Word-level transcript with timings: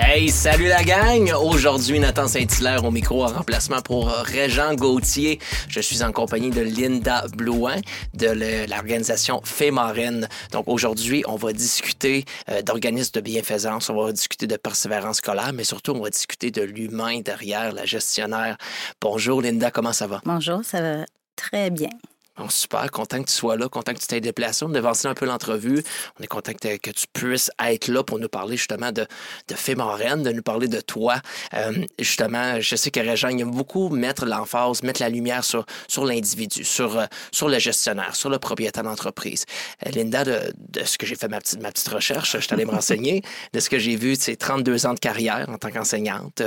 Hey, 0.00 0.30
salut 0.30 0.68
la 0.68 0.84
gang! 0.84 1.32
Aujourd'hui, 1.42 1.98
Nathan 1.98 2.28
Saint-Hilaire 2.28 2.84
au 2.84 2.92
micro 2.92 3.24
en 3.24 3.26
remplacement 3.26 3.82
pour 3.82 4.08
Régent 4.08 4.74
Gauthier. 4.76 5.40
Je 5.68 5.80
suis 5.80 6.04
en 6.04 6.12
compagnie 6.12 6.50
de 6.50 6.60
Linda 6.60 7.24
Blouin 7.36 7.80
de 8.14 8.28
l'organisation 8.70 9.40
Fémarine. 9.44 10.28
Donc 10.52 10.68
aujourd'hui, 10.68 11.24
on 11.26 11.34
va 11.34 11.52
discuter 11.52 12.24
euh, 12.48 12.62
d'organismes 12.62 13.14
de 13.14 13.20
bienfaisance, 13.20 13.90
on 13.90 14.00
va 14.00 14.12
discuter 14.12 14.46
de 14.46 14.56
persévérance 14.56 15.16
scolaire, 15.16 15.52
mais 15.52 15.64
surtout, 15.64 15.92
on 15.92 16.00
va 16.00 16.10
discuter 16.10 16.52
de 16.52 16.62
l'humain 16.62 17.20
derrière 17.20 17.72
la 17.72 17.84
gestionnaire. 17.84 18.56
Bonjour 19.00 19.42
Linda, 19.42 19.72
comment 19.72 19.92
ça 19.92 20.06
va? 20.06 20.20
Bonjour, 20.24 20.60
ça 20.64 20.80
va 20.80 21.04
très 21.34 21.70
bien. 21.70 21.90
On 22.38 22.48
super 22.48 22.90
content 22.90 23.22
que 23.22 23.28
tu 23.28 23.34
sois 23.34 23.56
là, 23.56 23.68
content 23.68 23.92
que 23.94 23.98
tu 23.98 24.06
t'aies 24.06 24.20
déplacé. 24.20 24.64
On 24.64 24.68
devancer 24.68 25.08
un 25.08 25.14
peu 25.14 25.26
l'entrevue. 25.26 25.82
On 26.18 26.22
est 26.22 26.28
content 26.28 26.52
que, 26.52 26.90
tu 26.90 27.06
puisses 27.12 27.50
être 27.64 27.88
là 27.88 28.02
pour 28.02 28.18
nous 28.18 28.28
parler 28.28 28.56
justement 28.56 28.92
de, 28.92 29.06
de 29.48 29.54
Fémorène, 29.54 30.22
de 30.22 30.30
nous 30.30 30.42
parler 30.42 30.68
de 30.68 30.80
toi. 30.80 31.16
Euh, 31.54 31.84
justement, 31.98 32.60
je 32.60 32.76
sais 32.76 32.90
que 32.90 33.00
Régent 33.00 33.28
aime 33.28 33.50
beaucoup 33.50 33.88
mettre 33.88 34.24
l'emphase, 34.24 34.82
mettre 34.82 35.02
la 35.02 35.08
lumière 35.08 35.44
sur, 35.44 35.66
sur 35.88 36.04
l'individu, 36.04 36.64
sur, 36.64 36.98
euh, 36.98 37.06
sur 37.32 37.48
le 37.48 37.58
gestionnaire, 37.58 38.14
sur 38.14 38.30
le 38.30 38.38
propriétaire 38.38 38.84
d'entreprise. 38.84 39.44
Euh, 39.86 39.90
Linda, 39.90 40.24
de, 40.24 40.52
de, 40.56 40.84
ce 40.84 40.96
que 40.96 41.06
j'ai 41.06 41.16
fait 41.16 41.28
ma 41.28 41.40
petite, 41.40 41.60
ma 41.60 41.72
petite 41.72 41.88
recherche, 41.88 42.38
je 42.38 42.48
t'allais 42.48 42.64
me 42.64 42.70
renseigner, 42.78 43.22
de 43.52 43.60
ce 43.60 43.68
que 43.68 43.78
j'ai 43.78 43.96
vu, 43.96 44.16
c'est 44.16 44.36
32 44.36 44.86
ans 44.86 44.94
de 44.94 45.00
carrière 45.00 45.48
en 45.48 45.58
tant 45.58 45.70
qu'enseignante. 45.70 46.42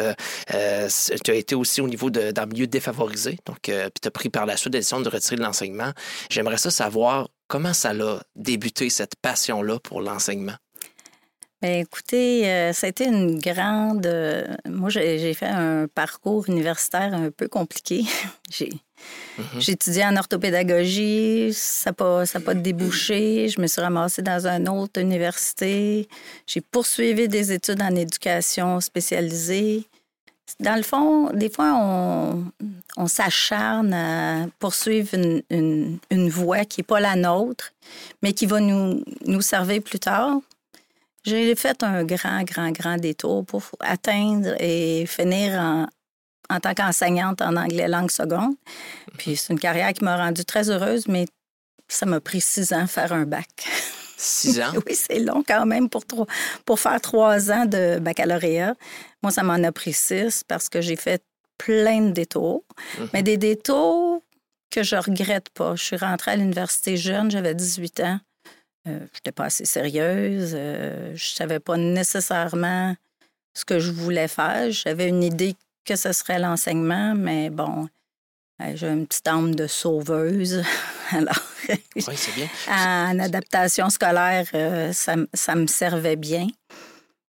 tu 0.47 1.31
as 1.31 1.33
été 1.33 1.55
aussi 1.55 1.81
au 1.81 1.87
niveau 1.87 2.09
d'un 2.09 2.45
milieu 2.45 2.67
défavorisé, 2.67 3.37
donc 3.45 3.59
puis 3.61 3.73
tu 4.01 4.07
as 4.07 4.11
pris 4.11 4.29
par 4.29 4.45
la 4.45 4.57
suite 4.57 4.73
la 4.73 4.79
décision 4.79 5.01
de 5.01 5.09
retirer 5.09 5.35
de 5.35 5.41
l'enseignement 5.41 5.80
J'aimerais 6.29 6.57
ça 6.57 6.71
savoir 6.71 7.29
comment 7.47 7.73
ça 7.73 7.91
a 7.91 8.19
débuté 8.35 8.89
cette 8.89 9.15
passion-là 9.21 9.79
pour 9.79 10.01
l'enseignement. 10.01 10.55
Bien, 11.61 11.77
écoutez, 11.79 12.49
euh, 12.49 12.73
ça 12.73 12.87
a 12.87 12.89
été 12.89 13.05
une 13.05 13.37
grande. 13.37 14.07
Euh, 14.07 14.47
moi, 14.67 14.89
j'ai 14.89 15.33
fait 15.35 15.45
un 15.45 15.87
parcours 15.87 16.49
universitaire 16.49 17.13
un 17.13 17.29
peu 17.29 17.47
compliqué. 17.47 18.03
J'ai 19.59 19.71
étudié 19.71 20.05
en 20.05 20.15
orthopédagogie, 20.15 21.51
ça 21.53 21.89
n'a 21.89 21.93
pas, 21.93 22.23
pas 22.45 22.53
débouché. 22.53 23.47
Je 23.47 23.59
me 23.59 23.67
suis 23.67 23.81
ramassée 23.81 24.21
dans 24.21 24.45
une 24.45 24.69
autre 24.69 24.99
université. 24.99 26.07
J'ai 26.45 26.61
poursuivi 26.61 27.27
des 27.27 27.51
études 27.51 27.81
en 27.81 27.95
éducation 27.95 28.79
spécialisée 28.79 29.87
dans 30.59 30.75
le 30.75 30.83
fond, 30.83 31.31
des 31.33 31.49
fois, 31.49 31.73
on, 32.97 33.07
s'acharne 33.07 33.93
à 33.93 34.47
poursuivre 34.59 35.09
une, 35.49 36.29
voie 36.29 36.65
qui 36.65 36.79
n'est 36.79 36.85
pas 36.85 36.99
la 36.99 37.15
nôtre, 37.15 37.73
mais 38.21 38.33
qui 38.33 38.45
va 38.45 38.59
nous, 38.59 39.03
nous 39.25 39.41
servir 39.41 39.81
plus 39.81 39.99
tard. 39.99 40.39
J'ai 41.23 41.55
fait 41.55 41.83
un 41.83 42.03
grand, 42.03 42.43
grand, 42.43 42.71
grand 42.71 42.97
détour 42.97 43.45
pour 43.45 43.63
atteindre 43.79 44.55
et 44.59 45.05
finir 45.05 45.53
en, 45.59 45.87
en 46.51 46.59
tant 46.59 46.73
qu'enseignante 46.73 47.41
en 47.41 47.55
anglais 47.55 47.87
langue 47.87 48.11
seconde. 48.11 48.55
Puis 49.17 49.37
c'est 49.37 49.53
une 49.53 49.59
carrière 49.59 49.93
qui 49.93 50.03
m'a 50.03 50.17
rendue 50.17 50.45
très 50.45 50.69
heureuse, 50.69 51.07
mais 51.07 51.25
ça 51.87 52.05
m'a 52.05 52.19
pris 52.19 52.41
six 52.41 52.73
ans 52.73 52.87
faire 52.87 53.13
un 53.13 53.25
bac. 53.25 53.47
Six 54.17 54.59
ans? 54.61 54.73
oui, 54.87 54.95
c'est 54.95 55.19
long 55.19 55.43
quand 55.47 55.65
même 55.65 55.89
pour, 55.89 56.03
pour 56.65 56.79
faire 56.79 56.99
trois 57.01 57.51
ans 57.51 57.65
de 57.65 57.99
baccalauréat. 57.99 58.75
Moi, 59.21 59.31
ça 59.31 59.43
m'en 59.43 59.63
a 59.63 59.71
pris 59.71 59.93
six 59.93 60.43
parce 60.47 60.69
que 60.69 60.81
j'ai 60.81 60.95
fait 60.95 61.23
plein 61.57 62.01
de 62.01 62.11
détours, 62.11 62.63
mhm. 62.99 63.09
mais 63.13 63.23
des 63.23 63.37
détours 63.37 64.23
que 64.69 64.83
je 64.83 64.95
regrette 64.95 65.49
pas. 65.49 65.75
Je 65.75 65.83
suis 65.83 65.97
rentrée 65.97 66.31
à 66.31 66.35
l'université 66.35 66.97
jeune, 66.97 67.29
j'avais 67.29 67.53
18 67.53 67.99
ans. 68.01 68.19
Euh, 68.87 68.99
je 68.99 69.17
n'étais 69.17 69.31
pas 69.31 69.45
assez 69.45 69.65
sérieuse. 69.65 70.53
Euh, 70.55 71.11
je 71.15 71.27
savais 71.27 71.59
pas 71.59 71.77
nécessairement 71.77 72.95
ce 73.53 73.65
que 73.65 73.79
je 73.79 73.91
voulais 73.91 74.27
faire. 74.27 74.71
J'avais 74.71 75.07
une 75.07 75.23
idée 75.23 75.55
que 75.85 75.95
ce 75.95 76.13
serait 76.13 76.39
l'enseignement, 76.39 77.13
mais 77.15 77.49
bon, 77.49 77.89
euh, 78.61 78.71
j'ai 78.75 78.87
une 78.87 79.07
petite 79.07 79.27
âme 79.27 79.55
de 79.55 79.67
sauveuse. 79.67 80.63
Alors, 81.11 81.41
oui, 81.67 82.15
bien. 82.35 82.47
en 82.69 83.19
adaptation 83.19 83.89
scolaire, 83.89 84.45
euh, 84.53 84.93
ça, 84.93 85.15
ça, 85.33 85.55
me 85.55 85.67
servait 85.67 86.15
bien. 86.15 86.47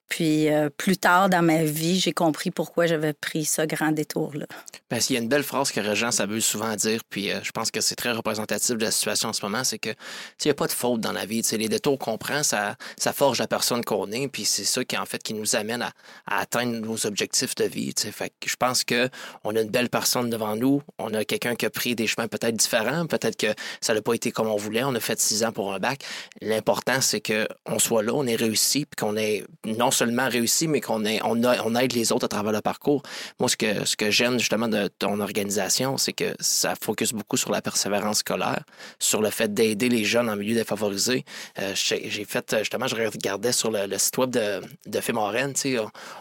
Puis 0.09 0.49
euh, 0.49 0.69
plus 0.69 0.97
tard 0.97 1.29
dans 1.29 1.41
ma 1.41 1.63
vie, 1.63 1.99
j'ai 1.99 2.13
compris 2.13 2.51
pourquoi 2.51 2.85
j'avais 2.85 3.13
pris 3.13 3.45
ce 3.45 3.63
grand 3.63 3.91
détour-là. 3.91 4.45
Parce 4.87 5.07
qu'il 5.07 5.15
y 5.15 5.19
a 5.19 5.21
une 5.21 5.29
belle 5.29 5.43
phrase 5.43 5.71
que 5.71 5.79
Régent 5.79 6.11
s'abuse 6.11 6.45
souvent 6.45 6.75
dire, 6.75 7.01
puis 7.09 7.31
euh, 7.31 7.39
je 7.43 7.51
pense 7.51 7.71
que 7.71 7.81
c'est 7.81 7.95
très 7.95 8.11
représentatif 8.11 8.77
de 8.77 8.83
la 8.83 8.91
situation 8.91 9.29
en 9.29 9.33
ce 9.33 9.43
moment, 9.43 9.63
c'est 9.63 9.79
que 9.79 9.89
il 9.89 10.47
n'y 10.47 10.51
a 10.51 10.53
pas 10.53 10.67
de 10.67 10.71
faute 10.71 11.01
dans 11.01 11.11
la 11.11 11.25
vie. 11.25 11.41
les 11.51 11.69
détours 11.69 11.97
qu'on 11.97 12.17
prend, 12.19 12.43
ça, 12.43 12.75
ça 12.97 13.13
forge 13.13 13.39
la 13.39 13.47
personne 13.47 13.83
qu'on 13.83 14.11
est, 14.11 14.27
puis 14.27 14.45
c'est 14.45 14.63
ça 14.63 14.85
qui 14.85 14.95
en 14.95 15.05
fait 15.05 15.21
qui 15.23 15.33
nous 15.33 15.55
amène 15.55 15.81
à, 15.81 15.91
atteindre 16.27 16.79
nos 16.85 17.07
objectifs 17.07 17.55
de 17.55 17.65
vie. 17.65 17.93
Fait 17.97 18.29
que 18.39 18.47
je 18.47 18.55
pense 18.55 18.83
que 18.83 19.09
on 19.43 19.55
a 19.55 19.61
une 19.61 19.71
belle 19.71 19.89
personne 19.89 20.29
devant 20.29 20.55
nous, 20.55 20.83
on 20.99 21.13
a 21.13 21.25
quelqu'un 21.25 21.55
qui 21.55 21.65
a 21.65 21.69
pris 21.71 21.95
des 21.95 22.05
chemins 22.05 22.27
peut-être 22.27 22.55
différents, 22.55 23.07
peut-être 23.07 23.37
que 23.37 23.53
ça 23.81 23.93
n'a 23.93 24.01
pas 24.01 24.13
été 24.13 24.31
comme 24.31 24.47
on 24.47 24.55
voulait, 24.55 24.83
on 24.83 24.93
a 24.93 24.99
fait 24.99 25.19
six 25.19 25.43
ans 25.43 25.51
pour 25.51 25.73
un 25.73 25.79
bac. 25.79 26.03
L'important, 26.41 27.01
c'est 27.01 27.21
qu'on 27.21 27.79
soit 27.79 28.03
là, 28.03 28.13
on 28.13 28.27
est 28.27 28.35
réussi, 28.35 28.85
puis 28.85 28.95
qu'on 28.97 29.17
ait 29.17 29.43
non 29.65 29.91
seulement 29.95 30.29
réussi, 30.29 30.67
mais 30.67 30.81
qu'on 30.81 31.03
on, 31.05 31.43
on 31.43 31.75
aide 31.75 31.93
les 31.93 32.11
autres 32.11 32.25
à 32.25 32.29
travers 32.29 32.51
le 32.51 32.61
parcours. 32.61 33.03
Moi, 33.39 33.49
ce 33.49 33.55
que, 33.95 34.11
j'aime 34.11 34.39
justement 34.39 34.67
de 34.67 34.87
ton 34.99 35.19
organisation, 35.19 35.97
c'est 35.97 36.13
que 36.13 36.35
ça 36.39 36.73
focus 36.79 37.13
beaucoup 37.13 37.37
sur 37.37 37.51
la 37.51 37.61
persévérance 37.61 38.19
scolaire, 38.19 38.63
sur 38.99 39.21
le 39.21 39.29
fait 39.29 39.53
d'aider 39.53 39.89
les 39.89 40.03
jeunes 40.03 40.29
en 40.29 40.35
milieu 40.35 40.55
défavorisé. 40.55 41.25
Euh, 41.59 41.73
j'ai 41.75 42.25
fait, 42.25 42.55
justement, 42.59 42.87
je 42.87 42.95
regardais 42.95 43.51
sur 43.51 43.71
le, 43.71 43.97
site 43.97 44.17
web 44.17 44.29
de, 44.29 44.61
de 44.85 45.01
Fémorène, 45.01 45.53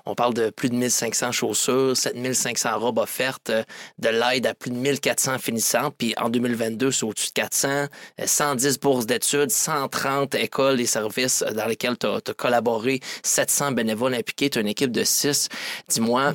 on, 0.06 0.14
parle 0.14 0.34
de 0.34 0.50
plus 0.50 0.70
de 0.70 0.74
1500 0.76 1.32
chaussures, 1.32 1.96
7500 1.96 2.78
robes 2.78 2.98
offertes, 2.98 3.50
euh, 3.50 3.62
de 3.98 4.08
l'aide 4.08 4.46
à 4.46 4.54
plus 4.54 4.70
de 4.70 4.76
1400 4.76 5.38
finissantes, 5.38 5.94
puis 5.96 6.14
en 6.16 6.28
2022, 6.28 6.90
c'est 6.90 7.04
au-dessus 7.04 7.28
de 7.28 7.32
400, 7.32 7.86
110 8.24 8.66
euh, 8.66 8.78
bourses 8.80 9.06
d'études, 9.06 9.50
130 9.50 10.34
écoles 10.34 10.80
et 10.80 10.86
services 10.86 11.44
dans 11.54 11.66
lesquels 11.66 11.98
tu 11.98 12.06
as 12.06 12.20
collaboré, 12.36 13.00
700 13.22 13.63
bénévoles 13.72 14.14
impliqués, 14.14 14.50
tu 14.50 14.58
as 14.58 14.60
une 14.60 14.68
équipe 14.68 14.92
de 14.92 15.04
six. 15.04 15.48
Dis-moi, 15.88 16.34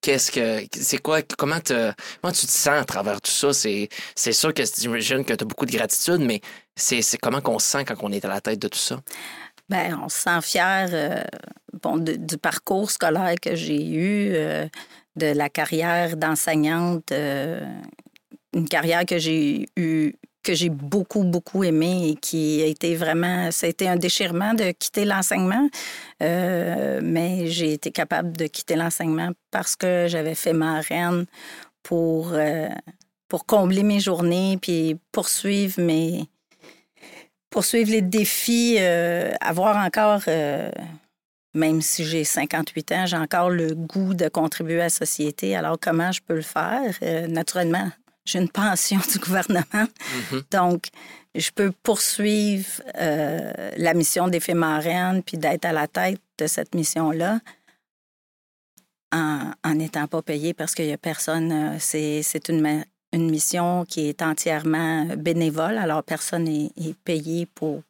qu'est-ce 0.00 0.30
que 0.30 0.66
c'est 0.72 0.98
quoi 0.98 1.22
comment, 1.38 1.60
comment 1.66 2.32
tu 2.32 2.46
te 2.46 2.52
sens 2.52 2.80
à 2.80 2.84
travers 2.84 3.20
tout 3.20 3.30
ça? 3.30 3.52
C'est 3.52 4.32
sûr 4.32 4.52
que 4.52 4.62
j'imagine 4.64 5.24
que 5.24 5.32
tu 5.32 5.42
as 5.42 5.46
beaucoup 5.46 5.66
de 5.66 5.72
gratitude 5.72 6.20
mais 6.20 6.40
c'est 6.76 7.02
comment 7.18 7.40
qu'on 7.40 7.58
se 7.58 7.66
sent 7.66 7.84
quand 7.84 7.96
on 8.02 8.12
est 8.12 8.24
à 8.24 8.28
la 8.28 8.40
tête 8.40 8.58
de 8.58 8.68
tout 8.68 8.78
ça? 8.78 9.00
Bien, 9.68 10.00
on 10.04 10.08
se 10.10 10.18
sent 10.18 10.42
fier 10.42 10.88
euh, 10.92 11.22
bon, 11.82 11.96
du 11.96 12.36
parcours 12.36 12.90
scolaire 12.90 13.36
que 13.40 13.54
j'ai 13.54 13.82
eu, 13.82 14.34
euh, 14.34 14.66
de 15.16 15.26
la 15.26 15.48
carrière 15.48 16.18
d'enseignante, 16.18 17.12
euh, 17.12 17.64
une 18.52 18.68
carrière 18.68 19.06
que 19.06 19.18
j'ai 19.18 19.66
eu 19.76 20.12
que 20.44 20.54
j'ai 20.54 20.68
beaucoup, 20.68 21.24
beaucoup 21.24 21.64
aimé 21.64 22.10
et 22.10 22.14
qui 22.14 22.62
a 22.62 22.66
été 22.66 22.94
vraiment, 22.94 23.50
ça 23.50 23.66
a 23.66 23.70
été 23.70 23.88
un 23.88 23.96
déchirement 23.96 24.54
de 24.54 24.70
quitter 24.70 25.04
l'enseignement, 25.04 25.68
euh, 26.22 27.00
mais 27.02 27.48
j'ai 27.48 27.72
été 27.72 27.90
capable 27.90 28.36
de 28.36 28.46
quitter 28.46 28.76
l'enseignement 28.76 29.30
parce 29.50 29.74
que 29.74 30.06
j'avais 30.06 30.36
fait 30.36 30.52
ma 30.52 30.80
reine 30.80 31.24
pour, 31.82 32.32
euh, 32.34 32.68
pour 33.26 33.46
combler 33.46 33.82
mes 33.82 33.98
journées 33.98 34.58
puis 34.60 34.96
poursuivre 35.10 35.80
mes 35.80 36.28
poursuivre 37.50 37.90
les 37.90 38.02
défis, 38.02 38.76
euh, 38.80 39.32
avoir 39.40 39.76
encore, 39.76 40.22
même 41.54 41.80
si 41.82 42.04
j'ai 42.04 42.24
58 42.24 42.92
ans, 42.92 43.06
j'ai 43.06 43.16
encore 43.16 43.48
le 43.48 43.76
goût 43.76 44.12
de 44.12 44.28
contribuer 44.28 44.80
à 44.80 44.84
la 44.84 44.90
société. 44.90 45.54
Alors, 45.54 45.78
comment 45.80 46.10
je 46.10 46.20
peux 46.20 46.34
le 46.34 46.42
faire? 46.42 46.98
naturellement, 47.28 47.88
j'ai 48.24 48.38
une 48.38 48.48
pension 48.48 49.00
du 49.12 49.18
gouvernement. 49.18 49.62
Mm-hmm. 49.72 50.42
Donc, 50.50 50.88
je 51.34 51.50
peux 51.50 51.72
poursuivre 51.82 52.82
euh, 52.96 53.70
la 53.76 53.94
mission 53.94 54.28
des 54.28 54.40
marraines 54.54 55.22
puis 55.22 55.36
d'être 55.36 55.64
à 55.64 55.72
la 55.72 55.88
tête 55.88 56.20
de 56.38 56.46
cette 56.46 56.74
mission-là 56.74 57.40
en 59.62 59.74
n'étant 59.74 60.06
pas 60.06 60.22
payé 60.22 60.54
parce 60.54 60.74
qu'il 60.74 60.86
n'y 60.86 60.92
a 60.92 60.98
personne. 60.98 61.52
Euh, 61.52 61.76
c'est 61.78 62.48
une, 62.48 62.84
une 63.12 63.30
mission 63.30 63.84
qui 63.84 64.08
est 64.08 64.22
entièrement 64.22 65.06
bénévole, 65.16 65.78
alors 65.78 66.02
personne 66.02 66.44
n'est 66.44 66.94
payé 67.04 67.46
pour, 67.46 67.82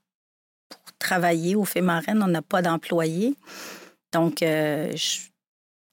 pour, 0.69 0.81
travailler 0.99 1.55
au 1.55 1.65
marraine. 1.83 2.23
On 2.23 2.29
n'a 2.29 2.43
pas 2.43 2.63
d'employés. 2.63 3.37
Donc, 4.13 4.43
euh, 4.43 4.95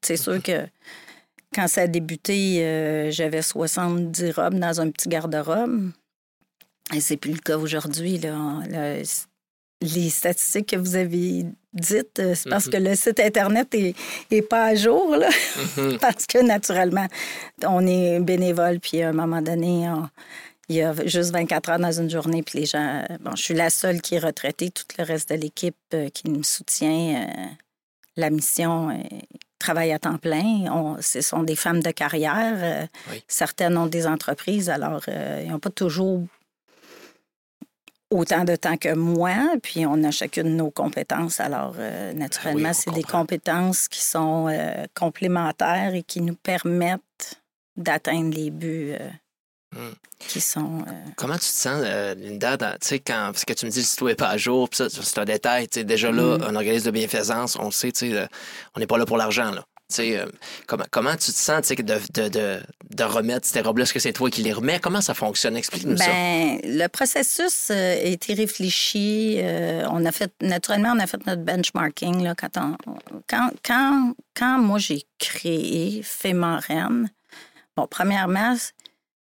c'est 0.01 0.17
sûr 0.17 0.41
que 0.41 0.67
quand 1.53 1.67
ça 1.67 1.81
a 1.81 1.87
débuté, 1.87 2.65
euh, 2.65 3.11
j'avais 3.11 3.41
70 3.41 4.31
robes 4.31 4.55
dans 4.59 4.79
un 4.81 4.89
petit 4.89 5.09
garde-robe. 5.09 5.91
Et 6.93 6.99
c'est 6.99 7.17
plus 7.17 7.33
le 7.33 7.39
cas 7.39 7.57
aujourd'hui. 7.57 8.17
Là. 8.17 8.61
Le- 8.69 9.03
les 9.83 10.09
statistiques 10.11 10.67
que 10.69 10.75
vous 10.75 10.95
avez 10.95 11.45
dites, 11.73 12.19
euh, 12.19 12.35
c'est 12.35 12.49
parce 12.49 12.67
que 12.69 12.77
le 12.77 12.93
site 12.95 13.19
Internet 13.19 13.73
est, 13.73 13.95
est 14.29 14.41
pas 14.43 14.65
à 14.65 14.75
jour. 14.75 15.15
Là. 15.15 15.29
Mhm. 15.77 15.97
parce 16.01 16.27
que 16.27 16.37
naturellement, 16.43 17.07
on 17.65 17.85
est 17.87 18.19
bénévole, 18.19 18.79
puis 18.79 19.01
à 19.01 19.09
un 19.09 19.13
moment 19.13 19.41
donné, 19.41 19.89
on- 19.89 20.07
il 20.69 20.75
y 20.75 20.81
a 20.83 20.93
juste 21.05 21.31
24 21.33 21.69
heures 21.71 21.79
dans 21.79 21.91
une 21.91 22.09
journée, 22.09 22.43
puis 22.43 22.59
les 22.59 22.65
gens. 22.65 23.03
Bon, 23.21 23.35
je 23.35 23.41
suis 23.41 23.53
la 23.53 23.69
seule 23.69 24.01
qui 24.01 24.15
est 24.15 24.19
retraitée. 24.19 24.69
Tout 24.69 24.85
le 24.97 25.03
reste 25.03 25.29
de 25.29 25.35
l'équipe 25.35 25.75
euh, 25.93 26.07
qui 26.09 26.29
me 26.29 26.43
soutient, 26.43 27.25
euh, 27.27 27.45
la 28.15 28.29
mission, 28.29 28.89
euh, 28.89 28.93
travaille 29.61 29.91
à 29.93 29.99
temps 29.99 30.17
plein. 30.17 30.65
On, 30.71 30.97
ce 31.01 31.21
sont 31.21 31.43
des 31.43 31.55
femmes 31.55 31.81
de 31.81 31.91
carrière. 31.91 32.57
euh, 32.57 32.85
Oui. 33.11 33.23
Certaines 33.27 33.77
ont 33.77 33.87
des 33.87 34.05
entreprises, 34.07 34.69
alors 34.69 35.03
euh, 35.07 35.41
ils 35.43 35.49
n'ont 35.51 35.59
pas 35.59 35.69
toujours 35.69 36.23
autant 38.09 38.43
de 38.43 38.57
temps 38.57 38.75
que 38.75 38.93
moi, 38.93 39.35
puis 39.63 39.85
on 39.85 40.03
a 40.03 40.11
chacune 40.11 40.57
nos 40.57 40.69
compétences. 40.71 41.39
Alors, 41.39 41.75
euh, 41.79 42.11
naturellement, 42.13 42.73
c'est 42.73 42.91
des 42.91 43.03
compétences 43.03 43.87
qui 43.87 44.01
sont 44.01 44.47
complémentaires 44.93 45.93
et 45.95 46.03
qui 46.03 46.19
nous 46.21 46.35
permettent 46.35 47.41
d'atteindre 47.77 48.35
les 48.35 48.51
buts 48.51 48.95
euh, 49.77 49.89
Mm. 49.89 49.93
qui 50.27 50.41
sont... 50.41 50.79
euh, 50.87 50.91
Comment 51.15 51.33
tu 51.35 51.39
te 51.41 51.45
sens, 51.45 51.81
euh, 51.85 52.13
Linda, 52.15 52.57
dans- 52.57 52.71
tu 52.73 52.87
sais, 52.87 52.99
quand, 52.99 53.29
parce 53.31 53.45
que 53.45 53.53
tu 53.53 53.65
me 53.65 53.71
dis 53.71 53.79
le 53.79 53.85
site 53.85 54.01
web 54.01 54.17
pas 54.17 54.29
à 54.29 54.37
jour, 54.37 54.69
puis 54.69 54.77
ça, 54.77 54.87
c'est 54.89 55.17
un 55.19 55.25
détail, 55.25 55.67
tu 55.67 55.79
sais, 55.79 55.83
déjà 55.85 56.11
là, 56.11 56.37
Mm. 56.37 56.43
un 56.43 56.55
organisme 56.55 56.85
de 56.87 56.91
bienfaisance, 56.91 57.57
on 57.59 57.65
le 57.65 57.71
sait, 57.71 57.91
tu 57.91 58.09
sais, 58.11 58.17
euh, 58.17 58.25
on 58.75 58.79
n'est 58.79 58.87
pas 58.87 58.97
là 58.97 59.05
pour 59.05 59.17
l'argent, 59.17 59.51
là. 59.51 59.63
Euh, 59.99 60.25
comment, 60.67 60.85
comment 60.89 61.11
tu 61.17 61.33
te 61.33 61.37
sens, 61.37 61.67
de, 61.67 61.75
de, 61.83 62.29
de, 62.29 62.61
de 62.91 63.03
remettre 63.03 63.45
ces 63.45 63.59
robes-là, 63.59 63.83
est-ce 63.83 63.93
que 63.93 63.99
c'est 63.99 64.13
toi 64.13 64.29
qui 64.29 64.41
les 64.41 64.53
remets? 64.53 64.79
Comment 64.79 65.01
ça 65.01 65.13
fonctionne? 65.13 65.57
Explique-nous 65.57 65.97
ça. 65.97 66.05
Ben, 66.05 66.61
le 66.63 66.87
processus 66.87 67.67
euh, 67.71 67.95
a 67.97 68.03
été 68.05 68.33
réfléchi. 68.33 69.37
on 69.89 70.05
a 70.05 70.11
fait, 70.13 70.31
naturellement, 70.41 70.93
on 70.95 70.99
a 70.99 71.07
fait 71.07 71.25
notre 71.27 71.41
benchmarking. 71.41 72.23
Là, 72.23 72.35
quand, 72.35 72.55
on- 72.57 72.77
quand, 73.27 73.49
quand, 73.65 74.13
quand 74.33 74.59
moi, 74.59 74.79
j'ai 74.79 75.03
créé 75.19 76.01
Fémorène, 76.03 77.11
bon, 77.75 77.85
premièrement, 77.85 78.55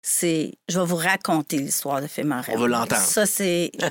c'est. 0.08 0.54
Je 0.70 0.80
vais 0.80 0.86
vous 0.86 0.96
raconter 0.96 1.58
l'histoire 1.58 2.02
de 2.02 2.08
Fémorène. 2.08 2.56
On 2.56 2.60
veut 2.62 2.68
l'entendre. 2.68 3.02
Ça, 3.02 3.26
c'est. 3.26 3.72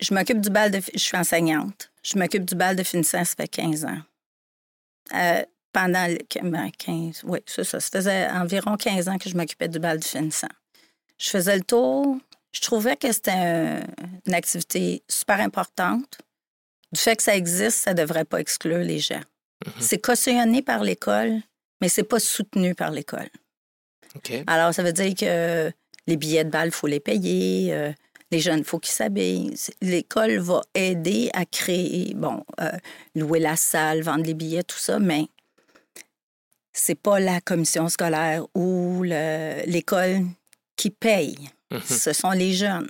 je 0.00 0.14
m'occupe 0.14 0.40
du 0.40 0.50
bal 0.50 0.70
de. 0.70 0.80
Je 0.94 0.98
suis 0.98 1.16
enseignante. 1.16 1.90
Je 2.02 2.18
m'occupe 2.18 2.44
du 2.44 2.54
bal 2.54 2.76
de 2.76 2.82
finissant, 2.82 3.24
ça 3.24 3.34
fait 3.36 3.48
15 3.48 3.84
ans. 3.84 3.98
Euh, 5.14 5.42
pendant 5.72 6.06
le, 6.06 6.18
ben, 6.42 6.70
15, 6.76 7.22
oui, 7.24 7.38
c'est 7.46 7.64
ça. 7.64 7.80
Ça 7.80 7.88
faisait 7.90 8.28
environ 8.30 8.76
15 8.76 9.08
ans 9.08 9.18
que 9.18 9.30
je 9.30 9.36
m'occupais 9.36 9.68
du 9.68 9.78
bal 9.78 9.98
du 9.98 10.06
finissant. 10.06 10.48
Je 11.18 11.30
faisais 11.30 11.56
le 11.56 11.62
tour. 11.62 12.18
Je 12.52 12.60
trouvais 12.60 12.96
que 12.96 13.10
c'était 13.12 13.30
un- 13.30 13.82
une 14.26 14.34
activité 14.34 15.02
super 15.08 15.40
importante. 15.40 16.18
Du 16.92 17.00
fait 17.00 17.16
que 17.16 17.22
ça 17.22 17.34
existe, 17.36 17.78
ça 17.78 17.94
ne 17.94 18.02
devrait 18.02 18.26
pas 18.26 18.40
exclure 18.40 18.78
les 18.78 18.98
gens. 18.98 19.22
Mhm. 19.64 19.72
C'est 19.80 19.98
cautionné 19.98 20.60
par 20.60 20.82
l'école, 20.82 21.40
mais 21.80 21.88
c'est 21.88 22.02
pas 22.02 22.20
soutenu 22.20 22.74
par 22.74 22.90
l'école. 22.90 23.30
Alors, 24.46 24.72
ça 24.74 24.82
veut 24.82 24.92
dire 24.92 25.14
que 25.14 25.72
les 26.06 26.16
billets 26.16 26.44
de 26.44 26.50
balle, 26.50 26.68
il 26.68 26.72
faut 26.74 26.86
les 26.86 27.00
payer. 27.00 27.72
euh, 27.74 27.92
les 28.30 28.40
jeunes, 28.40 28.60
il 28.60 28.64
faut 28.64 28.78
qu'ils 28.78 28.94
s'habillent. 28.94 29.54
L'école 29.82 30.38
va 30.38 30.62
aider 30.74 31.28
à 31.34 31.44
créer, 31.44 32.14
bon, 32.14 32.42
euh, 32.60 32.70
louer 33.14 33.40
la 33.40 33.56
salle, 33.56 34.00
vendre 34.02 34.24
les 34.24 34.32
billets, 34.32 34.62
tout 34.62 34.78
ça, 34.78 34.98
mais 34.98 35.26
c'est 36.72 36.94
pas 36.94 37.20
la 37.20 37.40
commission 37.42 37.88
scolaire 37.90 38.44
ou 38.54 39.02
le- 39.04 39.62
l'école 39.66 40.22
qui 40.76 40.88
paye. 40.90 41.36
Mhm. 41.70 41.80
Ce 41.82 42.12
sont 42.14 42.30
les 42.30 42.54
jeunes. 42.54 42.88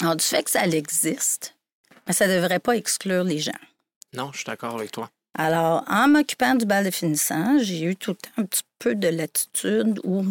Alors, 0.00 0.14
du 0.16 0.24
fait 0.24 0.44
que 0.44 0.50
ça 0.50 0.64
existe, 0.66 1.56
ben, 2.06 2.12
ça 2.12 2.28
ne 2.28 2.34
devrait 2.36 2.60
pas 2.60 2.76
exclure 2.76 3.24
les 3.24 3.38
gens. 3.40 3.50
Non, 4.14 4.30
je 4.32 4.38
suis 4.38 4.46
d'accord 4.46 4.76
avec 4.76 4.92
toi. 4.92 5.10
Alors, 5.34 5.84
en 5.88 6.08
m'occupant 6.08 6.54
du 6.54 6.66
bal 6.66 6.84
de 6.84 6.90
finissant, 6.90 7.58
j'ai 7.60 7.82
eu 7.82 7.96
tout 7.96 8.12
le 8.12 8.16
temps 8.16 8.42
un 8.42 8.44
petit 8.44 8.64
peu 8.78 8.94
de 8.94 9.08
latitude 9.08 10.00
où 10.04 10.24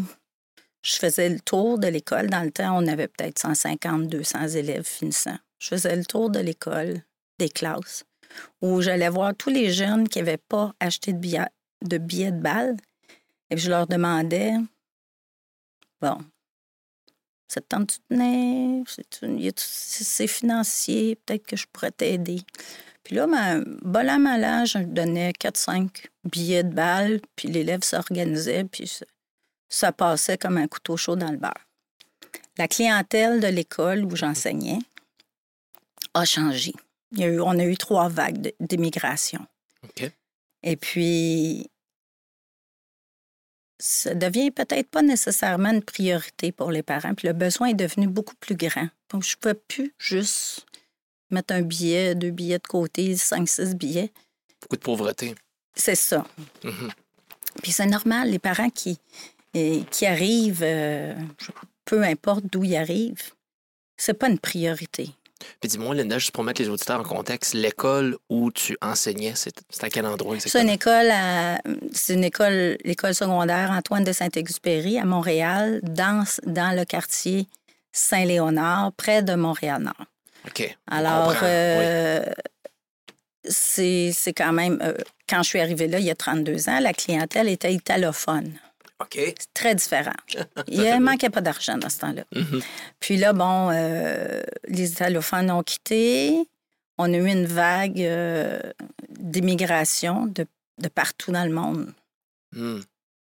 je 0.81 0.95
faisais 0.95 1.29
le 1.29 1.39
tour 1.39 1.79
de 1.79 1.87
l'école. 1.87 2.29
Dans 2.29 2.43
le 2.43 2.51
temps, 2.51 2.77
on 2.77 2.87
avait 2.87 3.07
peut-être 3.07 3.39
150, 3.39 4.07
200 4.07 4.47
élèves 4.49 4.85
finissants. 4.85 5.37
Je 5.59 5.69
faisais 5.69 5.95
le 5.95 6.05
tour 6.05 6.29
de 6.29 6.39
l'école, 6.39 7.01
des 7.39 7.49
classes, 7.49 8.03
où 8.61 8.81
j'allais 8.81 9.09
voir 9.09 9.33
tous 9.35 9.49
les 9.49 9.71
jeunes 9.71 10.07
qui 10.07 10.19
n'avaient 10.19 10.37
pas 10.37 10.73
acheté 10.79 11.13
de 11.13 11.19
billets 11.97 12.31
de, 12.31 12.39
bal. 12.39 12.77
Et 13.49 13.57
je 13.57 13.69
leur 13.69 13.87
demandais, 13.87 14.53
bon, 16.01 16.17
ça 17.47 17.61
te 17.61 17.67
tente 17.67 17.99
de 18.09 19.47
a-tu- 19.47 19.53
C'est 19.55 20.27
financier, 20.27 21.15
peut-être 21.15 21.45
que 21.45 21.55
je 21.55 21.65
pourrais 21.71 21.91
t'aider. 21.91 22.41
Puis 23.07 23.15
là, 23.15 23.25
ben, 23.25 23.63
bol 23.83 24.09
à 24.09 24.17
malin, 24.17 24.65
je 24.65 24.79
donnais 24.79 25.31
4-5 25.31 26.07
billets 26.25 26.65
de 26.65 26.73
balle, 26.73 27.21
puis 27.37 27.47
l'élève 27.47 27.81
s'organisait, 27.81 28.65
puis 28.65 28.85
ça, 28.85 29.05
ça 29.69 29.93
passait 29.93 30.37
comme 30.37 30.57
un 30.57 30.67
couteau 30.67 30.97
chaud 30.97 31.15
dans 31.15 31.31
le 31.31 31.37
beurre. 31.37 31.69
La 32.57 32.67
clientèle 32.67 33.39
de 33.39 33.47
l'école 33.47 34.03
où 34.03 34.17
j'enseignais 34.17 34.79
a 36.13 36.25
changé. 36.25 36.73
Il 37.13 37.19
y 37.19 37.23
a 37.23 37.27
eu, 37.27 37.39
on 37.39 37.57
a 37.57 37.63
eu 37.63 37.77
trois 37.77 38.09
vagues 38.09 38.53
d'immigration. 38.59 39.47
Et 40.63 40.75
puis, 40.75 41.69
ça 43.79 44.15
devient 44.15 44.51
peut-être 44.51 44.89
pas 44.89 45.01
nécessairement 45.01 45.69
une 45.69 45.81
priorité 45.81 46.51
pour 46.51 46.71
les 46.71 46.83
parents. 46.83 47.13
Puis 47.13 47.29
le 47.29 47.33
besoin 47.33 47.69
est 47.69 47.73
devenu 47.73 48.07
beaucoup 48.07 48.35
plus 48.35 48.57
grand. 48.57 48.89
Donc, 49.11 49.23
je 49.23 49.33
ne 49.37 49.39
pouvais 49.39 49.53
plus 49.53 49.95
juste 49.97 50.66
mettre 51.31 51.53
un 51.53 51.61
billet, 51.61 52.15
deux 52.15 52.31
billets 52.31 52.59
de 52.59 52.67
côté, 52.67 53.15
cinq, 53.17 53.47
six 53.47 53.75
billets. 53.75 54.11
Beaucoup 54.61 54.75
de 54.77 54.81
pauvreté. 54.81 55.35
C'est 55.75 55.95
ça. 55.95 56.25
Mhm. 56.63 56.89
Puis 57.61 57.71
c'est 57.71 57.85
normal, 57.85 58.29
les 58.29 58.39
parents 58.39 58.69
qui, 58.69 58.99
qui 59.53 60.05
arrivent, 60.05 60.61
euh, 60.63 61.15
peu 61.85 62.03
importe 62.03 62.45
d'où 62.51 62.63
ils 62.63 62.75
arrivent, 62.75 63.31
c'est 63.97 64.13
pas 64.13 64.29
une 64.29 64.39
priorité. 64.39 65.09
Puis 65.59 65.69
dis-moi, 65.69 65.93
Linda, 65.93 66.17
juste 66.17 66.31
pour 66.31 66.43
mettre 66.43 66.61
les 66.61 66.69
auditeurs 66.69 66.99
en 66.99 67.03
contexte, 67.03 67.53
l'école 67.53 68.17
où 68.29 68.51
tu 68.51 68.75
enseignais, 68.81 69.33
c'est 69.35 69.53
à 69.83 69.89
quel 69.89 70.05
endroit 70.07 70.35
C'est 70.39 70.61
une 70.61 70.69
école, 70.69 71.09
à- 71.11 71.59
une 72.09 72.23
école, 72.23 72.77
l'école 72.83 73.13
secondaire 73.13 73.69
Antoine 73.71 74.03
de 74.03 74.11
Saint-Exupéry 74.11 74.97
à 74.97 75.05
Montréal, 75.05 75.79
dans, 75.83 76.23
dans 76.47 76.75
le 76.75 76.85
quartier 76.85 77.47
Saint-Léonard, 77.91 78.93
près 78.93 79.21
de 79.23 79.35
Montréal-Nord. 79.35 80.05
OK. 80.47 80.77
Alors. 80.87 81.29
Oui. 81.29 81.35
euh, 81.43 82.25
c'est 83.49 84.33
quand 84.35 84.51
même, 84.51 84.79
euh, 84.81 84.93
quand 85.29 85.41
je 85.41 85.49
suis 85.49 85.59
arrivée 85.59 85.87
là, 85.87 85.99
il 85.99 86.05
y 86.05 86.11
a 86.11 86.15
32 86.15 86.67
ans, 86.67 86.79
la 86.79 86.91
clientèle 86.93 87.47
était 87.47 87.73
italophone. 87.73 88.53
OK. 88.99 89.13
C'est 89.15 89.53
très 89.53 89.75
différent. 89.75 90.15
Il 90.67 90.81
ne 90.81 90.99
manquait 90.99 91.29
pas 91.29 91.39
d'argent 91.39 91.77
dans 91.77 91.87
ce 91.89 91.99
temps-là. 91.99 92.23
Mhm. 92.35 92.61
Puis 92.99 93.15
là, 93.15 93.31
bon, 93.31 93.69
euh, 93.71 94.41
les 94.67 94.91
italophones 94.91 95.51
ont 95.51 95.63
quitté. 95.63 96.47
On 96.97 97.13
a 97.13 97.17
eu 97.17 97.27
une 97.27 97.45
vague 97.45 98.03
d'immigration 99.09 100.25
de, 100.25 100.45
de 100.81 100.87
partout 100.89 101.31
dans 101.31 101.45
le 101.45 101.51
monde. 101.53 101.93
Hmm. 102.55 102.79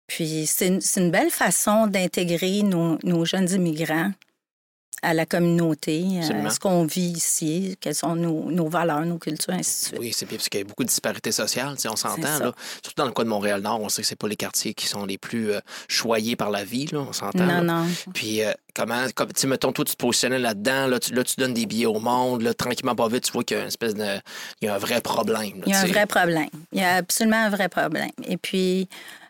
Puis 0.07 0.45
c'est 0.45 0.67
une, 0.67 0.81
c'est 0.81 0.99
une 0.99 1.09
belle 1.09 1.31
façon 1.31 1.87
d'intégrer 1.87 2.63
nos, 2.63 2.97
nos 3.03 3.23
jeunes 3.23 3.49
immigrants 3.51 4.11
à 5.01 5.13
la 5.13 5.25
communauté, 5.25 6.03
euh, 6.21 6.45
à 6.45 6.49
ce 6.51 6.59
qu'on 6.59 6.85
vit 6.85 7.11
ici, 7.11 7.75
quelles 7.81 7.95
sont 7.95 8.15
nos, 8.15 8.51
nos 8.51 8.67
valeurs, 8.67 9.03
nos 9.05 9.17
cultures, 9.17 9.53
ainsi 9.53 9.81
de 9.83 9.87
suite. 9.87 9.99
Oui, 9.99 10.11
c'est 10.13 10.27
bien 10.27 10.37
parce 10.37 10.49
qu'il 10.49 10.59
y 10.59 10.63
a 10.63 10.65
beaucoup 10.65 10.83
de 10.83 10.89
disparités 10.89 11.31
sociales, 11.31 11.75
on 11.89 11.95
s'entend. 11.95 12.37
Surtout 12.37 12.91
dans 12.97 13.05
le 13.05 13.11
cas 13.11 13.23
de 13.23 13.29
Montréal-Nord, 13.29 13.81
on 13.81 13.89
sait 13.89 14.03
que 14.03 14.07
c'est 14.07 14.15
pas 14.15 14.27
les 14.27 14.35
quartiers 14.35 14.73
qui 14.73 14.85
sont 14.85 15.05
les 15.05 15.17
plus 15.17 15.51
euh, 15.51 15.59
choyés 15.87 16.35
par 16.35 16.51
la 16.51 16.63
vie, 16.63 16.85
là, 16.91 16.99
on 16.99 17.13
s'entend. 17.13 17.45
là. 17.45 17.61
Non, 17.61 17.81
non. 17.81 17.87
Puis, 18.13 18.43
euh, 18.43 18.51
comment, 18.75 19.05
comme, 19.15 19.33
tu 19.33 19.47
mettons, 19.47 19.71
toi, 19.71 19.85
tu 19.85 19.93
te 19.93 19.97
positionnais 19.97 20.39
là-dedans, 20.39 20.87
là 20.87 20.99
tu, 20.99 21.13
là, 21.13 21.23
tu 21.23 21.35
donnes 21.37 21.53
des 21.53 21.65
billets 21.65 21.87
au 21.87 21.99
monde, 21.99 22.43
là, 22.43 22.53
tranquillement, 22.53 22.95
pas 22.95 23.07
vite, 23.07 23.23
tu 23.23 23.31
vois 23.31 23.43
qu'il 23.43 23.57
y 23.57 23.59
a 23.59 23.63
une 23.63 23.69
espèce 23.69 23.95
de. 23.95 24.19
Il 24.61 24.65
y 24.65 24.67
a 24.67 24.75
un 24.75 24.77
vrai 24.77 25.01
problème. 25.01 25.61
Il 25.65 25.71
y 25.71 25.75
a 25.75 25.79
un 25.79 25.85
vrai 25.85 26.05
problème. 26.05 26.49
Il 26.71 26.79
y 26.79 26.83
a 26.83 26.95
absolument 26.97 27.43
un 27.45 27.49
vrai 27.49 27.69
problème. 27.69 28.11
Et 28.27 28.37
puis, 28.37 28.87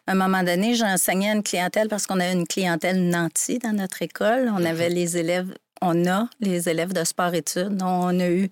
à 0.08 0.12
un 0.14 0.16
moment 0.16 0.44
donné, 0.44 0.74
j'enseignais 0.76 1.30
à 1.30 1.34
une 1.34 1.44
clientèle 1.44 1.88
parce 1.88 2.06
qu'on 2.08 2.20
avait 2.20 2.34
une 2.34 2.48
clientèle 2.48 3.02
nantie 3.10 3.60
dans 3.60 3.74
notre 3.74 4.02
école. 4.02 4.52
On 4.56 4.66
avait 4.66 4.90
les 4.90 5.18
élèves, 5.18 5.54
on 5.82 6.06
a 6.08 6.28
les 6.40 6.68
élèves 6.70 6.94
de 6.94 7.04
sport-études. 7.04 7.82
On 7.82 8.20
a 8.20 8.28
eu 8.30 8.50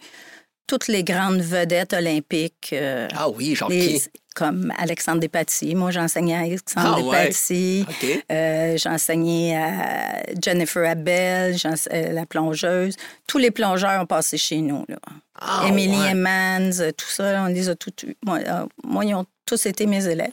toutes 0.67 0.87
les 0.87 1.03
grandes 1.03 1.41
vedettes 1.41 1.93
olympiques. 1.93 2.69
euh, 2.73 3.07
Ah 3.15 3.29
oui, 3.29 3.55
genre 3.55 3.69
les- 3.69 4.01
comme 4.35 4.71
Alexandre 4.77 5.19
Despatie. 5.19 5.75
Moi, 5.75 5.91
j'enseignais 5.91 6.35
à 6.35 6.39
Alexandre 6.41 6.97
Ah 6.99 7.01
ouais? 7.01 7.25
Despatie. 7.27 7.85
OK. 7.89 8.23
Euh, 8.31 8.77
j'ai 8.77 8.87
enseigné 8.89 9.57
à 9.57 10.21
Jennifer 10.41 10.87
Abel, 10.89 11.57
euh, 11.65 12.11
la 12.13 12.25
plongeuse. 12.25 12.95
Tous 13.27 13.39
les 13.39 13.51
plongeurs 13.51 14.01
ont 14.01 14.05
passé 14.05 14.37
chez 14.37 14.61
nous. 14.61 14.85
Là. 14.87 14.97
Ah, 15.41 15.65
Emily 15.67 15.97
ouais. 15.97 16.11
Emmans, 16.11 16.91
tout 16.95 17.09
ça, 17.09 17.43
on 17.43 17.47
les 17.47 17.67
a 17.67 17.75
tous. 17.75 17.91
Moi, 18.23 18.39
moi, 18.83 19.03
ils 19.03 19.15
ont 19.15 19.25
tous 19.45 19.65
été 19.65 19.87
mes 19.87 20.05
élèves. 20.07 20.31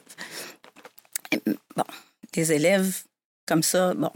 Bon, 1.76 1.84
des 2.32 2.52
élèves 2.52 3.04
comme 3.46 3.62
ça, 3.62 3.94
bon, 3.94 4.10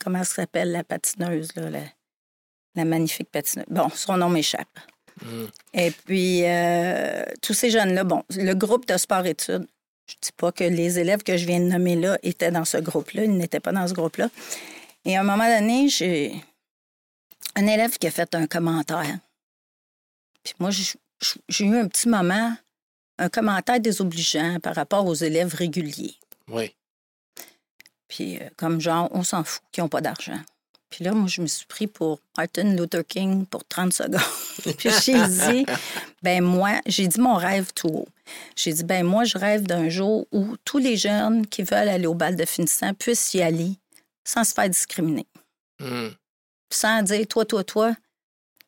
comment 0.00 0.24
ça 0.24 0.34
s'appelle 0.34 0.72
la 0.72 0.84
patineuse, 0.84 1.54
là, 1.56 1.70
la, 1.70 1.82
la 2.74 2.84
magnifique 2.84 3.30
patineuse. 3.30 3.66
Bon, 3.68 3.88
son 3.90 4.16
nom 4.16 4.28
m'échappe. 4.28 4.78
Mm. 5.22 5.44
Et 5.74 5.90
puis, 5.90 6.44
euh, 6.44 7.24
tous 7.42 7.54
ces 7.54 7.70
jeunes-là, 7.70 8.04
bon, 8.04 8.22
le 8.30 8.54
groupe 8.54 8.86
de 8.86 8.96
sport-études, 8.96 9.66
je 10.06 10.16
ne 10.16 10.20
dis 10.22 10.32
pas 10.36 10.50
que 10.50 10.64
les 10.64 10.98
élèves 10.98 11.22
que 11.22 11.36
je 11.36 11.46
viens 11.46 11.60
de 11.60 11.66
nommer 11.66 11.94
là 11.94 12.18
étaient 12.22 12.50
dans 12.50 12.64
ce 12.64 12.78
groupe-là, 12.78 13.24
ils 13.24 13.36
n'étaient 13.36 13.60
pas 13.60 13.72
dans 13.72 13.86
ce 13.86 13.94
groupe-là. 13.94 14.28
Et 15.04 15.16
à 15.16 15.20
un 15.20 15.24
moment 15.24 15.46
donné, 15.46 15.88
j'ai 15.88 16.34
un 17.54 17.66
élève 17.66 17.96
qui 17.96 18.06
a 18.06 18.10
fait 18.10 18.34
un 18.34 18.46
commentaire. 18.46 19.18
Puis 20.42 20.54
moi, 20.58 20.70
j'ai 20.70 21.64
eu 21.64 21.76
un 21.76 21.86
petit 21.86 22.08
moment, 22.08 22.54
un 23.20 23.28
commentaire 23.28 23.78
désobligeant 23.78 24.58
par 24.60 24.74
rapport 24.74 25.06
aux 25.06 25.14
élèves 25.14 25.54
réguliers. 25.54 26.16
Oui. 26.48 26.74
Puis 28.08 28.38
euh, 28.38 28.48
comme 28.56 28.80
genre, 28.80 29.08
on 29.12 29.22
s'en 29.22 29.44
fout, 29.44 29.62
qui 29.70 29.80
n'ont 29.80 29.88
pas 29.88 30.00
d'argent. 30.00 30.40
Puis 30.88 31.04
là, 31.04 31.12
moi, 31.12 31.28
je 31.28 31.40
me 31.40 31.46
suis 31.46 31.66
pris 31.66 31.86
pour 31.86 32.18
Martin 32.36 32.74
Luther 32.74 33.06
King 33.06 33.46
pour 33.46 33.64
30 33.64 33.92
secondes. 33.92 34.20
Puis 34.76 34.90
j'ai 35.04 35.24
dit, 35.28 35.64
ben 36.22 36.42
moi, 36.42 36.80
j'ai 36.86 37.06
dit 37.06 37.20
mon 37.20 37.36
rêve 37.36 37.72
tout 37.72 37.88
haut. 37.88 38.08
J'ai 38.56 38.72
dit, 38.72 38.82
ben 38.82 39.06
moi, 39.06 39.22
je 39.22 39.38
rêve 39.38 39.62
d'un 39.62 39.88
jour 39.88 40.26
où 40.32 40.56
tous 40.64 40.78
les 40.78 40.96
jeunes 40.96 41.46
qui 41.46 41.62
veulent 41.62 41.88
aller 41.88 42.06
au 42.06 42.14
bal 42.14 42.34
de 42.34 42.44
finissant 42.44 42.92
puissent 42.94 43.34
y 43.34 43.42
aller 43.42 43.76
sans 44.24 44.42
se 44.42 44.52
faire 44.52 44.68
discriminer. 44.68 45.26
Mm. 45.78 46.08
Sans 46.72 47.02
dire, 47.02 47.26
toi, 47.28 47.44
toi, 47.44 47.62
toi, 47.62 47.94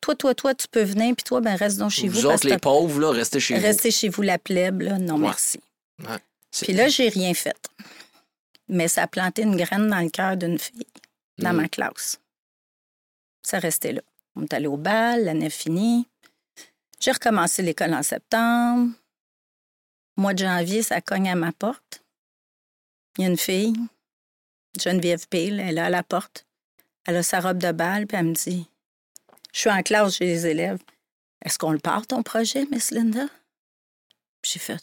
toi, 0.03 0.15
toi, 0.15 0.35
toi, 0.35 0.53
tu 0.53 0.67
peux 0.67 0.83
venir, 0.83 1.15
puis 1.15 1.23
toi, 1.23 1.39
ben 1.41 1.55
reste 1.55 1.77
donc 1.77 1.91
chez 1.91 2.07
vous. 2.07 2.19
Vous 2.21 2.25
autres, 2.27 2.47
les 2.47 2.57
pauvres, 2.57 2.99
là, 2.99 3.11
restez 3.11 3.39
chez 3.39 3.57
Restez 3.57 3.89
chez 3.91 4.09
vous 4.09 4.21
la 4.21 4.37
plèbe, 4.37 4.81
là. 4.81 4.97
Non, 4.99 5.15
Ouais. 5.15 5.21
merci. 5.21 5.59
vous. 5.99 6.07
Puis 6.61 6.73
là, 6.73 6.87
j'ai 6.89 7.09
rien 7.09 7.33
fait. 7.33 7.55
Mais 8.67 8.87
ça 8.87 9.03
a 9.03 9.07
planté 9.07 9.41
une 9.43 9.55
graine 9.55 9.87
dans 9.87 9.99
le 9.99 10.09
cœur 10.09 10.35
d'une 10.37 10.57
fille, 10.59 10.85
dans 11.37 11.53
Mm. 11.53 11.57
ma 11.57 11.67
classe. 11.69 12.19
Ça 13.41 13.59
restait 13.59 13.93
là. 13.93 14.01
On 14.35 14.43
est 14.43 14.53
allé 14.53 14.67
au 14.67 14.77
bal, 14.77 15.25
l'année 15.25 15.49
finie. 15.49 16.07
J'ai 16.99 17.11
recommencé 17.11 17.61
l'école 17.61 17.93
en 17.93 18.03
septembre. 18.03 18.91
Mois 20.17 20.33
de 20.33 20.39
janvier, 20.39 20.83
ça 20.83 21.01
cogne 21.01 21.29
à 21.29 21.35
ma 21.35 21.51
porte. 21.51 22.03
Il 23.17 23.23
y 23.23 23.27
a 23.27 23.29
une 23.29 23.37
fille, 23.37 23.75
Geneviève 24.79 25.27
Pile, 25.27 25.59
elle 25.59 25.77
est 25.77 25.81
à 25.81 25.89
la 25.89 26.03
porte. 26.03 26.45
Elle 27.05 27.17
a 27.17 27.23
sa 27.23 27.39
robe 27.41 27.57
de 27.57 27.71
bal, 27.71 28.07
puis 28.07 28.17
elle 28.17 28.27
me 28.27 28.33
dit 28.33 28.67
Je 29.53 29.59
suis 29.59 29.69
en 29.69 29.81
classe 29.83 30.15
chez 30.15 30.25
les 30.25 30.47
élèves. 30.47 30.79
Est-ce 31.45 31.57
qu'on 31.57 31.71
le 31.71 31.79
part, 31.79 32.07
ton 32.07 32.23
projet, 32.23 32.65
Miss 32.71 32.91
Linda? 32.91 33.27
J'ai 34.43 34.59
fait 34.59 34.81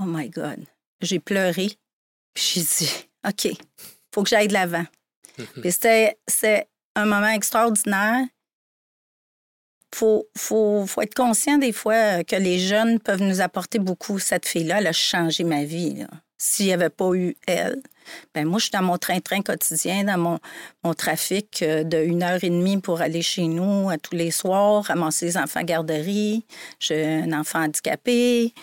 Oh 0.00 0.04
my 0.06 0.28
God. 0.30 0.64
J'ai 1.00 1.20
pleuré. 1.20 1.76
Puis 2.34 2.52
j'ai 2.54 2.62
dit, 2.62 3.08
OK, 3.26 3.48
faut 4.14 4.22
que 4.22 4.28
j'aille 4.28 4.48
de 4.48 4.54
l'avant. 4.54 4.84
Puis 5.60 5.72
c'était 5.72 6.18
c'est 6.26 6.68
un 6.96 7.04
moment 7.04 7.28
extraordinaire. 7.28 8.24
Faut, 9.94 10.28
faut, 10.36 10.86
faut 10.86 11.02
être 11.02 11.14
conscient 11.14 11.58
des 11.58 11.72
fois 11.72 12.22
que 12.24 12.36
les 12.36 12.60
jeunes 12.60 13.00
peuvent 13.00 13.22
nous 13.22 13.40
apporter 13.40 13.78
beaucoup. 13.78 14.18
Cette 14.18 14.46
fille-là, 14.46 14.78
elle 14.78 14.86
a 14.86 14.92
changé 14.92 15.44
ma 15.44 15.64
vie. 15.64 15.94
là. 15.94 16.06
S'il 16.38 16.66
n'y 16.66 16.72
avait 16.72 16.90
pas 16.90 17.12
eu 17.12 17.36
elle, 17.46 17.82
ben 18.34 18.46
moi, 18.46 18.58
je 18.58 18.64
suis 18.64 18.70
dans 18.70 18.82
mon 18.82 18.98
train-train 18.98 19.42
quotidien, 19.42 20.04
dans 20.04 20.18
mon, 20.18 20.38
mon 20.84 20.94
trafic 20.94 21.62
euh, 21.62 21.84
de 21.84 21.98
une 21.98 22.22
heure 22.22 22.42
et 22.42 22.50
demie 22.50 22.80
pour 22.80 23.00
aller 23.00 23.22
chez 23.22 23.46
nous 23.46 23.90
à 23.90 23.98
tous 23.98 24.14
les 24.14 24.30
soirs, 24.30 24.84
ramasser 24.84 25.26
les 25.26 25.36
enfants 25.36 25.60
à 25.60 25.64
garderie. 25.64 26.44
J'ai 26.78 27.04
un 27.04 27.32
enfant 27.32 27.60
handicapé, 27.62 28.54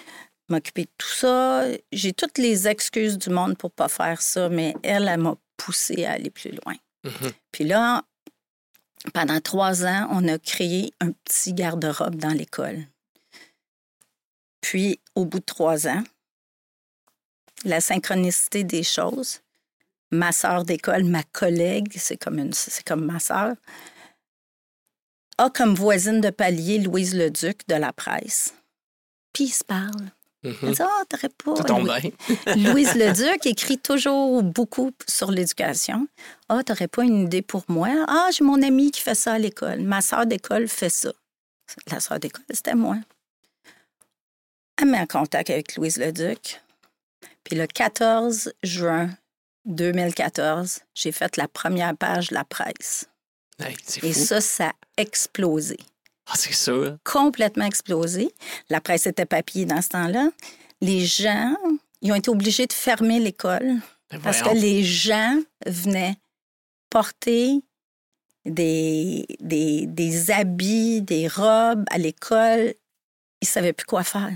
m'occuper 0.50 0.84
de 0.84 0.92
tout 0.98 1.08
ça. 1.08 1.66
J'ai 1.92 2.14
toutes 2.14 2.38
les 2.38 2.68
excuses 2.68 3.18
du 3.18 3.30
monde 3.30 3.58
pour 3.58 3.72
pas 3.72 3.90
faire 3.90 4.22
ça, 4.22 4.50
mais 4.50 4.76
elle, 4.84 5.08
elle 5.08 5.20
m'a 5.20 5.36
poussée 5.58 6.06
à 6.06 6.14
aller 6.14 6.30
plus 6.30 6.52
loin. 6.52 6.76
Mhm. 7.04 7.32
Puis 7.52 7.64
là, 7.64 8.04
pendant 9.14 9.40
trois 9.40 9.86
ans, 9.86 10.08
on 10.12 10.28
a 10.28 10.38
créé 10.38 10.94
un 11.00 11.12
petit 11.12 11.54
garde-robe 11.54 12.16
dans 12.16 12.34
l'école. 12.34 12.88
Puis, 14.62 15.00
au 15.16 15.26
bout 15.26 15.40
de 15.40 15.46
trois 15.46 15.88
ans, 15.88 16.04
la 17.66 17.82
synchronicité 17.82 18.64
des 18.64 18.84
choses, 18.84 19.42
ma 20.12 20.32
sœur 20.32 20.64
d'école, 20.64 21.04
ma 21.04 21.24
collègue, 21.24 21.94
c'est 21.98 22.18
comme, 22.18 22.40
une, 22.40 22.54
c'est 22.54 22.84
comme 22.86 23.06
ma 23.06 23.20
sœur, 23.20 23.56
a 25.38 25.50
comme 25.50 25.76
voisine 25.76 26.22
de 26.22 26.30
palier 26.30 26.80
Louise 26.80 27.14
Leduc 27.16 27.68
de 27.68 27.76
la 27.76 27.94
presse. 27.94 28.54
Puis 29.34 29.46
il 29.46 29.50
se 29.54 29.64
parle. 29.64 30.12
Elle 30.44 30.52
Mhm. 30.62 30.72
dit, 30.72 30.82
ah, 30.82 31.04
t'aurais 31.10 31.30
pas... 31.30 31.78
Louis-. 31.80 32.14
Louise 32.72 32.94
Leduc 32.96 33.46
écrit 33.46 33.78
toujours 33.80 34.42
beaucoup 34.44 34.92
sur 35.08 35.32
l'éducation. 35.32 36.08
Ah, 36.48 36.64
t'aurais 36.64 36.88
pas 36.88 37.04
une 37.04 37.24
idée 37.24 37.42
pour 37.42 37.64
moi? 37.68 37.90
Ah, 38.08 38.30
j'ai 38.32 38.44
mon 38.44 38.62
amie 38.62 38.92
qui 38.92 39.02
fait 39.02 39.16
ça 39.16 39.34
à 39.34 39.40
l'école. 39.40 39.82
Ma 39.82 40.02
sœur 40.02 40.26
d'école 40.26 40.68
fait 40.68 40.90
ça. 40.90 41.12
La 41.92 42.00
sœur 42.00 42.20
d'école, 42.20 42.46
c'était 42.52 42.76
moi. 42.76 42.98
Elle 44.80 44.86
me 44.88 44.92
met 44.92 45.00
en 45.02 45.08
contact 45.08 45.50
avec 45.50 45.76
Louise 45.76 45.98
Leduc. 45.98 46.62
Puis 47.48 47.56
le 47.58 47.66
14 47.66 48.52
juin 48.62 49.10
2014, 49.66 50.80
j'ai 50.96 51.12
fait 51.12 51.38
la 51.38 51.48
première 51.48 51.96
page 51.96 52.28
de 52.30 52.34
la 52.36 52.44
presse. 52.44 53.06
Hey, 53.60 53.76
Et 54.04 54.12
fou. 54.14 54.20
ça, 54.20 54.42
ça 54.42 54.68
a 54.68 54.74
explosé 55.02 55.78
Ah, 56.28 56.34
c'est 56.36 56.54
sûr. 56.54 56.98
complètement 57.06 57.66
explosé. 57.66 58.34
La 58.70 58.82
presse 58.82 59.08
était 59.08 59.26
papier 59.26 59.66
dans 59.66 59.82
ce 59.82 59.90
temps-là. 59.90 60.30
Les 60.82 61.06
gens, 61.06 61.56
ils 62.02 62.12
ont 62.12 62.16
été 62.16 62.30
obligés 62.30 62.68
de 62.68 62.74
fermer 62.74 63.20
l'école 63.20 63.76
Ben 64.12 64.20
parce 64.22 64.42
que 64.42 64.50
les 64.54 64.84
gens 64.84 65.40
venaient 65.66 66.16
porter 66.90 67.62
des, 68.46 69.26
des, 69.40 69.86
des 69.88 70.32
habits, 70.32 71.02
des 71.02 71.28
robes 71.28 71.86
à 71.92 71.98
l'école. 71.98 72.74
Ils 73.42 73.46
ne 73.46 73.48
savaient 73.48 73.74
plus 73.74 73.86
quoi 73.86 74.04
faire. 74.04 74.32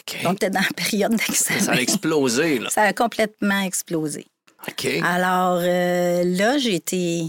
OK. 0.00 0.18
On 0.26 0.32
était 0.32 0.50
dans 0.50 0.60
la 0.60 0.68
période 0.76 1.14
d'examen. 1.14 1.60
Ça 1.60 1.72
a 1.72 1.80
explosé, 1.80 2.58
là. 2.58 2.70
Ça 2.70 2.82
a 2.82 2.92
complètement 2.92 3.60
explosé. 3.60 4.26
OK. 4.68 4.86
Alors 5.04 5.58
euh, 5.62 6.22
là, 6.24 6.58
j'ai 6.58 6.74
été. 6.74 7.24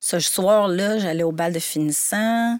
Ce 0.00 0.18
soir-là, 0.20 0.98
j'allais 0.98 1.22
au 1.22 1.32
bal 1.32 1.52
de 1.52 1.58
finissant. 1.60 2.56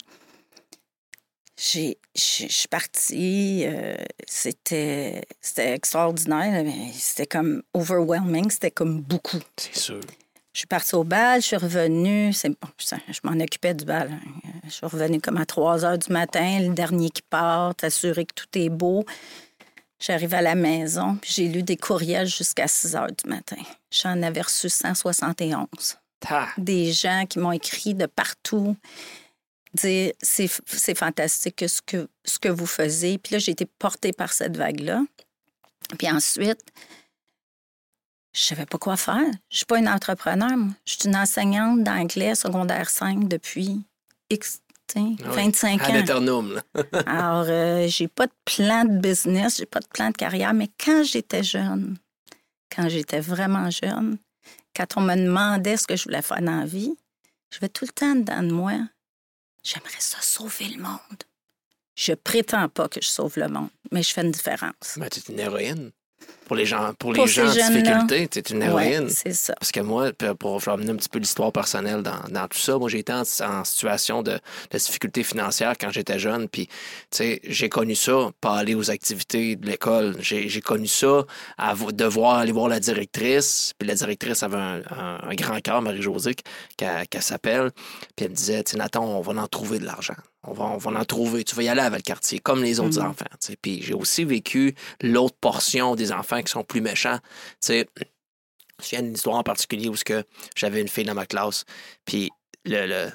J'ai- 1.56 1.98
Je 2.14 2.46
suis 2.48 2.68
partie. 2.68 3.62
euh, 3.66 3.94
c'était 4.28 5.22
c'était 5.40 5.72
extraordinaire. 5.74 6.64
C'était 6.92 7.26
comme 7.26 7.62
overwhelming. 7.74 8.50
C'était 8.50 8.70
comme 8.70 9.00
beaucoup. 9.00 9.38
C'est 9.56 9.76
sûr. 9.76 10.00
Je 10.52 10.58
suis 10.58 10.66
partie 10.66 10.94
au 10.94 11.04
bal, 11.04 11.40
je 11.40 11.46
suis 11.46 11.56
revenue. 11.56 12.32
c'est- 12.32 12.50
bon, 12.50 12.68
ça, 12.78 12.98
je 13.08 13.20
m'en 13.24 13.32
occupais 13.42 13.74
du 13.74 13.84
bal. 13.86 14.10
Je 14.64 14.70
suis 14.70 14.86
revenue 14.86 15.20
comme 15.20 15.38
à 15.38 15.46
3 15.46 15.84
heures 15.84 15.96
du 15.98 16.12
matin, 16.12 16.60
le 16.60 16.74
dernier 16.74 17.08
qui 17.10 17.22
part, 17.22 17.74
t'assurer 17.74 18.26
que 18.26 18.34
tout 18.34 18.46
est 18.58 18.68
beau. 18.68 19.04
J'arrive 19.98 20.34
à 20.34 20.42
la 20.42 20.54
maison, 20.54 21.16
puis 21.16 21.30
j'ai 21.32 21.48
lu 21.48 21.62
des 21.62 21.76
courriels 21.76 22.26
jusqu'à 22.26 22.66
6 22.68 22.94
heures 22.96 23.06
du 23.12 23.30
matin. 23.30 23.56
J'en 23.90 24.20
avais 24.22 24.42
reçu 24.42 24.68
171. 24.68 25.96
Ta. 26.20 26.48
Des 26.58 26.92
gens 26.92 27.24
qui 27.26 27.38
m'ont 27.38 27.52
écrit 27.52 27.94
de 27.94 28.06
partout, 28.06 28.76
dire 29.74 30.12
c'est 30.20 30.50
c'est 30.66 30.94
fantastique 30.96 31.64
ce 31.66 31.80
que, 31.80 32.08
ce 32.24 32.38
que 32.38 32.48
vous 32.48 32.66
faisiez. 32.66 33.16
Puis 33.18 33.32
là, 33.34 33.38
j'ai 33.38 33.52
été 33.52 33.64
portée 33.64 34.12
par 34.12 34.32
cette 34.32 34.56
vague-là. 34.56 35.02
Puis 35.98 36.10
ensuite, 36.10 36.60
je 38.34 38.40
savais 38.40 38.66
pas 38.66 38.78
quoi 38.78 38.96
faire. 38.96 39.30
Je 39.50 39.56
suis 39.58 39.66
pas 39.66 39.78
une 39.78 39.88
entrepreneur, 39.88 40.56
moi. 40.56 40.74
Je 40.84 40.92
suis 40.94 41.08
une 41.08 41.16
enseignante 41.16 41.82
d'anglais 41.84 42.34
secondaire 42.34 42.88
5 42.90 43.28
depuis 43.28 43.80
X, 44.30 44.60
tu 44.88 44.98
Ah 44.98 45.02
oui. 45.02 45.16
25 45.20 45.82
Ad 45.82 46.10
ans. 46.10 46.42
là. 46.42 46.62
Alors, 47.06 47.46
euh, 47.48 47.86
j'ai 47.88 48.08
pas 48.08 48.26
de 48.26 48.32
plan 48.44 48.84
de 48.84 48.98
business, 48.98 49.58
j'ai 49.58 49.66
pas 49.66 49.80
de 49.80 49.86
plan 49.88 50.08
de 50.10 50.16
carrière, 50.16 50.54
mais 50.54 50.68
quand 50.82 51.02
j'étais 51.04 51.42
jeune, 51.42 51.96
quand 52.74 52.88
j'étais 52.88 53.20
vraiment 53.20 53.68
jeune, 53.70 54.18
quand 54.74 54.96
on 54.96 55.02
me 55.02 55.14
demandait 55.14 55.76
ce 55.76 55.86
que 55.86 55.96
je 55.96 56.04
voulais 56.04 56.22
faire 56.22 56.40
dans 56.40 56.60
la 56.60 56.66
vie, 56.66 56.94
je 57.50 57.58
vais 57.58 57.68
tout 57.68 57.84
le 57.84 57.92
temps 57.92 58.14
dedans 58.14 58.42
de 58.42 58.50
moi, 58.52 58.72
j'aimerais 59.62 59.90
ça 60.00 60.16
sauver 60.22 60.68
le 60.68 60.82
monde. 60.82 61.22
Je 61.94 62.14
prétends 62.14 62.70
pas 62.70 62.88
que 62.88 63.00
je 63.02 63.08
sauve 63.08 63.34
le 63.38 63.48
monde, 63.48 63.68
mais 63.90 64.02
je 64.02 64.10
fais 64.14 64.22
une 64.22 64.30
différence. 64.32 64.96
Ben, 64.96 65.10
t'es 65.10 65.20
une 65.30 65.38
héroïne. 65.38 65.90
Pour 66.46 66.56
les 66.56 66.66
gens, 66.66 66.92
pour 66.98 67.14
gens 67.26 67.48
en 67.48 67.52
difficulté, 67.52 68.28
t'es 68.28 68.40
une 68.40 68.58
Ouais, 68.58 68.88
héroïne. 68.88 69.08
c'est 69.08 69.32
ça. 69.32 69.54
Parce 69.54 69.72
que 69.72 69.80
moi, 69.80 70.10
pour 70.38 70.58
vais 70.58 70.72
amener 70.72 70.90
un 70.90 70.96
petit 70.96 71.08
peu 71.08 71.18
l'histoire 71.18 71.50
personnelle 71.50 72.02
dans, 72.02 72.20
dans 72.28 72.46
tout 72.46 72.58
ça, 72.58 72.76
moi 72.76 72.90
j'ai 72.90 72.98
été 72.98 73.10
en, 73.12 73.22
en 73.22 73.64
situation 73.64 74.22
de, 74.22 74.32
de 74.32 74.78
difficulté 74.78 75.22
financière 75.22 75.74
quand 75.80 75.90
j'étais 75.90 76.18
jeune, 76.18 76.48
puis 76.48 76.66
tu 76.66 76.72
sais, 77.10 77.40
j'ai 77.44 77.70
connu 77.70 77.94
ça, 77.94 78.30
pas 78.40 78.56
aller 78.56 78.74
aux 78.74 78.90
activités 78.90 79.56
de 79.56 79.66
l'école. 79.66 80.16
J'ai 80.20 80.60
connu 80.60 80.88
ça, 80.88 81.24
à 81.56 81.72
vo- 81.72 81.92
devoir 81.92 82.36
aller 82.38 82.52
voir 82.52 82.68
la 82.68 82.80
directrice, 82.80 83.72
puis 83.78 83.88
la 83.88 83.94
directrice 83.94 84.42
avait 84.42 84.56
un, 84.58 84.82
un- 84.90 85.20
un 85.22 85.34
grand 85.34 85.58
cœur, 85.60 85.80
Marie-Josée, 85.80 86.34
qu'elle 86.76 87.06
qu'elle 87.08 87.22
s'appelle, 87.22 87.70
puis 88.14 88.26
elle 88.26 88.30
me 88.32 88.36
disait, 88.36 88.62
tu 88.62 88.72
sais, 88.72 88.76
Nathan, 88.78 89.04
on 89.04 89.22
va 89.22 89.40
en 89.40 89.46
trouver 89.46 89.78
de 89.78 89.86
l'argent. 89.86 90.16
On 90.44 90.52
va, 90.52 90.64
on 90.64 90.76
va 90.76 90.90
en 91.00 91.04
trouver. 91.04 91.44
Tu 91.44 91.54
vas 91.54 91.62
y 91.62 91.68
aller 91.68 91.80
avec 91.82 92.00
le 92.00 92.02
quartier, 92.02 92.38
comme 92.40 92.62
les 92.62 92.80
autres 92.80 93.00
Mhm. 93.00 93.10
enfants. 93.10 93.54
Puis 93.62 93.82
j'ai 93.82 93.94
aussi 93.94 94.24
vécu 94.24 94.74
l'autre 95.00 95.36
portion 95.40 95.94
des 95.94 96.10
enfants 96.12 96.42
qui 96.42 96.50
sont 96.50 96.64
plus 96.64 96.80
méchants. 96.80 97.18
Tu 97.22 97.28
sais, 97.60 97.88
Je 97.96 98.04
me 98.78 98.82
souviens 98.84 99.02
d'une 99.02 99.14
histoire 99.14 99.36
en 99.36 99.42
particulier 99.44 99.88
où 99.88 99.94
j'avais 100.56 100.80
une 100.80 100.88
fille 100.88 101.04
dans 101.04 101.14
ma 101.14 101.26
classe, 101.26 101.64
puis 102.04 102.30
le, 102.64 103.10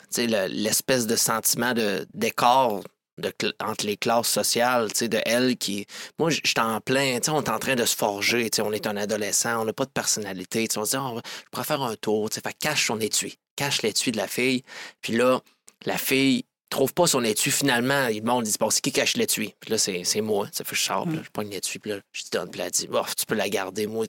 l'espèce 0.48 1.08
de 1.08 1.16
sentiment 1.18 1.74
de 1.74 2.08
d'écart 2.14 2.80
de, 3.18 3.34
entre 3.60 3.86
les 3.86 3.98
classes 3.98 4.30
sociales, 4.30 4.92
tu 4.94 5.00
sais, 5.00 5.10
de 5.10 5.20
elle 5.26 5.58
qui. 5.58 5.86
Moi, 6.20 6.30
j'étais 6.30 6.62
en 6.62 6.80
plein, 6.80 7.16
tu 7.20 7.26
sais, 7.26 7.32
on 7.32 7.42
est 7.42 7.50
en 7.50 7.60
train 7.60 7.76
de 7.76 7.84
se 7.84 7.96
forger, 7.98 8.50
on 8.60 8.72
est 8.72 8.88
un 8.88 8.96
adolescent, 8.96 9.62
on 9.62 9.66
n'a 9.66 9.74
pas 9.74 9.86
de 9.86 9.90
personnalité, 9.92 10.68
tu 10.68 10.74
sais, 10.76 10.80
on 10.80 10.86
se 10.86 10.92
dit, 10.92 10.98
oh, 11.02 11.20
je 11.26 11.50
pourrais 11.52 11.66
faire 11.66 11.82
un 11.82 11.96
tour, 11.96 12.30
tu 12.30 12.36
sais, 12.36 12.42
fait 12.42 12.56
cache 12.58 12.88
son 12.88 13.00
étui, 13.02 13.38
cache 13.58 13.82
l'étui 13.82 14.12
de 14.14 14.18
la 14.18 14.28
fille. 14.28 14.64
Puis 15.02 15.14
là, 15.14 15.42
la 15.86 15.98
fille 15.98 16.46
trouve 16.70 16.94
pas 16.94 17.08
son 17.08 17.24
étui 17.24 17.52
finalement. 17.52 18.08
Le 18.10 18.22
monde 18.22 18.44
dit, 18.44 18.56
bon, 18.60 18.70
c'est 18.70 18.82
qui 18.82 18.92
cache 18.92 19.16
l'étui? 19.16 19.56
Puis 19.60 19.72
là, 19.72 19.78
c'est 19.78 20.22
moi, 20.22 20.48
ça 20.52 20.64
fait 20.64 20.76
je 20.76 20.84
sors, 20.84 21.08
mm. 21.08 21.24
je 21.24 21.30
prends 21.32 21.44
une 21.44 21.54
étui, 21.54 21.80
puis 21.80 21.92
là, 21.92 21.98
je 22.14 22.24
te 22.24 22.38
donne, 22.38 22.50
puis 22.50 22.62
elle 22.62 22.72
dit, 22.72 22.88
tu 23.18 23.26
peux 23.26 23.36
la 23.36 23.50
garder, 23.50 23.88
moi, 23.88 24.06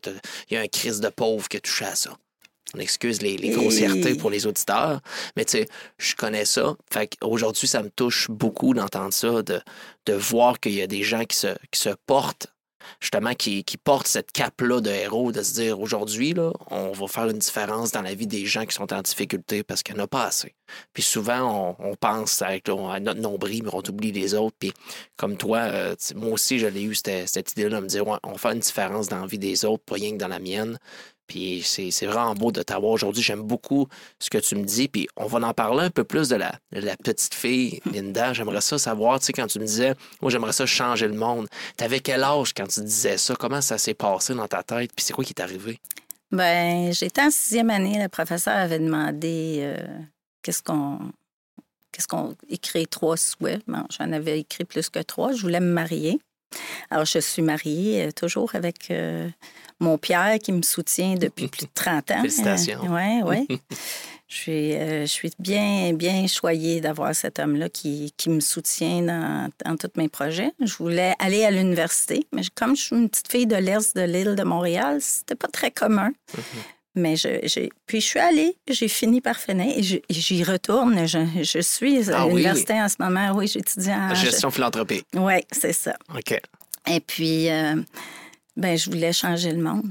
il 0.51 0.55
y 0.55 0.57
a 0.57 0.61
un 0.61 0.69
crise 0.69 1.01
de 1.01 1.09
pauvre 1.09 1.49
qui 1.49 1.57
a 1.57 1.61
touché 1.61 1.85
à 1.85 1.95
ça. 1.95 2.17
On 2.75 2.81
excuse 2.81 3.23
les, 3.23 3.37
grossièretés 3.49 4.15
pour 4.15 4.29
les 4.29 4.47
auditeurs, 4.47 5.01
mais 5.37 5.47
tu 5.47 5.53
sais, 5.53 5.69
je 5.97 6.15
connais 6.15 6.45
ça. 6.45 6.77
Fait 6.93 7.09
qu'aujourd'hui, 7.09 7.67
ça 7.67 7.83
me 7.83 7.89
touche 7.89 8.29
beaucoup 8.29 8.75
d'entendre 8.75 9.13
ça, 9.15 9.43
de, 9.43 9.61
de 10.05 10.13
voir 10.13 10.61
qu'il 10.61 10.75
y 10.75 10.83
a 10.83 10.87
des 10.87 11.03
gens 11.03 11.25
qui 11.25 11.37
se, 11.37 11.57
qui 11.71 11.81
se 11.81 11.91
portent 12.07 12.49
justement, 13.01 13.35
qui, 13.35 13.65
qui 13.65 13.77
portent 13.77 14.07
cette 14.07 14.33
cape-là 14.33 14.81
de 14.81 14.91
héros, 14.91 15.33
de 15.33 15.43
se 15.43 15.55
dire 15.55 15.81
aujourd'hui, 15.81 16.35
on 16.71 16.93
va 16.93 17.07
faire 17.07 17.29
une 17.29 17.39
différence 17.39 17.93
dans 17.93 18.03
la 18.03 18.15
vie 18.15 18.27
des 18.27 18.47
gens 18.47 18.67
qui 18.67 18.75
sont 18.75 18.93
en 18.93 19.03
difficulté 19.03 19.63
parce 19.63 19.83
qu'il 19.83 19.95
n'y 19.95 20.01
en 20.01 20.05
a 20.05 20.09
pas 20.09 20.25
assez. 20.25 20.55
Puis 20.93 21.03
souvent, 21.03 21.77
on, 21.79 21.95
pense 21.97 22.43
avec 22.43 22.69
à 22.69 23.01
notre 23.01 23.21
nombril, 23.21 23.63
mais 23.65 23.71
on 23.73 23.83
oublie 23.89 24.13
les 24.13 24.35
autres. 24.35 24.57
Puis 24.59 24.73
comme 25.17 25.37
toi, 25.37 25.59
euh, 25.59 25.95
moi 26.15 26.33
aussi, 26.33 26.59
j'avais 26.59 26.83
eu 26.83 26.95
cette, 26.95 27.29
cette 27.29 27.53
idée-là 27.53 27.79
de 27.79 27.83
me 27.83 27.89
dire, 27.89 28.07
on 28.07 28.33
va 28.33 28.39
faire 28.39 28.53
une 28.53 28.61
différence 28.61 29.09
dans 29.09 29.21
la 29.21 29.27
vie 29.27 29.39
des 29.39 29.65
autres, 29.65 29.83
pas 29.85 29.95
rien 29.95 30.13
que 30.13 30.19
dans 30.19 30.29
la 30.29 30.39
mienne. 30.39 30.79
Puis 31.29 31.63
c'est 31.63 32.07
vraiment 32.07 32.35
beau 32.35 32.51
de 32.51 32.63
t'avoir 32.63 32.93
aujourd'hui. 32.93 33.23
J'aime 33.23 33.43
beaucoup 33.43 33.87
ce 34.19 34.31
que 34.31 34.39
tu 34.39 34.57
me 34.57 34.65
dis. 34.65 34.89
Puis 34.89 35.07
on 35.17 35.27
va 35.27 35.47
en 35.47 35.53
parler 35.53 35.85
un 35.85 35.91
peu 35.91 36.03
plus 36.03 36.29
de 36.29 36.37
la, 36.37 36.53
la 36.73 36.97
petite 36.97 37.35
fille, 37.35 37.81
Linda. 37.93 38.33
J'aimerais 38.33 38.63
ça 38.63 38.79
savoir, 38.79 39.21
tu 39.21 39.27
sais, 39.27 39.33
quand 39.33 39.47
tu 39.47 39.61
me 39.61 39.67
disais, 39.67 39.95
moi, 40.23 40.31
j'aimerais 40.31 40.53
ça 40.53 40.67
changer 40.67 41.07
le 41.07 41.15
monde. 41.15 41.47
T'avais 41.77 42.01
quel 42.01 42.25
âge 42.25 42.55
quand 42.55 42.67
tu 42.67 42.81
disais 42.81 43.19
ça? 43.19 43.37
Comment 43.37 43.61
ça 43.61 43.79
s'est 43.79 43.95
passé 43.95 44.35
dans 44.35 44.49
ta 44.49 44.63
tête? 44.63 44.91
Puis 44.97 45.05
c'est 45.05 45.13
quoi 45.13 45.25
qui 45.25 45.35
est 45.37 45.43
arrivé? 45.43 45.79
Ben, 46.33 46.93
j'étais 46.93 47.23
en 47.23 47.31
sixième 47.31 47.71
année. 47.71 48.03
Le 48.03 48.09
professeur 48.09 48.57
avait 48.57 48.79
demandé 48.79 49.59
euh, 49.61 49.87
qu'est-ce 50.43 50.63
qu'on 50.63 50.99
qu'est-ce 51.93 52.07
qu'on 52.09 52.35
écrit 52.49 52.87
trois 52.87 53.17
souhaits. 53.17 53.63
J'en 53.99 54.13
avais 54.13 54.41
écrit 54.41 54.65
plus 54.65 54.89
que 54.89 55.01
trois. 55.01 55.33
Je 55.33 55.43
voulais 55.43 55.61
me 55.61 55.73
marier. 55.73 56.21
Alors, 56.91 57.05
je 57.05 57.19
suis 57.19 57.43
mariée 57.43 58.07
euh, 58.07 58.11
toujours 58.11 58.55
avec 58.55 58.91
euh, 58.91 59.29
mon 59.81 59.99
Pierre 59.99 60.39
qui 60.39 60.53
me 60.53 60.63
soutient 60.63 61.15
depuis 61.15 61.49
plus 61.49 61.67
de 61.67 61.71
30 61.75 62.11
ans. 62.11 62.21
Félicitations. 62.23 62.81
oui, 62.89 63.23
oui. 63.25 63.61
je, 64.29 64.37
suis, 64.37 64.75
euh, 64.75 65.03
je 65.03 65.07
suis 65.07 65.31
bien, 65.39 65.93
bien 65.93 66.27
choyée 66.27 66.81
d'avoir 66.81 67.15
cet 67.15 67.39
homme-là 67.39 67.69
qui, 67.69 68.13
qui, 68.17 68.31
me 68.31 68.41
soutient 68.41 69.03
dans, 69.03 69.51
dans, 69.65 69.77
tous 69.77 69.91
mes 69.97 70.09
projets. 70.09 70.53
Je 70.61 70.75
voulais 70.77 71.15
aller 71.19 71.45
à 71.45 71.51
l'université, 71.51 72.27
mais 72.33 72.43
comme 72.55 72.77
je 72.77 72.83
suis 72.83 72.97
une 72.97 73.09
petite 73.09 73.31
fille 73.31 73.47
de 73.47 73.57
l'Est 73.57 73.97
de 73.97 74.03
l'île 74.03 74.35
de 74.35 74.45
Montréal, 74.45 74.99
c'était 75.01 75.37
pas 75.37 75.49
très 75.49 75.71
commun. 75.71 76.11
Mm-hmm. 76.35 76.41
Mais 76.99 77.17
je, 77.17 77.69
puis 77.87 78.01
je 78.01 78.07
suis 78.07 78.19
allée, 78.19 78.57
j'ai 78.69 78.89
fini 78.89 79.21
par 79.21 79.37
finir 79.37 79.75
et 79.77 79.83
j'y 80.11 80.45
retourne. 80.45 81.07
Je, 81.07 81.19
je, 81.43 81.61
suis 81.61 82.11
à 82.11 82.23
ah 82.23 82.27
l'université 82.27 82.75
en 82.75 82.89
ce 82.89 82.97
moment. 82.99 83.33
Oui, 83.35 83.47
j'étudie 83.47 83.91
en 83.91 84.15
gestion 84.15 84.51
philanthropique. 84.51 85.07
Oui, 85.15 85.35
c'est 85.53 85.73
ça. 85.73 85.95
OK. 86.15 86.41
Et 86.87 87.01
puis, 87.01 87.51
euh, 87.51 87.77
ben, 88.57 88.77
je 88.77 88.91
voulais 88.91 89.13
changer 89.13 89.53
le 89.53 89.63
monde. 89.63 89.91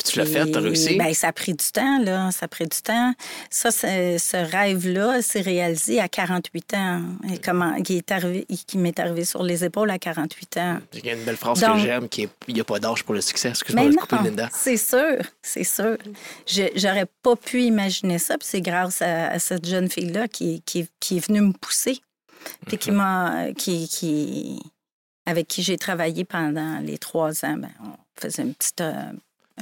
Hmm 0.00 0.10
tu 0.10 0.18
l'as 0.18 0.26
fait, 0.26 0.50
tu 0.50 0.58
as 0.58 0.60
réussi? 0.60 0.96
Ben, 0.96 1.12
ça 1.14 1.28
a 1.28 1.32
pris 1.32 1.52
du 1.52 1.64
temps, 1.72 1.98
là. 2.02 2.30
Ça 2.30 2.46
a 2.46 2.48
pris 2.48 2.64
du 2.64 2.80
temps. 2.82 3.12
Ça, 3.48 3.70
ce 3.70 4.50
rêve-là 4.50 5.22
s'est 5.22 5.40
réalisé 5.40 6.00
à 6.00 6.08
48 6.08 6.74
ans. 6.74 7.02
Et 7.32 7.38
comment, 7.38 7.80
qui 7.82 7.98
est 7.98 8.10
arrivé, 8.10 8.46
qui 8.66 8.78
m'est 8.78 8.98
arrivé 8.98 9.24
sur 9.24 9.42
les 9.42 9.64
épaules 9.64 9.90
à 9.90 9.98
48 9.98 10.56
ans. 10.58 10.78
Il 10.94 11.04
y 11.04 11.10
a 11.10 11.14
une 11.14 11.24
belle 11.24 11.36
phrase 11.36 11.60
que 11.60 11.78
j'aime, 11.78 12.08
qui 12.08 12.22
est 12.22 12.28
il 12.48 12.54
n'y 12.54 12.60
a 12.60 12.64
pas 12.64 12.78
d'âge 12.78 13.04
pour 13.04 13.14
le 13.14 13.20
succès. 13.20 13.50
Excuse-moi 13.50 13.90
de 13.90 13.96
couper, 13.96 14.16
Linda. 14.24 14.48
C'est 14.52 14.76
sûr, 14.76 15.18
c'est 15.42 15.64
sûr. 15.64 15.96
J'aurais 16.46 17.06
pas 17.22 17.36
pu 17.36 17.62
imaginer 17.62 18.18
ça, 18.18 18.36
puis 18.38 18.48
c'est 18.50 18.60
grâce 18.60 19.02
à, 19.02 19.38
cette 19.38 19.66
jeune 19.66 19.88
fille-là 19.88 20.28
qui, 20.28 20.62
qui, 20.62 20.88
qui, 20.98 21.18
est 21.18 21.26
venue 21.26 21.40
me 21.40 21.52
pousser, 21.52 22.00
puis 22.66 22.78
qui 22.78 22.90
mhm. 22.90 22.96
m'a... 22.96 23.52
Qui, 23.56 23.88
qui, 23.88 24.60
avec 25.26 25.46
qui 25.46 25.62
j'ai 25.62 25.76
travaillé 25.76 26.24
pendant 26.24 26.80
les 26.80 26.98
trois 26.98 27.44
ans. 27.44 27.56
Ben, 27.56 27.70
on 27.84 28.20
faisait 28.20 28.42
une 28.42 28.54
petite... 28.54 28.80
Euh, 28.80 29.12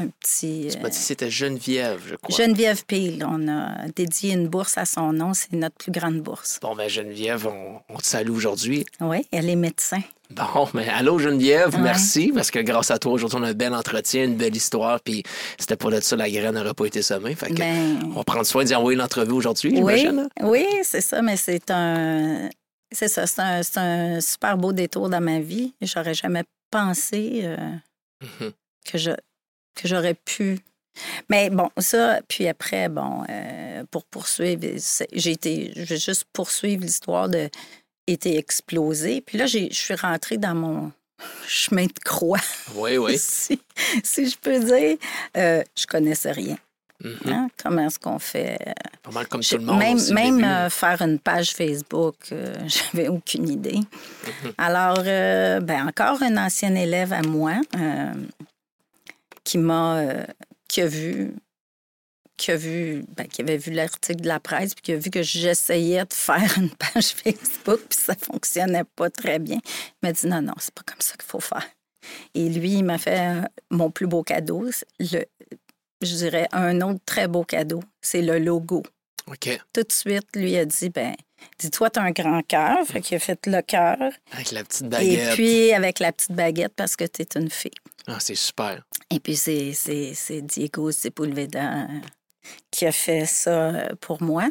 un 0.01 0.09
petit. 0.09 0.69
Tu 0.73 0.79
m'as 0.81 0.89
dit 0.89 0.97
c'était 0.97 1.31
Geneviève, 1.31 2.01
je 2.07 2.17
crois. 2.17 2.37
Geneviève 2.37 2.85
Peel. 2.85 3.25
On 3.29 3.49
a 3.49 3.89
dédié 3.95 4.33
une 4.33 4.49
bourse 4.49 4.79
à 4.79 4.85
son 4.85 5.13
nom. 5.13 5.35
C'est 5.35 5.53
notre 5.53 5.77
plus 5.77 5.93
grande 5.93 6.21
bourse. 6.21 6.59
Bon, 6.63 6.75
ben 6.75 6.89
Geneviève, 6.89 7.47
on, 7.89 7.97
te 7.97 8.07
salue 8.07 8.31
aujourd'hui. 8.31 8.87
Oui, 9.01 9.27
elle 9.33 9.49
est 9.49 9.57
médecin. 9.57 10.01
Bon, 10.31 10.69
mais 10.75 10.87
allô 10.89 11.19
Geneviève, 11.19 11.79
merci, 11.81 12.33
parce 12.35 12.51
que 12.51 12.59
grâce 12.59 12.91
à 12.91 12.99
toi, 12.99 13.13
aujourd'hui, 13.13 13.39
on 13.41 13.45
a 13.45 13.49
un 13.49 13.55
bel 13.55 13.73
entretien, 13.73 14.25
une 14.25 14.37
belle 14.37 14.55
histoire, 14.55 15.01
puis 15.01 15.23
c'était 15.59 15.77
pas 15.77 15.91
de 15.91 16.01
ça, 16.01 16.17
la 16.17 16.29
graine 16.29 16.55
n'aurait 16.55 16.75
pas 16.75 16.85
été 16.85 17.01
semée. 17.01 17.35
Fait 17.35 17.49
que 17.49 17.55
ben 17.55 18.01
on 18.05 18.11
va 18.11 18.25
prendre 18.25 18.45
soin 18.45 18.63
d'y 18.65 18.75
envoyer 18.75 18.99
l'entrevue 18.99 19.33
aujourd'hui, 19.33 19.81
oui, 19.81 20.07
Oui, 20.43 20.67
c'est 20.83 21.01
ça, 21.01 21.23
mais 21.23 21.37
c'est 21.37 21.71
un... 21.71 22.51
C'est 22.91 23.09
ça, 23.09 23.27
c'est 23.27 23.79
un, 23.79 24.21
super 24.21 24.57
beau 24.57 24.73
détour 24.73 25.11
dans 25.11 25.21
ma 25.21 25.41
vie. 25.41 25.75
J'aurais 25.83 26.15
jamais 26.15 26.45
pensé 26.71 27.43
euh, 27.45 27.57
mm-hmm. 28.23 28.53
que 28.91 28.99
je 28.99 29.11
que 29.81 29.89
j'aurais 29.89 30.15
pu. 30.15 30.59
Mais 31.29 31.51
bon, 31.51 31.71
ça, 31.79 32.21
puis 32.29 32.49
après, 32.49 32.89
bon, 32.89 33.25
euh, 33.29 33.85
pour 33.91 34.05
poursuivre, 34.05 34.63
j'ai 35.13 35.31
été, 35.31 35.73
je 35.77 35.83
vais 35.83 35.99
juste 35.99 36.25
poursuivre 36.33 36.83
l'histoire 36.83 37.29
de 37.29 37.49
été 38.07 38.39
explosé. 38.39 39.21
Puis 39.21 39.39
là, 39.39 39.47
je 39.47 39.69
suis 39.71 39.95
rentrée 39.95 40.39
dans 40.39 40.55
mon 40.55 40.93
chemin 41.47 41.85
de 41.85 41.99
croix. 42.05 42.41
Oui, 42.75 42.97
oui. 42.97 43.17
si, 43.19 43.61
je 44.07 44.37
peux 44.39 44.59
dire, 44.59 44.97
euh, 45.37 45.63
je 45.77 45.87
connaissais 45.87 46.33
rien. 46.33 46.57
Mm-hmm. 47.05 47.33
Hein? 47.33 47.49
Comment 47.63 47.87
est-ce 47.87 47.99
qu'on 47.99 48.19
fait? 48.19 48.59
Pas 49.03 49.11
mal 49.13 49.29
comme 49.29 49.43
tout 49.43 49.59
le 49.59 49.65
monde. 49.65 49.79
Même, 49.79 50.01
même 50.13 50.43
euh, 50.43 50.71
faire 50.71 51.01
une 51.03 51.19
page 51.19 51.53
Facebook, 51.53 52.17
j'avais 52.67 53.09
aucune 53.09 53.49
idée. 53.49 53.81
Mm-hmm. 53.81 54.53
Alors, 54.57 55.03
ben, 55.63 55.87
encore 55.87 56.23
un 56.23 56.37
ancien 56.39 56.75
élève 56.75 57.13
à 57.13 57.23
moi, 57.23 57.61
qui 59.49 59.57
m'a 59.57 59.97
euh, 60.01 60.25
qui 60.69 60.83
a 60.83 60.87
vu 60.87 61.35
qui 62.37 62.51
a 62.51 62.57
vu 62.57 63.03
ben, 63.17 63.27
qui 63.27 63.41
avait 63.41 63.57
vu 63.57 63.73
l'article 63.73 64.21
de 64.21 64.29
la 64.29 64.41
presse 64.41 64.75
puis 64.75 64.83
qui 64.83 64.93
a 64.93 64.97
vu 64.97 65.09
que 65.09 65.23
j'essayais 65.23 66.05
de 66.05 66.13
faire 66.13 66.59
une 66.59 66.69
page 66.69 67.15
Facebook 67.23 67.81
puis 67.89 67.99
ça 67.99 68.15
fonctionnait 68.15 68.85
pas 68.85 69.09
très 69.09 69.39
bien. 69.39 69.59
Il 69.65 70.07
m'a 70.07 70.13
dit 70.13 70.27
non 70.27 70.43
non, 70.43 70.53
c'est 70.59 70.75
pas 70.75 70.83
comme 70.85 71.01
ça 71.01 71.15
qu'il 71.15 71.27
faut 71.27 71.41
faire. 71.41 71.67
Et 72.35 72.51
lui, 72.51 72.75
il 72.75 72.85
m'a 72.85 72.99
fait 72.99 73.21
euh, 73.21 73.43
mon 73.71 73.91
plus 73.91 74.07
beau 74.07 74.23
cadeau, 74.23 74.69
le 75.01 75.25
je 76.01 76.15
dirais 76.15 76.47
un 76.53 76.81
autre 76.83 77.01
très 77.07 77.27
beau 77.27 77.43
cadeau, 77.43 77.83
c'est 78.03 78.23
le 78.23 78.39
logo. 78.39 78.83
OK. 79.31 79.61
Tout 79.73 79.83
de 79.83 79.93
suite, 79.93 80.27
lui 80.35 80.57
a 80.57 80.65
dit 80.65 80.91
ben 80.91 81.15
Dis-toi, 81.59 81.91
tu 81.91 81.99
as 81.99 82.03
un 82.03 82.11
grand 82.11 82.43
cœur. 82.43 82.87
Fait 82.87 83.01
qu'il 83.01 83.17
a 83.17 83.21
fait 83.21 83.47
le 83.47 83.61
cœur. 83.63 83.97
Avec 84.33 84.53
la 84.53 84.65
petite 84.65 84.89
baguette. 84.89 85.33
Et 85.33 85.35
puis, 85.35 85.73
avec 85.73 85.99
la 85.99 86.13
petite 86.13 86.33
baguette, 86.33 86.73
parce 86.75 86.97
que 86.97 87.05
tu 87.05 87.23
es 87.23 87.29
une 87.37 87.51
fille. 87.51 87.71
Ah, 88.07 88.19
c'est 88.21 88.35
super. 88.35 88.83
Et 89.11 89.21
puis, 89.21 89.37
c'est 89.37 90.43
Diego 90.43 90.91
Sepulveda 90.91 91.83
euh, 91.83 91.87
qui 92.71 92.87
a 92.87 92.93
fait 92.93 93.27
ça 93.27 93.51
euh, 93.51 93.89
pour 94.01 94.23
moi. 94.23 94.49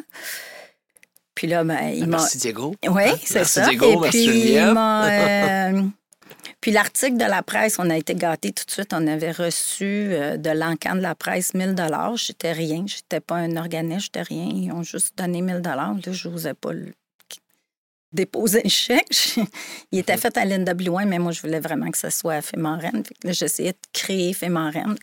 Puis 1.34 1.46
là, 1.46 1.64
ben, 1.64 1.88
il 1.88 2.00
ben, 2.00 2.10
m'a. 2.10 2.16
Merci, 2.18 2.38
Diego. 2.38 2.74
Oui, 2.88 3.02
hein? 3.06 3.16
c'est 3.24 3.44
ça. 3.44 3.68
Diego, 3.68 3.92
Et 3.92 3.96
merci, 4.00 4.28
puis, 4.28 4.52
il 4.52 4.66
m'a. 4.72 5.08
Euh, 5.08 5.82
puis 6.60 6.70
l'article 6.72 7.16
de 7.16 7.24
la 7.24 7.42
presse, 7.42 7.78
on 7.78 7.88
a 7.88 7.96
été 7.96 8.14
gâtés 8.14 8.52
tout 8.52 8.64
de 8.64 8.70
suite. 8.70 8.92
On 8.92 9.06
avait 9.06 9.30
reçu 9.30 10.08
de 10.38 10.50
l'encan 10.50 10.96
de 10.96 11.00
la 11.00 11.14
presse 11.14 11.54
1000 11.54 11.74
dollars. 11.74 12.16
J'étais 12.16 12.52
rien. 12.52 12.84
J'étais 12.86 13.20
pas 13.20 13.36
un 13.36 13.56
organisme, 13.56 14.00
j'étais 14.00 14.22
rien. 14.22 14.48
Ils 14.52 14.72
ont 14.72 14.82
juste 14.82 15.16
donné 15.16 15.40
1000 15.40 15.60
dollars. 15.60 15.94
Là, 15.94 16.12
je 16.12 16.28
n'osais 16.28 16.54
pas 16.54 16.72
le 16.72 16.92
déposer 18.12 18.62
le 18.64 18.70
chèque. 18.70 19.38
Il 19.92 19.98
était 19.98 20.14
mhm. 20.14 20.20
fait 20.20 20.36
à 20.36 20.44
l'NW1, 20.44 21.06
mais 21.06 21.18
moi, 21.18 21.32
je 21.32 21.40
voulais 21.40 21.60
vraiment 21.60 21.90
que 21.90 21.98
ça 21.98 22.10
soit 22.10 22.34
à 22.34 22.42
Fémorène. 22.42 23.02
j'essayais 23.24 23.72
de 23.72 23.78
créer 23.92 24.32
Fémorène. 24.32 24.96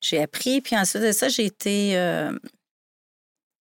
J'ai 0.00 0.22
appris. 0.22 0.60
Puis 0.60 0.76
ensuite 0.76 1.02
de 1.02 1.12
ça, 1.12 1.28
j'ai 1.28 1.46
été, 1.46 1.96
euh, 1.96 2.32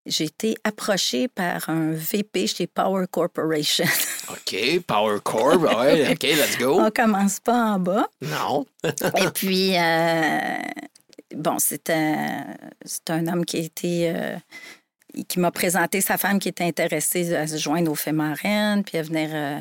j'ai 0.05 0.25
été 0.25 0.55
approchée 0.63 1.27
par 1.27 1.69
un 1.69 1.91
VP 1.91 2.47
chez 2.47 2.67
Power 2.67 3.05
Corporation. 3.09 3.85
OK, 4.29 4.81
Power 4.85 5.19
Corp, 5.23 5.61
ouais, 5.61 6.11
OK, 6.11 6.23
let's 6.23 6.57
go. 6.57 6.79
On 6.79 6.91
commence 6.91 7.39
pas 7.39 7.73
en 7.73 7.79
bas. 7.79 8.07
Non. 8.21 8.65
Et 8.83 9.29
puis, 9.33 9.77
euh, 9.77 10.57
bon, 11.35 11.57
c'est 11.59 11.89
un, 11.89 12.45
un 13.09 13.27
homme 13.27 13.45
qui 13.45 13.57
a 13.57 13.59
été 13.61 14.13
euh, 14.13 14.35
qui 15.27 15.39
m'a 15.39 15.51
présenté 15.51 16.01
sa 16.01 16.17
femme 16.17 16.39
qui 16.39 16.49
était 16.49 16.65
intéressée 16.65 17.33
à 17.35 17.47
se 17.47 17.57
joindre 17.57 17.91
au 17.91 17.95
fait 17.95 18.11
marraine, 18.11 18.83
puis 18.83 18.97
à 18.97 19.03
venir 19.03 19.29
euh, 19.31 19.59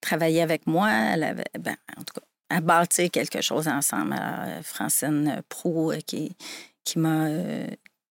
travailler 0.00 0.42
avec 0.42 0.66
moi. 0.66 0.90
Elle 0.90 1.24
avait, 1.24 1.44
ben, 1.58 1.76
en 1.96 2.02
tout 2.02 2.14
cas, 2.14 2.26
à 2.50 2.60
bâtir 2.60 3.10
quelque 3.10 3.40
chose 3.40 3.66
ensemble. 3.66 4.12
Alors, 4.12 4.62
Francine 4.62 5.42
Prou 5.48 5.92
qui, 6.06 6.36
qui 6.84 6.98
m'a 6.98 7.28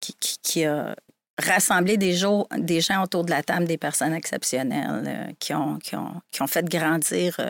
qui, 0.00 0.38
qui, 0.42 0.64
a 0.64 0.94
rassemblé 1.38 1.96
des, 1.96 2.14
gens, 2.14 2.46
des 2.56 2.80
gens 2.80 3.02
autour 3.02 3.24
de 3.24 3.30
la 3.30 3.42
table, 3.42 3.66
des 3.66 3.78
personnes 3.78 4.14
exceptionnelles 4.14 5.34
qui, 5.38 5.54
ont, 5.54 5.78
qui, 5.78 5.96
ont, 5.96 6.20
qui 6.30 6.42
ont 6.42 6.46
fait 6.46 6.64
grandir 6.64 7.40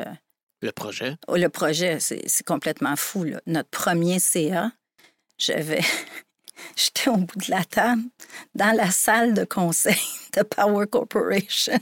le 0.62 0.73
projet. 0.73 1.16
Oh, 1.29 1.37
le 1.37 1.49
projet, 1.49 1.99
c'est 2.01 2.47
complètement 2.47 2.97
fou. 2.97 3.25
Là. 3.25 3.40
Notre 3.47 3.68
premier 3.68 4.18
CA, 4.18 4.73
j'avais 5.37 5.83
J'étais 6.77 7.09
au 7.11 7.16
bout 7.16 7.38
de 7.38 7.51
la 7.51 7.64
table, 7.64 8.03
dans 8.55 8.77
la 8.77 8.90
salle 8.90 9.35
de 9.35 9.44
conseil 9.44 10.01
de 10.37 10.42
Power 10.42 10.87
Corporation. 10.87 11.79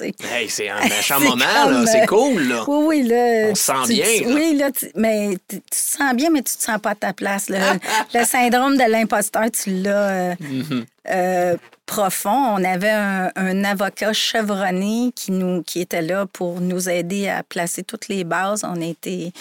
Hey, 0.00 0.48
c'est 0.48 0.68
un 0.68 0.80
méchant 0.88 1.20
moment, 1.20 1.44
là. 1.44 1.84
C'est 1.86 2.06
cool, 2.06 2.42
là. 2.48 2.64
Oui, 2.66 2.84
oui, 2.86 3.02
là. 3.08 3.48
On 3.50 3.54
se 3.54 3.62
sent 3.62 3.72
bien, 3.88 4.34
Oui, 4.34 4.56
là, 4.56 4.70
mais 4.94 5.36
tu 5.48 5.60
te 5.60 5.76
sens 5.76 6.14
bien, 6.14 6.30
mais 6.30 6.42
tu 6.42 6.56
te 6.56 6.62
sens 6.62 6.80
pas 6.80 6.90
à 6.90 6.94
ta 6.94 7.12
place. 7.12 7.48
le 8.14 8.24
syndrome 8.24 8.76
de 8.76 8.90
l'imposteur, 8.90 9.50
tu 9.50 9.70
l'as 9.82 10.10
euh, 10.10 10.34
mm-hmm. 10.34 10.84
euh, 11.10 11.56
profond. 11.86 12.56
On 12.56 12.64
avait 12.64 12.90
un, 12.90 13.64
avocat 13.64 14.12
chevronné 14.12 15.12
qui, 15.14 15.32
nous, 15.32 15.62
qui 15.62 15.80
était 15.80 16.02
là 16.02 16.26
pour 16.26 16.60
nous 16.60 16.88
aider 16.88 17.28
à 17.28 17.42
placer 17.42 17.82
toutes 17.82 18.08
les 18.08 18.24
bases. 18.24 18.64
On 18.64 18.80
a 18.80 18.86
été 18.86 19.32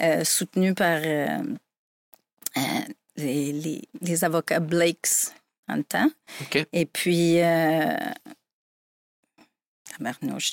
euh, 0.00 0.24
soutenus 0.24 0.74
par 0.74 1.00
les, 3.16 3.82
les, 4.00 4.24
avocats 4.24 4.60
Blakes 4.60 5.32
en 5.68 5.76
le 5.76 5.84
temps. 5.84 6.10
Et 6.72 6.86
puis, 6.86 7.38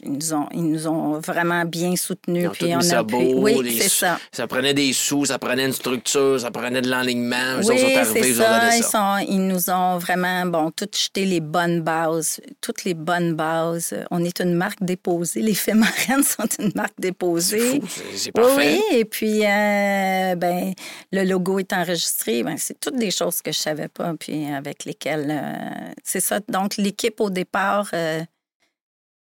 ils 0.03 0.11
nous, 0.11 0.33
ont, 0.33 0.47
ils 0.53 0.69
nous 0.69 0.87
ont 0.87 1.19
vraiment 1.19 1.65
bien 1.65 1.95
soutenus. 1.95 2.49
puis 2.53 2.73
on 2.75 2.91
a 2.91 3.03
pu... 3.03 3.15
Oui, 3.15 3.77
c'est 3.79 3.89
ça. 3.89 4.19
Ça 4.31 4.47
prenait 4.47 4.73
des 4.73 4.93
sous, 4.93 5.25
ça 5.25 5.39
prenait 5.39 5.65
une 5.65 5.73
structure, 5.73 6.39
ça 6.39 6.51
prenait 6.51 6.81
de 6.81 6.89
l'alignement. 6.89 7.59
Oui, 7.63 7.77
c'est 7.77 8.33
ça. 8.33 8.75
Ils, 8.75 8.83
sont, 8.83 9.17
ils 9.27 9.47
nous 9.47 9.69
ont 9.69 9.97
vraiment, 9.97 10.45
bon, 10.45 10.71
tout 10.71 10.89
jeté 10.93 11.25
les 11.25 11.39
bonnes 11.39 11.81
bases, 11.81 12.41
toutes 12.61 12.83
les 12.83 12.93
bonnes 12.93 13.33
bases. 13.33 13.93
On 14.11 14.23
est 14.23 14.39
une 14.39 14.53
marque 14.53 14.83
déposée. 14.83 15.41
Les 15.41 15.55
faits 15.55 15.75
marraines 15.75 16.23
sont 16.23 16.47
une 16.59 16.71
marque 16.75 16.99
déposée. 16.99 17.81
C'est 18.15 18.31
parfait. 18.31 18.79
Oui, 18.91 18.97
et 18.97 19.05
puis, 19.05 19.45
euh, 19.45 20.35
ben, 20.35 20.73
le 21.11 21.23
logo 21.23 21.59
est 21.59 21.73
enregistré. 21.73 22.43
Ben, 22.43 22.57
c'est 22.57 22.79
toutes 22.79 22.97
des 22.97 23.11
choses 23.11 23.41
que 23.41 23.51
je 23.51 23.59
savais 23.59 23.87
pas, 23.87 24.13
puis 24.19 24.45
avec 24.47 24.85
lesquelles... 24.85 25.27
Euh, 25.29 25.91
c'est 26.03 26.19
ça. 26.19 26.39
Donc, 26.47 26.77
l'équipe, 26.77 27.19
au 27.21 27.29
départ... 27.29 27.89
Euh, 27.93 28.21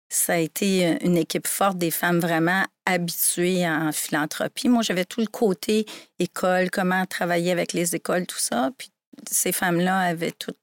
ça 0.09 0.35
a 0.35 0.37
été 0.37 0.87
euh, 0.87 0.97
une 1.03 1.17
équipe 1.17 1.47
forte, 1.47 1.79
des 1.79 1.91
femmes 1.91 2.21
vraiment 2.21 2.65
habituées 2.87 3.69
en 3.69 3.93
philanthropie. 3.93 4.69
Moi, 4.69 4.83
j'avais 4.83 5.05
tout 5.05 5.21
le 5.21 5.27
côté 5.27 5.87
école, 6.19 6.71
comment 6.71 7.05
travailler 7.07 7.53
avec 7.53 7.73
les 7.73 7.95
écoles, 7.95 8.27
tout 8.27 8.39
ça. 8.39 8.71
Puis 8.77 8.91
ces 9.31 9.53
femmes-là 9.53 9.99
avaient 9.99 10.33
tout 10.33 10.55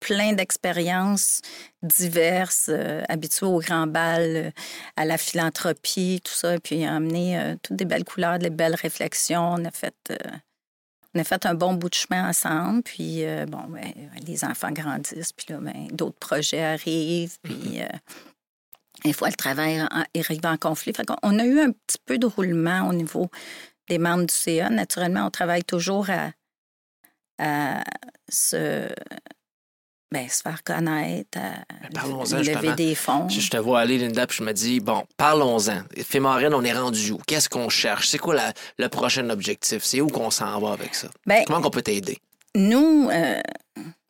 plein 0.00 0.32
d'expériences 0.32 1.42
diverses, 1.82 2.70
euh, 2.72 3.02
habituées 3.08 3.46
au 3.46 3.58
grand 3.60 3.86
bal, 3.86 4.22
euh, 4.22 4.50
à 4.96 5.04
la 5.04 5.18
philanthropie, 5.18 6.20
tout 6.24 6.32
ça, 6.32 6.58
puis 6.58 6.84
amené 6.84 7.56
toutes 7.62 7.76
des 7.76 7.84
belles 7.84 8.04
couleurs, 8.04 8.38
des 8.38 8.50
belles 8.50 8.74
réflexions. 8.74 9.52
On 9.52 9.64
a 9.64 9.70
fait 9.70 10.12
on 11.14 11.20
a 11.20 11.24
fait 11.24 11.44
un 11.46 11.54
bon 11.54 11.74
bout 11.74 11.88
de 11.88 11.94
chemin 11.94 12.28
ensemble, 12.28 12.82
puis 12.82 13.24
euh, 13.24 13.46
bon, 13.46 13.62
ben, 13.68 13.92
les 14.26 14.44
enfants 14.44 14.70
grandissent, 14.70 15.32
puis 15.32 15.46
là, 15.50 15.58
ben, 15.58 15.88
d'autres 15.92 16.18
projets 16.18 16.62
arrivent, 16.62 17.38
puis 17.42 17.54
mm-hmm. 17.54 17.82
euh, 17.82 17.98
des 19.04 19.12
fois, 19.12 19.28
le 19.28 19.34
travail 19.34 19.82
arrive 20.14 20.44
en 20.44 20.56
conflit. 20.56 20.92
Fait 20.92 21.06
on 21.22 21.38
a 21.38 21.44
eu 21.44 21.60
un 21.60 21.72
petit 21.72 21.98
peu 22.04 22.18
de 22.18 22.26
roulement 22.26 22.88
au 22.88 22.92
niveau 22.92 23.30
des 23.88 23.98
membres 23.98 24.26
du 24.26 24.34
CA. 24.34 24.68
Naturellement, 24.68 25.26
on 25.26 25.30
travaille 25.30 25.64
toujours 25.64 26.08
à, 26.10 26.32
à 27.38 27.82
se 28.28 28.88
ben, 30.12 30.28
se 30.28 30.42
faire 30.42 30.62
connaître, 30.64 31.38
ben, 31.92 32.42
lever 32.42 32.74
des 32.74 32.94
fonds. 32.94 33.28
Je, 33.28 33.48
te 33.48 33.56
vois 33.56 33.80
aller, 33.80 33.98
Linda, 33.98 34.26
puis 34.26 34.38
je 34.38 34.42
me 34.42 34.52
dis, 34.52 34.80
bon, 34.80 35.04
parlons-en. 35.16 35.82
Fémorine, 36.02 36.52
on 36.52 36.64
est 36.64 36.72
rendu 36.72 37.12
où? 37.12 37.18
Qu'est-ce 37.26 37.48
qu'on 37.48 37.68
cherche? 37.68 38.08
C'est 38.08 38.18
quoi 38.18 38.36
le 38.78 38.88
prochain 38.88 39.28
objectif? 39.30 39.84
C'est 39.84 40.00
où 40.00 40.08
qu'on 40.08 40.30
s'en 40.30 40.58
va 40.60 40.72
avec 40.72 40.94
ça? 40.94 41.08
Ben, 41.26 41.44
Comment 41.46 41.64
on 41.64 41.70
peut 41.70 41.82
t'aider? 41.82 42.18
Nous, 42.56 43.08
euh, 43.12 43.40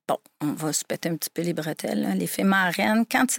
bon, 0.09 0.17
on 0.41 0.53
va 0.53 0.73
se 0.73 0.85
péter 0.85 1.11
un 1.11 1.17
petit 1.17 1.31
peu 1.31 1.43
les 1.43 1.53
bretelles. 1.53 2.17
Les 2.17 2.27
Fémorines, 2.27 3.05
quand, 3.11 3.37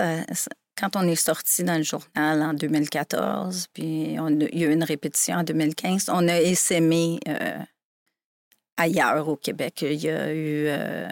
quand 0.79 0.95
on 0.95 1.07
est 1.07 1.15
sorti 1.15 1.63
dans 1.63 1.77
le 1.77 1.83
journal 1.83 2.43
en 2.43 2.53
2014, 2.53 3.69
puis 3.73 4.17
on 4.19 4.29
il 4.29 4.59
y 4.59 4.65
a 4.65 4.67
eu 4.67 4.73
une 4.73 4.83
répétition 4.83 5.37
en 5.37 5.43
2015, 5.43 6.09
on 6.09 6.27
a 6.27 6.39
essaimé 6.39 7.19
euh, 7.27 7.57
ailleurs 8.77 9.27
au 9.27 9.35
Québec. 9.35 9.81
Il 9.81 10.03
y 10.03 10.09
a 10.09 10.31
eu... 10.31 10.67
Euh, 10.67 11.07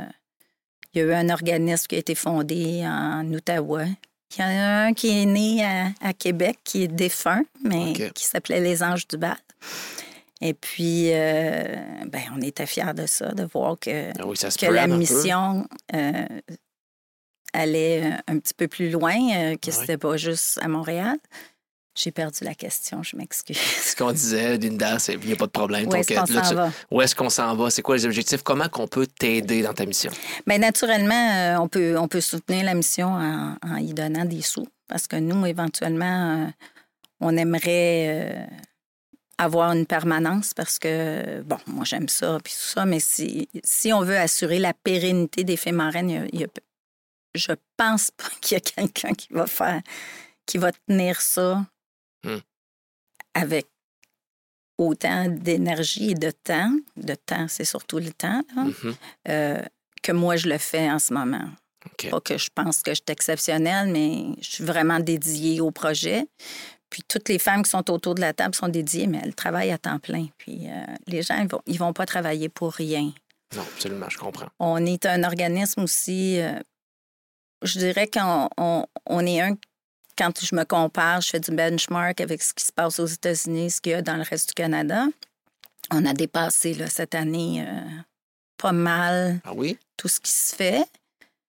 il 0.94 1.00
y 1.00 1.04
a 1.04 1.08
eu 1.08 1.14
un 1.14 1.30
organisme 1.30 1.88
qui 1.88 1.96
a 1.96 2.00
été 2.00 2.16
fondé 2.16 2.82
en 2.84 3.32
Ottawa. 3.34 3.86
Il 4.38 4.42
y 4.42 4.44
en 4.44 4.48
a 4.48 4.86
un 4.86 4.94
qui 4.94 5.22
est 5.22 5.26
né 5.26 5.64
à, 6.02 6.14
Québec, 6.14 6.60
qui 6.64 6.84
est 6.84 6.88
défunt, 6.88 7.44
mais 7.64 7.94
qui 8.14 8.26
s'appelait 8.26 8.62
Les 8.62 8.84
Anges 8.84 9.08
du 9.08 9.18
Bal. 9.18 9.38
Et 10.42 10.54
puis, 10.54 11.12
euh, 11.12 11.76
ben, 12.06 12.22
on 12.36 12.42
était 12.42 12.66
fiers 12.66 12.94
de 12.94 13.06
ça, 13.06 13.34
de 13.34 13.44
voir 13.44 13.78
que, 13.80 14.12
ah 14.12 14.50
que 14.58 14.72
la 14.72 14.88
mission 14.88 15.68
euh, 15.94 16.26
allait 17.54 18.14
un 18.28 18.40
petit 18.40 18.54
peu 18.54 18.68
plus 18.68 18.90
loin, 18.90 19.18
euh, 19.36 19.58
que 19.58 19.72
ce 19.72 19.82
n'était 19.82 19.98
pas 19.98 20.16
juste 20.16 20.60
à 20.62 20.68
Montréal. 20.70 21.18
J'ai 22.02 22.12
perdu 22.12 22.46
la 22.46 22.56
question, 22.56 23.04
je 23.04 23.18
m'excuse. 23.18 23.58
Ce 23.84 23.94
qu'on 23.94 24.14
disait, 24.14 24.58
Linda, 24.58 24.96
il 25.10 25.20
n'y 25.20 25.34
a 25.34 25.36
pas 25.36 25.48
de 25.48 25.52
problème. 25.52 25.86
Où 25.90 25.96
est-ce 25.96 26.14
qu'on 26.14 26.26
s'en 26.26 26.56
va? 26.56 26.72
Où 26.90 27.02
est-ce 27.02 27.14
qu'on 27.14 27.30
s'en 27.30 27.56
va? 27.58 27.70
C'est 27.70 27.82
quoi 27.82 27.98
les 27.98 28.06
objectifs? 28.06 28.42
Comment 28.42 28.70
qu'on 28.70 28.88
peut 28.88 29.06
t'aider 29.06 29.64
dans 29.64 29.74
ta 29.74 29.86
mission? 29.86 30.10
Bien, 30.48 30.60
naturellement, 30.60 31.14
euh, 31.14 31.58
on, 31.58 31.68
peut, 31.68 31.98
on 31.98 32.08
peut 32.08 32.22
soutenir 32.22 32.64
la 32.64 32.74
mission 32.74 33.10
en, 33.10 33.76
y 33.76 33.94
donnant 33.94 34.24
des 34.24 34.42
sous. 34.42 34.66
Parce 34.88 35.08
que 35.08 35.18
nous, 35.18 35.46
éventuellement, 35.46 36.46
euh, 36.46 36.48
on 37.20 37.36
aimerait 37.36 38.08
euh, 38.08 38.46
avoir 39.38 39.74
une 39.74 39.86
permanence 39.86 40.54
parce 40.54 40.80
que, 40.80 41.42
bon, 41.42 41.58
moi, 41.68 41.84
j'aime 41.84 42.08
ça, 42.08 42.38
puis 42.42 42.54
tout 42.54 42.70
ça, 42.76 42.86
mais 42.86 43.02
si, 43.02 43.50
si 43.66 43.92
on 43.92 44.04
veut 44.04 44.18
assurer 44.18 44.60
la 44.60 44.74
pérennité 44.74 45.44
des 45.44 45.58
faits 45.58 45.74
marraines, 45.74 46.30
il 46.32 46.40
y 46.40 46.46
a, 46.46 46.48
je 47.36 47.52
pense 47.76 48.10
pas 48.12 48.30
qu'il 48.42 48.56
y 48.56 48.58
a 48.58 48.62
quelqu'un 48.62 49.14
qui 49.14 49.28
va 49.32 49.48
faire, 49.48 49.82
qui 50.46 50.58
va 50.58 50.72
tenir 50.72 51.20
ça. 51.20 51.66
Avec 53.40 53.68
autant 54.78 55.28
d'énergie 55.28 56.12
et 56.12 56.16
de 56.16 56.32
temps, 56.32 56.72
de 56.96 57.16
temps, 57.16 57.48
c'est 57.48 57.66
surtout 57.66 58.00
le 58.00 58.12
temps, 58.12 58.42
mm-hmm. 58.56 58.96
euh, 59.28 59.62
que 60.02 60.12
moi, 60.12 60.38
je 60.38 60.48
le 60.48 60.58
fais 60.58 60.90
en 60.90 61.00
ce 61.00 61.14
moment. 61.14 61.50
Pas 62.10 62.22
que 62.22 62.38
je 62.38 62.50
pense 62.54 62.82
que 62.82 62.92
je 62.92 62.96
suis 62.96 63.12
exceptionnelle, 63.12 63.92
mais 63.92 64.36
je 64.42 64.50
suis 64.50 64.64
vraiment 64.64 65.00
dédiée 65.00 65.62
au 65.62 65.72
projet. 65.72 66.26
Puis 66.90 67.04
toutes 67.08 67.30
les 67.30 67.40
femmes 67.40 67.64
qui 67.64 67.70
sont 67.70 67.90
autour 67.92 68.16
de 68.16 68.22
la 68.22 68.34
table 68.34 68.56
sont 68.56 68.68
dédiées, 68.68 69.08
mais 69.08 69.20
elles 69.24 69.36
travaillent 69.36 69.72
à 69.72 69.78
temps 69.78 70.00
plein. 70.00 70.28
Puis 70.38 70.68
euh, 70.68 70.86
les 71.08 71.22
gens, 71.22 71.38
ils 71.40 71.48
vont, 71.48 71.62
ils 71.68 71.78
vont 71.78 71.94
pas 71.94 72.06
travailler 72.06 72.50
pour 72.50 72.74
rien. 72.74 73.12
Non, 73.56 73.62
absolument, 73.62 74.10
je 74.10 74.18
comprends. 74.18 74.48
On 74.60 74.86
est 74.86 75.06
un 75.06 75.24
organisme 75.24 75.84
aussi, 75.84 76.40
euh, 76.40 76.60
je 77.64 77.80
dirais 77.80 78.08
qu'on 78.08 78.50
on 79.06 79.26
est 79.26 79.42
un 79.42 79.56
quand 80.20 80.44
je 80.44 80.54
me 80.54 80.66
compare, 80.66 81.22
je 81.22 81.30
fais 81.30 81.40
du 81.40 81.52
benchmark 81.52 82.20
avec 82.20 82.44
ce 82.44 82.54
qui 82.54 82.66
se 82.66 82.74
passe 82.74 83.00
aux 83.00 83.06
États-Unis, 83.06 83.72
ce 83.72 83.80
qu'il 83.82 83.94
y 83.94 83.96
a 83.96 84.02
dans 84.02 84.18
le 84.18 84.24
reste 84.24 84.50
du 84.50 84.54
Canada. 84.54 85.06
On 85.92 86.06
a 86.06 86.14
dépassé 86.14 86.74
là, 86.74 86.88
cette 86.88 87.16
année 87.16 87.66
euh, 87.66 87.82
pas 88.58 88.74
mal 88.74 89.40
ah 89.46 89.54
oui? 89.56 89.80
tout 89.96 90.10
ce 90.10 90.20
qui 90.20 90.32
se 90.32 90.54
fait. 90.54 90.86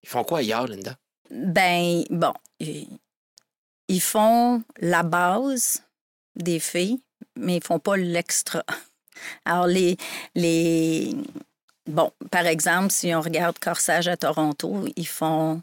Ils 0.04 0.08
font 0.08 0.22
quoi 0.22 0.38
ailleurs, 0.38 0.68
Linda? 0.68 0.96
Ben, 1.30 2.04
bon, 2.10 2.32
ils 2.60 4.00
font 4.00 4.62
la 4.78 5.02
base 5.02 5.82
des 6.36 6.60
filles, 6.60 7.02
mais 7.36 7.56
ils 7.56 7.64
font 7.64 7.80
pas 7.80 7.96
l'extra. 7.96 8.62
Alors, 9.44 9.66
les, 9.66 9.96
les. 10.36 11.16
Bon, 11.86 12.12
par 12.30 12.46
exemple, 12.46 12.92
si 12.92 13.12
on 13.14 13.20
regarde 13.20 13.58
Corsage 13.58 14.06
à 14.06 14.16
Toronto, 14.16 14.86
ils 14.94 15.08
font. 15.08 15.60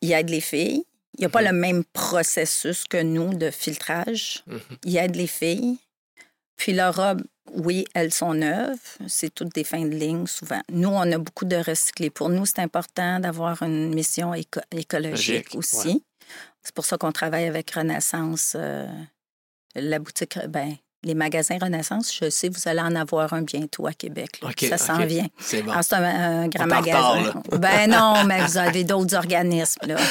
Ils 0.00 0.12
aident 0.12 0.30
les 0.30 0.40
filles, 0.40 0.84
il 1.18 1.22
n'y 1.22 1.26
a 1.26 1.30
pas 1.30 1.42
le 1.42 1.52
même 1.52 1.84
processus 1.84 2.84
que 2.84 3.02
nous 3.02 3.34
de 3.34 3.50
filtrage. 3.50 4.44
Mhm. 4.46 4.60
Il 4.84 4.96
aide 4.96 5.16
les 5.16 5.26
filles. 5.26 5.78
Puis 6.56 6.72
leurs 6.72 6.96
robes, 6.96 7.22
oui, 7.52 7.86
elles 7.94 8.12
sont 8.12 8.34
neuves. 8.34 8.80
C'est 9.08 9.34
toutes 9.34 9.54
des 9.54 9.64
fins 9.64 9.84
de 9.84 9.94
ligne 9.94 10.26
souvent. 10.26 10.60
Nous, 10.70 10.88
on 10.88 11.12
a 11.12 11.18
beaucoup 11.18 11.44
de 11.44 11.56
recyclés. 11.56 12.10
Pour 12.10 12.28
nous, 12.28 12.46
c'est 12.46 12.60
important 12.60 13.20
d'avoir 13.20 13.62
une 13.62 13.94
mission 13.94 14.32
écologique 14.70 15.54
aussi. 15.54 16.02
C'est 16.62 16.74
pour 16.74 16.84
ça 16.84 16.98
qu'on 16.98 17.12
travaille 17.12 17.44
avec 17.44 17.70
Renaissance, 17.70 18.54
euh, 18.56 18.88
la 19.74 19.98
boutique, 19.98 20.38
ben, 20.48 20.74
les 21.06 21.14
magasins 21.14 21.56
Renaissance, 21.60 22.12
je 22.20 22.28
sais, 22.28 22.48
vous 22.48 22.68
allez 22.68 22.80
en 22.80 22.94
avoir 22.96 23.32
un 23.32 23.42
bientôt 23.42 23.86
à 23.86 23.92
Québec. 23.92 24.40
ça 24.68 24.76
s'en 24.76 25.06
vient. 25.06 25.26
C'est 25.38 25.62
bon. 25.62 25.70
Alors, 25.70 25.84
c'est 25.84 25.94
un, 25.94 26.42
un 26.42 26.48
grand 26.48 26.64
On 26.64 26.66
magasin. 26.66 27.42
ben 27.52 27.90
non, 27.90 28.24
mais 28.24 28.44
vous 28.44 28.58
avez 28.58 28.84
d'autres 28.84 29.14
organismes. 29.16 29.86
Là. 29.86 29.96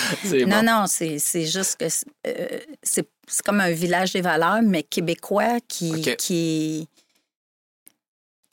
Non, 0.45 0.58
bon. 0.58 0.63
non, 0.63 0.86
c'est 0.88 1.19
c'est 1.19 1.45
juste 1.45 1.77
que 1.77 1.89
c'est 1.89 2.05
euh, 2.27 2.60
c'est 2.81 3.08
comme 3.43 3.60
un 3.60 3.71
village 3.71 4.13
des 4.13 4.21
valeurs, 4.21 4.62
mais 4.63 4.84
québécois 4.84 5.60
qui, 5.67 6.15
qui, 6.17 6.88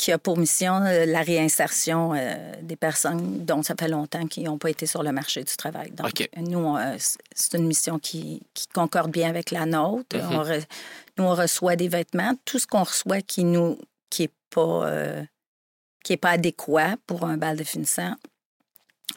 qui 0.02 0.10
a 0.10 0.18
pour 0.18 0.36
mission 0.36 0.82
euh, 0.84 1.06
la 1.06 1.22
réinsertion 1.22 2.12
euh, 2.12 2.34
des 2.60 2.74
personnes 2.74 3.44
dont 3.44 3.62
ça 3.62 3.74
fait 3.78 3.86
longtemps 3.86 4.26
qu'ils 4.26 4.42
n'ont 4.44 4.58
pas 4.58 4.68
été 4.70 4.84
sur 4.84 5.04
le 5.04 5.12
marché 5.12 5.44
du 5.44 5.56
travail. 5.56 5.92
Donc, 5.92 6.28
nous, 6.38 6.76
euh, 6.76 6.96
c'est- 6.98 7.56
une 7.56 7.68
mission 7.68 8.00
qui, 8.00 8.42
qui 8.52 8.66
concorde 8.66 9.12
bien 9.12 9.28
avec 9.28 9.52
la 9.52 9.64
nôtre. 9.64 10.16
Mhm. 10.16 10.32
On 10.32 10.42
re- 10.42 10.64
nous, 11.18 11.24
on 11.24 11.34
reçoit 11.36 11.76
des 11.76 11.86
vêtements. 11.86 12.32
Tout 12.44 12.58
ce 12.58 12.66
qu'on 12.66 12.82
reçoit 12.82 13.20
qui 13.22 13.44
nous 13.44 13.78
qui 14.10 14.24
est 14.24 14.32
pas 14.50 14.86
euh, 14.88 15.22
qui 16.02 16.14
est 16.14 16.16
pas 16.16 16.30
adéquat 16.30 16.96
pour 17.06 17.24
un 17.24 17.36
bal 17.36 17.56
de 17.56 17.62
finissant, 17.62 18.16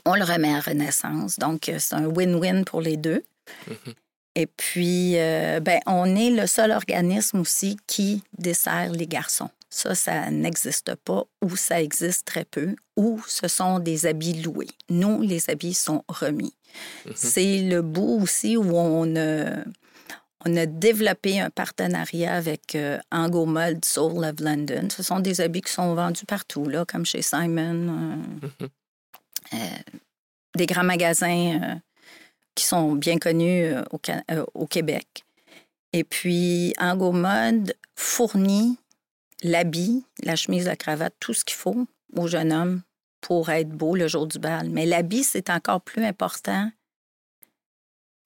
on 0.06 0.14
le 0.14 0.24
remet 0.24 0.54
à 0.54 0.60
Renaissance. 0.60 1.40
Donc, 1.40 1.72
c'est 1.80 1.96
un 1.96 2.06
win-win 2.06 2.64
pour 2.64 2.82
les 2.82 2.98
deux. 2.98 3.24
Mhm. 3.68 3.94
Et 4.36 4.46
puis, 4.46 5.18
euh, 5.18 5.60
ben, 5.62 5.80
on 5.88 6.16
est 6.16 6.30
le 6.30 6.46
seul 6.46 6.70
organisme 6.72 7.40
aussi 7.40 7.76
qui 7.88 8.22
dessert 8.38 8.92
les 8.92 9.08
garçons. 9.08 9.50
Ça, 9.78 9.94
ça 9.94 10.32
n'existe 10.32 10.96
pas 10.96 11.26
ou 11.44 11.58
ça 11.58 11.82
existe 11.82 12.26
très 12.26 12.46
peu 12.46 12.76
ou 12.96 13.22
ce 13.28 13.50
sont 13.50 13.80
des 13.80 14.06
habits 14.06 14.42
loués. 14.42 14.70
Nous, 14.90 15.22
les 15.22 15.50
habits 15.50 15.74
sont 15.74 16.06
remis. 16.08 16.54
Mhm. 17.06 17.12
C'est 17.16 17.58
le 17.62 17.82
bout 17.82 18.22
aussi 18.22 18.56
où 18.56 18.74
on 18.74 19.18
a, 19.18 19.64
on 20.46 20.56
a 20.56 20.66
développé 20.66 21.42
un 21.42 21.50
partenariat 21.50 22.36
avec 22.36 22.76
euh, 22.76 23.00
Ango 23.12 23.46
Mold 23.46 23.84
Soul 23.84 24.24
of 24.24 24.40
London. 24.40 24.88
Ce 24.90 25.04
sont 25.04 25.20
des 25.20 25.42
habits 25.42 25.62
qui 25.62 25.74
sont 25.74 25.94
vendus 25.94 26.26
partout, 26.26 26.64
là, 26.70 26.86
comme 26.86 27.06
chez 27.06 27.22
Simon, 27.22 27.90
euh, 27.90 28.48
Mhm. 28.48 28.70
euh, 29.56 29.58
des 30.56 30.68
grands 30.68 30.86
magasins 30.86 31.60
euh, 31.62 31.76
qui 32.56 32.64
sont 32.64 32.94
bien 32.96 33.18
connus 33.18 33.66
euh, 33.66 33.84
euh, 34.32 34.46
au 34.54 34.68
Québec. 34.68 35.26
Et 35.92 36.06
puis, 36.06 36.74
Ango 36.80 37.12
Mode 37.12 37.76
fournit 37.98 38.78
l'habit, 39.44 40.06
la 40.24 40.36
chemise, 40.36 40.66
la 40.66 40.76
cravate, 40.76 41.14
tout 41.20 41.34
ce 41.34 41.44
qu'il 41.46 41.58
faut 41.58 41.86
au 42.16 42.28
jeune 42.28 42.54
homme 42.54 42.82
pour 43.22 43.50
être 43.50 43.70
beau 43.70 43.96
le 43.96 44.08
jour 44.08 44.28
du 44.28 44.40
bal. 44.40 44.70
Mais 44.70 44.86
l'habit, 44.86 45.24
c'est 45.24 45.50
encore 45.50 45.82
plus 45.82 46.04
important. 46.06 46.70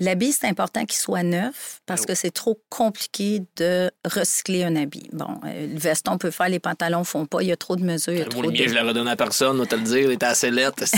L'habit, 0.01 0.31
c'est 0.31 0.47
important 0.47 0.85
qu'il 0.85 0.97
soit 0.97 1.23
neuf 1.23 1.81
parce 1.85 2.05
que 2.05 2.15
c'est 2.15 2.31
trop 2.31 2.61
compliqué 2.69 3.41
de 3.57 3.91
recycler 4.05 4.63
un 4.63 4.77
habit. 4.77 5.09
Bon, 5.11 5.41
euh, 5.45 5.67
le 5.67 5.77
veston 5.77 6.17
peut 6.17 6.31
faire, 6.31 6.47
les 6.47 6.59
pantalons 6.61 7.03
font 7.03 7.25
pas, 7.25 7.41
il 7.43 7.49
y 7.49 7.51
a 7.51 7.57
trop 7.57 7.75
de 7.75 7.83
mesures, 7.83 8.13
il 8.13 8.19
y 8.19 8.21
a 8.21 8.25
Moi, 8.25 8.31
trop 8.31 8.41
le 8.43 8.51
de... 8.51 8.55
je 8.69 8.73
le 8.73 8.79
redonne 8.87 9.09
à 9.09 9.17
personne, 9.17 9.57
on 9.57 9.59
va 9.59 9.65
te 9.65 9.75
le 9.75 9.81
dire, 9.81 9.97
il 9.97 10.11
était 10.11 10.25
assez 10.25 10.51
lettre. 10.51 10.85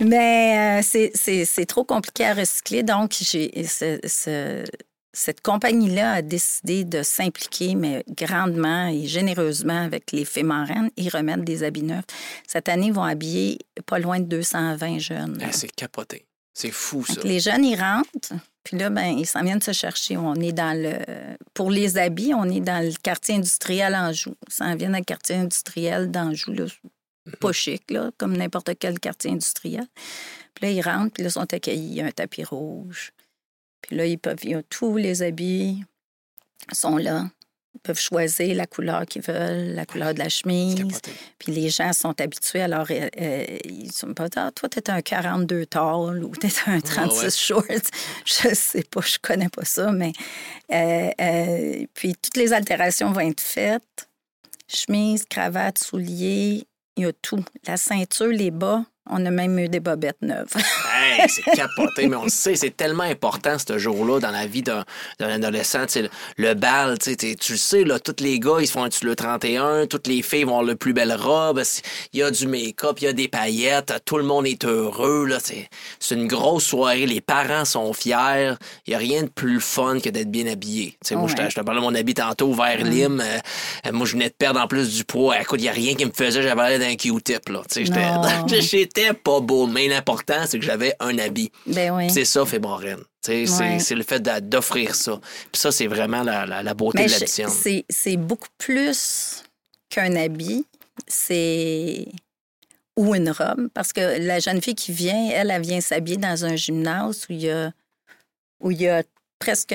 Mais 0.00 0.80
euh, 0.80 0.82
c'est- 0.84 1.66
trop 1.66 1.82
compliqué 1.84 2.24
à 2.26 2.34
recycler. 2.34 2.82
Donc, 2.84 3.12
j'ai 3.20 3.50
ce- 3.66 3.98
ce- 4.06 4.64
cette 5.12 5.40
compagnie-là 5.40 6.12
a 6.12 6.22
décidé 6.22 6.84
de 6.84 7.02
s'impliquer, 7.02 7.74
mais 7.74 8.04
grandement 8.08 8.88
et 8.88 9.06
généreusement 9.06 9.82
avec 9.82 10.12
les 10.12 10.26
marraines. 10.42 10.90
Ils 10.96 11.08
remettent 11.08 11.44
des 11.44 11.62
habits 11.62 11.82
neufs. 11.82 12.04
Cette 12.46 12.68
année, 12.68 12.88
ils 12.88 12.92
vont 12.92 13.04
habiller 13.04 13.58
pas 13.86 13.98
loin 13.98 14.20
de 14.20 14.26
220 14.26 14.98
jeunes. 14.98 15.38
Ah, 15.42 15.52
c'est 15.52 15.72
capoté. 15.74 16.24
C'est 16.54 16.72
fou, 16.72 17.04
ça. 17.04 17.14
Donc, 17.14 17.24
les 17.24 17.40
jeunes, 17.40 17.64
ils 17.64 17.80
rentrent, 17.80 18.32
puis 18.64 18.76
là, 18.76 18.90
ben, 18.90 19.16
ils 19.16 19.26
s'en 19.26 19.42
viennent 19.42 19.62
se 19.62 19.72
chercher. 19.72 20.16
On 20.16 20.34
est 20.34 20.52
dans 20.52 20.76
le. 20.76 20.98
Pour 21.54 21.70
les 21.70 21.98
habits, 21.98 22.34
on 22.34 22.44
est 22.44 22.60
dans 22.60 22.84
le 22.84 22.92
quartier 23.00 23.36
industriel 23.36 23.94
Anjou. 23.94 24.34
Ils 24.48 24.52
s'en 24.52 24.74
viennent 24.74 24.92
dans 24.92 24.98
le 24.98 25.04
quartier 25.04 25.36
industriel 25.36 26.10
d'Anjou, 26.10 26.52
là. 26.52 26.64
Pas 27.40 27.52
chic, 27.52 27.90
là, 27.90 28.10
comme 28.18 28.36
n'importe 28.36 28.70
quel 28.78 28.98
quartier 28.98 29.30
industriel. 29.30 29.86
Puis 30.54 30.66
là, 30.66 30.72
ils 30.72 30.82
rentrent, 30.82 31.12
puis 31.12 31.22
là, 31.22 31.28
ils 31.28 31.32
sont 31.32 31.54
accueillis. 31.54 31.88
Il 31.88 31.94
y 31.94 32.00
a 32.00 32.06
un 32.06 32.10
tapis 32.10 32.44
rouge. 32.44 33.12
Puis 33.82 33.96
là, 33.96 34.06
ils 34.06 34.18
peuvent. 34.18 34.38
Ils 34.44 34.56
ont 34.56 34.62
tous 34.68 34.96
les 34.96 35.22
habits 35.22 35.82
sont 36.72 36.96
là. 36.96 37.24
Ils 37.74 37.80
peuvent 37.80 38.00
choisir 38.00 38.56
la 38.56 38.66
couleur 38.66 39.06
qu'ils 39.06 39.22
veulent, 39.22 39.74
la 39.74 39.86
couleur 39.86 40.12
de 40.12 40.18
la 40.18 40.28
chemise. 40.28 41.00
Puis 41.38 41.52
les 41.52 41.68
gens 41.70 41.92
sont 41.92 42.18
habitués, 42.20 42.62
alors 42.62 42.86
euh, 42.90 43.08
euh, 43.20 43.44
ils 43.64 43.92
sont 43.92 44.14
pas 44.14 44.26
ah, 44.36 44.50
toi, 44.50 44.68
t'es 44.68 44.90
un 44.90 45.00
42 45.00 45.66
tall 45.66 46.24
ou 46.24 46.34
t'es 46.34 46.48
un 46.66 46.80
36 46.80 47.22
ouais. 47.22 47.30
short. 47.30 47.66
Je 48.24 48.54
sais 48.54 48.82
pas, 48.82 49.00
je 49.00 49.18
connais 49.20 49.48
pas 49.48 49.64
ça, 49.64 49.92
mais. 49.92 50.12
euh, 50.72 51.10
euh, 51.20 51.86
puis 51.94 52.14
toutes 52.20 52.36
les 52.36 52.52
altérations 52.52 53.12
vont 53.12 53.20
être 53.20 53.40
faites. 53.40 54.08
Chemise, 54.66 55.24
cravate, 55.24 55.78
souliers, 55.78 56.66
il 56.96 57.02
y 57.04 57.06
a 57.06 57.12
tout. 57.12 57.44
La 57.66 57.76
ceinture, 57.76 58.26
les 58.26 58.50
bas, 58.50 58.84
on 59.08 59.24
a 59.24 59.30
même 59.30 59.58
eu 59.58 59.68
des 59.68 59.80
bobettes 59.80 60.20
neuves. 60.20 60.54
C'est 61.28 61.42
capoté, 61.56 62.08
mais 62.08 62.16
on 62.16 62.24
le 62.24 62.28
sait, 62.30 62.54
c'est 62.56 62.76
tellement 62.76 63.04
important 63.04 63.56
ce 63.58 63.78
jour-là 63.78 64.20
dans 64.20 64.30
la 64.30 64.46
vie 64.46 64.62
d'un 64.62 64.84
d'un 65.18 65.28
adolescent. 65.28 65.84
Le, 65.96 66.08
le 66.36 66.54
bal, 66.54 66.98
tu 66.98 67.10
sais, 67.10 67.16
t'es- 67.16 67.34
tu 67.34 67.52
le 67.52 67.58
sais, 67.58 67.84
là, 67.84 67.98
tous 67.98 68.16
les 68.22 68.38
gars, 68.40 68.56
ils 68.60 68.66
se 68.66 68.72
font 68.72 68.84
un 68.84 68.88
le 69.02 69.14
31, 69.14 69.86
toutes 69.86 70.06
les 70.06 70.22
filles 70.22 70.44
vont 70.44 70.52
avoir 70.58 70.62
le 70.64 70.74
plus 70.76 70.92
belle 70.92 71.12
robe, 71.14 71.62
il 72.12 72.20
y 72.20 72.22
a 72.22 72.30
du 72.30 72.46
make-up, 72.46 72.96
il 73.00 73.04
y 73.04 73.06
a 73.06 73.12
des 73.12 73.28
paillettes, 73.28 73.92
tout 74.04 74.16
le 74.16 74.24
monde 74.24 74.46
est 74.46 74.64
heureux. 74.64 75.26
là, 75.26 75.38
C'est 75.42 75.68
c'est 76.00 76.14
une 76.14 76.26
grosse 76.26 76.64
soirée, 76.64 77.06
les 77.06 77.20
parents 77.20 77.64
sont 77.64 77.92
fiers. 77.92 78.54
Il 78.86 78.90
n'y 78.90 78.94
a 78.94 78.98
rien 78.98 79.22
de 79.24 79.28
plus 79.28 79.60
fun 79.60 80.00
que 80.00 80.08
d'être 80.08 80.30
bien 80.30 80.46
habillé. 80.46 80.92
Tu 81.02 81.08
sais, 81.08 81.16
Moi, 81.16 81.28
je 81.28 81.34
te- 81.34 81.42
Ouais. 81.42 81.50
je 81.50 81.54
te 81.56 81.60
parlais 81.60 81.80
de 81.80 81.84
mon 81.86 81.94
habit 81.94 82.14
tantôt, 82.14 82.52
vert 82.52 82.82
lime. 82.84 83.22
euh, 83.24 83.92
moi, 83.92 84.06
je 84.06 84.12
venais 84.12 84.28
de 84.28 84.34
perdre 84.34 84.60
en 84.60 84.66
plus 84.66 84.94
du 84.96 85.04
poids. 85.04 85.40
Écoute, 85.40 85.60
il 85.60 85.64
n'y 85.64 85.68
a 85.68 85.72
rien 85.72 85.94
qui 85.94 86.04
me 86.06 86.12
faisait, 86.12 86.42
j'avais 86.42 86.68
l'air 86.70 86.78
d'un 86.78 86.94
Q-tip. 86.96 87.48
là. 87.50 87.60
Tu 87.68 87.74
sais, 87.74 87.84
j'étais- 87.84 88.00
Non. 88.00 88.46
J'étais 88.60 89.12
pas 89.12 89.40
beau, 89.40 89.66
mais 89.66 89.88
l'important, 89.88 90.44
c'est 90.46 90.58
que 90.58 90.64
j'avais 90.64 90.94
un 91.00 91.07
habit. 91.16 91.50
ben 91.66 91.92
oui. 91.96 92.10
C'est 92.10 92.24
ça, 92.26 92.44
C'est 93.22 93.48
Ouais. 93.58 93.78
c'est 93.78 93.94
le 93.94 94.02
fait 94.04 94.20
d'offrir 94.48 94.94
ça. 94.94 95.18
Puis 95.52 95.60
ça, 95.60 95.72
c'est 95.72 95.86
vraiment 95.86 96.22
la, 96.22 96.44
la- 96.46 96.62
la 96.62 96.74
beauté 96.74 96.98
Mais 96.98 97.06
de 97.06 97.10
la 97.12 97.16
je- 97.18 97.22
mission. 97.24 97.48
c'est 97.88 98.16
beaucoup 98.16 98.48
plus 98.58 99.42
qu'un 99.88 100.14
habit. 100.16 100.66
C'est 101.06 102.06
ou 102.96 103.14
une 103.14 103.30
robe, 103.30 103.68
parce 103.74 103.92
que 103.92 104.18
la 104.26 104.40
jeune 104.40 104.60
fille 104.60 104.74
qui 104.74 104.90
vient, 104.92 105.30
elle, 105.32 105.50
elle 105.52 105.62
vient 105.62 105.80
s'habiller 105.80 106.16
dans 106.16 106.44
un 106.44 106.56
gymnase 106.56 107.26
où 107.30 107.32
il 107.32 107.42
y 107.42 107.50
a, 107.50 107.70
où 108.60 108.70
il 108.72 108.80
y 108.82 108.88
a 108.88 109.04
presque 109.38 109.72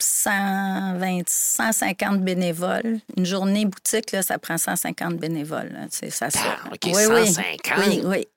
120, 0.00 1.22
150 1.28 2.20
bénévoles. 2.22 2.98
Une 3.16 3.26
journée 3.26 3.64
boutique, 3.64 4.12
là, 4.12 4.22
ça 4.22 4.38
prend 4.38 4.58
150 4.58 5.16
bénévoles. 5.16 5.72
C'est 5.90 6.10
ça. 6.10 6.30
ça. 6.30 6.40
Ah, 6.44 6.68
OK, 6.72 6.78
oui. 6.86 6.94
150. 6.94 7.78
Oui, 7.86 8.00
oui. 8.04 8.28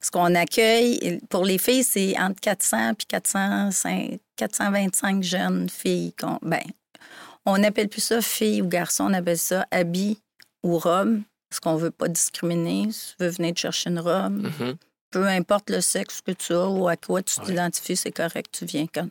Parce 0.00 0.10
qu'on 0.10 0.34
accueille, 0.34 1.20
pour 1.28 1.44
les 1.44 1.58
filles, 1.58 1.84
c'est 1.84 2.18
entre 2.18 2.40
400 2.40 2.92
et 2.92 3.04
405 3.06 4.18
425 4.36 5.22
jeunes 5.22 5.68
filles. 5.68 6.14
qu'on- 6.18 6.38
Ben, 6.42 6.62
on 7.46 7.58
n'appelle 7.58 7.88
plus 7.88 8.00
ça 8.00 8.22
filles 8.22 8.62
ou 8.62 8.66
garçons, 8.68 9.04
on 9.10 9.12
appelle 9.12 9.38
ça 9.38 9.66
habits 9.70 10.18
ou 10.62 10.78
robes, 10.78 11.20
parce 11.50 11.60
qu'on 11.60 11.74
ne 11.74 11.80
veut 11.80 11.90
pas 11.90 12.08
discriminer. 12.08 12.90
Si 12.92 13.14
tu 13.16 13.24
veux 13.24 13.28
venir 13.30 13.52
te 13.54 13.60
chercher 13.60 13.90
une 13.90 13.98
robe, 14.00 14.46
Mhm. 14.58 14.76
peu 15.10 15.26
importe 15.26 15.68
le 15.70 15.80
sexe 15.82 16.20
que 16.22 16.32
tu 16.32 16.54
as 16.54 16.66
ou 16.68 16.88
à 16.88 16.96
quoi 16.96 17.22
tu 17.22 17.38
Ouais. 17.40 17.46
t'identifies, 17.46 17.96
c'est 17.96 18.12
correct, 18.12 18.48
tu 18.52 18.64
viens 18.64 18.86
quand, 18.86 19.08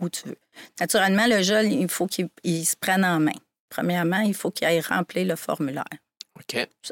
où 0.00 0.08
tu 0.08 0.26
veux. 0.28 0.38
Naturellement, 0.80 1.26
le 1.28 1.42
jeune, 1.42 1.70
il 1.70 1.88
faut 1.88 2.06
qu'il 2.08 2.28
il 2.42 2.64
se 2.66 2.74
prenne 2.76 3.04
en 3.04 3.20
main. 3.20 3.32
Premièrement, 3.68 4.20
il 4.20 4.34
faut 4.34 4.50
qu'il 4.50 4.66
aille 4.66 4.80
remplir 4.80 5.26
le 5.26 5.36
formulaire 5.36 5.84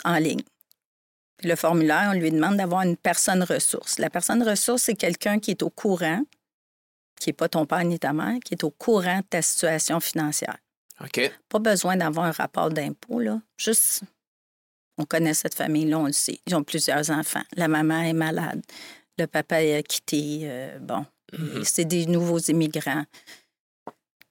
en 0.04 0.16
ligne. 0.16 0.42
Puis 1.36 1.48
le 1.48 1.56
formulaire, 1.56 2.10
on 2.14 2.18
lui 2.18 2.30
demande 2.30 2.56
d'avoir 2.56 2.82
une 2.82 2.96
personne 2.96 3.42
ressource. 3.42 3.98
La 3.98 4.08
personne 4.10 4.42
ressource, 4.42 4.82
c'est 4.82 4.94
quelqu'un 4.94 5.38
qui 5.40 5.50
est 5.50 5.62
au 5.62 5.70
courant, 5.70 6.22
qui 7.20 7.28
n'est 7.28 7.34
pas 7.34 7.48
ton 7.48 7.66
père 7.66 7.84
ni 7.84 7.98
ta 7.98 8.12
mère, 8.12 8.38
qui 8.44 8.54
est 8.54 8.64
au 8.64 8.70
courant 8.70 9.18
de 9.18 9.24
ta 9.24 9.42
situation 9.42 9.98
financière. 10.00 10.56
OK. 11.00 11.20
Pas 11.48 11.58
besoin 11.58 11.96
d'avoir 11.96 12.26
un 12.26 12.30
rapport 12.30 12.70
d'impôt, 12.70 13.18
là. 13.18 13.40
Juste, 13.56 14.02
on 14.96 15.04
connaît 15.04 15.34
cette 15.34 15.54
famille-là, 15.56 15.98
on 15.98 16.06
le 16.06 16.12
sait. 16.12 16.38
Ils 16.46 16.54
ont 16.54 16.62
plusieurs 16.62 17.10
enfants. 17.10 17.42
La 17.56 17.66
maman 17.66 18.02
est 18.02 18.12
malade. 18.12 18.62
Le 19.18 19.26
papa 19.26 19.56
a 19.56 19.82
quitté. 19.82 20.42
euh, 20.44 20.78
bon, 20.78 21.04
Mhm. 21.32 21.64
c'est 21.64 21.84
des 21.84 22.06
nouveaux 22.06 22.38
immigrants. 22.38 23.04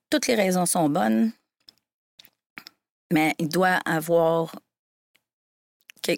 Toutes 0.09 0.27
les 0.27 0.35
raisons 0.35 0.65
sont 0.65 0.87
bonnes, 0.89 1.31
mais 3.11 3.35
il 3.39 3.49
doit 3.49 3.79
avoir 3.85 4.55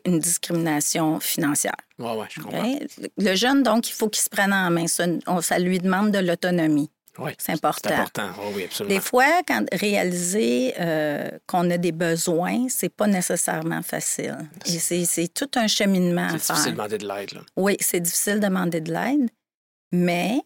une 0.06 0.20
discrimination 0.20 1.20
financière. 1.20 1.76
Ouais, 2.00 2.14
ouais, 2.16 2.26
je 2.30 2.42
comprends. 2.42 2.80
Le 3.18 3.36
jeune, 3.36 3.64
donc, 3.64 3.90
il 3.90 3.94
faut 3.94 4.10
qu'il 4.10 4.22
se 4.24 4.30
prenne 4.30 4.54
en 4.54 4.70
main. 4.72 4.88
Ça, 4.88 5.06
on- 5.28 5.42
ça 5.42 5.60
lui 5.60 5.80
demande 5.80 6.12
de 6.12 6.20
l'autonomie. 6.20 6.90
Ouais, 7.18 7.34
C'est 7.40 7.54
important. 7.54 7.88
C'est 7.90 7.94
important. 7.96 8.30
Oh, 8.42 8.52
oui, 8.54 8.66
absolument. 8.66 8.94
Des 8.94 9.02
fois, 9.02 9.26
quand 9.48 9.64
réaliser 9.72 10.74
euh, 10.80 11.30
qu'on 11.48 11.70
a 11.72 11.78
des 11.78 11.94
besoins, 11.94 12.66
c'est 12.68 12.90
pas 12.90 13.08
nécessairement 13.08 13.82
facile. 13.82 14.38
Et 14.66 14.80
c'est 14.80 15.28
tout 15.34 15.50
un 15.56 15.68
cheminement 15.68 16.28
à 16.28 16.30
c'est 16.32 16.54
difficile 16.54 16.56
de 16.56 16.62
faire. 16.64 16.72
demander 16.74 16.98
de 16.98 17.08
l'aide. 17.08 17.40
Oui, 17.56 17.78
c'est 17.80 18.02
difficile 18.02 18.36
de 18.36 18.40
demander 18.48 18.82
de 18.82 18.92
l'aide, 18.92 19.30
mais 19.94 20.42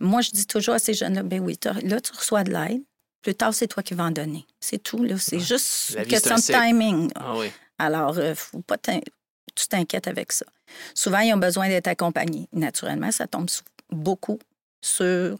moi, 0.00 0.20
je 0.20 0.30
dis 0.32 0.46
toujours 0.46 0.74
à 0.74 0.78
ces 0.80 0.94
jeunes-là, 0.94 1.22
ben 1.22 1.40
oui, 1.40 1.56
là, 1.84 2.00
tu 2.00 2.12
reçois 2.12 2.42
de 2.44 2.50
l'aide, 2.52 2.82
Plus 3.22 3.34
tard, 3.34 3.54
c'est 3.54 3.68
toi 3.68 3.82
qui 3.82 3.94
vas 3.94 4.04
en 4.04 4.10
donner. 4.10 4.44
C'est 4.60 4.82
tout. 4.82 5.06
C'est 5.18 5.38
juste 5.38 5.94
La 5.94 6.02
une 6.02 6.08
vie, 6.08 6.14
c'est 6.16 6.28
question 6.28 6.34
un 6.34 6.60
de 6.62 6.66
timing. 6.68 7.10
Ah 7.14 7.32
oui. 7.38 7.46
Alors, 7.78 8.18
euh, 8.18 8.34
faut 8.34 8.60
pas 8.60 8.76
tu 8.78 9.68
t'inquiètes 9.68 10.08
avec 10.08 10.32
ça. 10.32 10.46
Souvent, 10.94 11.20
ils 11.20 11.32
ont 11.32 11.36
besoin 11.38 11.68
d'être 11.68 11.86
accompagnés. 11.88 12.48
Naturellement, 12.52 13.12
ça 13.12 13.26
tombe 13.26 13.48
beaucoup 13.90 14.38
sur 14.80 15.38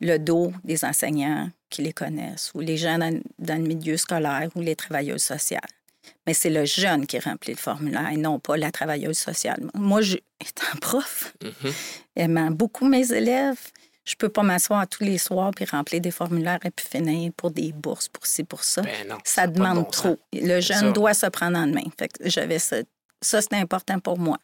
le 0.00 0.18
dos 0.18 0.52
des 0.64 0.84
enseignants 0.84 1.50
qui 1.70 1.82
les 1.82 1.92
connaissent 1.92 2.52
ou 2.54 2.60
les 2.60 2.76
gens 2.76 2.98
dans, 2.98 3.20
dans 3.38 3.60
le 3.60 3.66
milieu 3.66 3.96
scolaire 3.96 4.48
ou 4.54 4.60
les 4.60 4.76
travailleuses 4.76 5.22
sociales. 5.22 5.60
Mais 6.26 6.34
c'est 6.34 6.50
le 6.50 6.64
jeune 6.64 7.06
qui 7.06 7.18
remplit 7.18 7.52
le 7.54 7.58
formulaire 7.58 8.08
et 8.10 8.16
non 8.16 8.38
pas 8.38 8.56
la 8.56 8.70
travailleuse 8.70 9.18
sociale. 9.18 9.60
Moi, 9.74 10.00
je, 10.02 10.16
étant 10.40 10.78
prof, 10.80 11.34
Mhm. 11.42 11.72
aimant 12.16 12.50
beaucoup 12.50 12.86
mes 12.86 13.12
élèves, 13.12 13.60
je 14.08 14.14
peux 14.16 14.28
pas 14.30 14.42
m'asseoir 14.42 14.86
tous 14.88 15.04
les 15.04 15.18
soirs 15.18 15.50
puis 15.54 15.64
remplir 15.66 16.00
des 16.00 16.10
formulaires 16.10 16.58
et 16.64 16.70
puis 16.70 16.86
finir 16.88 17.30
pour 17.36 17.50
des 17.50 17.72
bourses, 17.72 18.08
pour 18.08 18.26
ci, 18.26 18.42
pour 18.44 18.64
ça. 18.64 18.82
Ben 18.82 19.06
non, 19.08 19.18
ça 19.24 19.46
demande 19.46 19.84
bon 19.84 19.92
sens. 19.92 19.96
trop. 19.96 20.18
Le 20.32 20.60
jeune 20.60 20.78
ça. 20.80 20.90
doit 20.92 21.14
se 21.14 21.26
prendre 21.26 21.58
en 21.58 21.66
main. 21.66 21.84
Fait 21.98 22.08
que 22.08 22.28
j'avais 22.28 22.58
ça. 22.58 22.76
Ça, 23.20 23.42
c'est 23.42 23.54
important 23.54 23.98
pour 24.00 24.18
moi. 24.18 24.38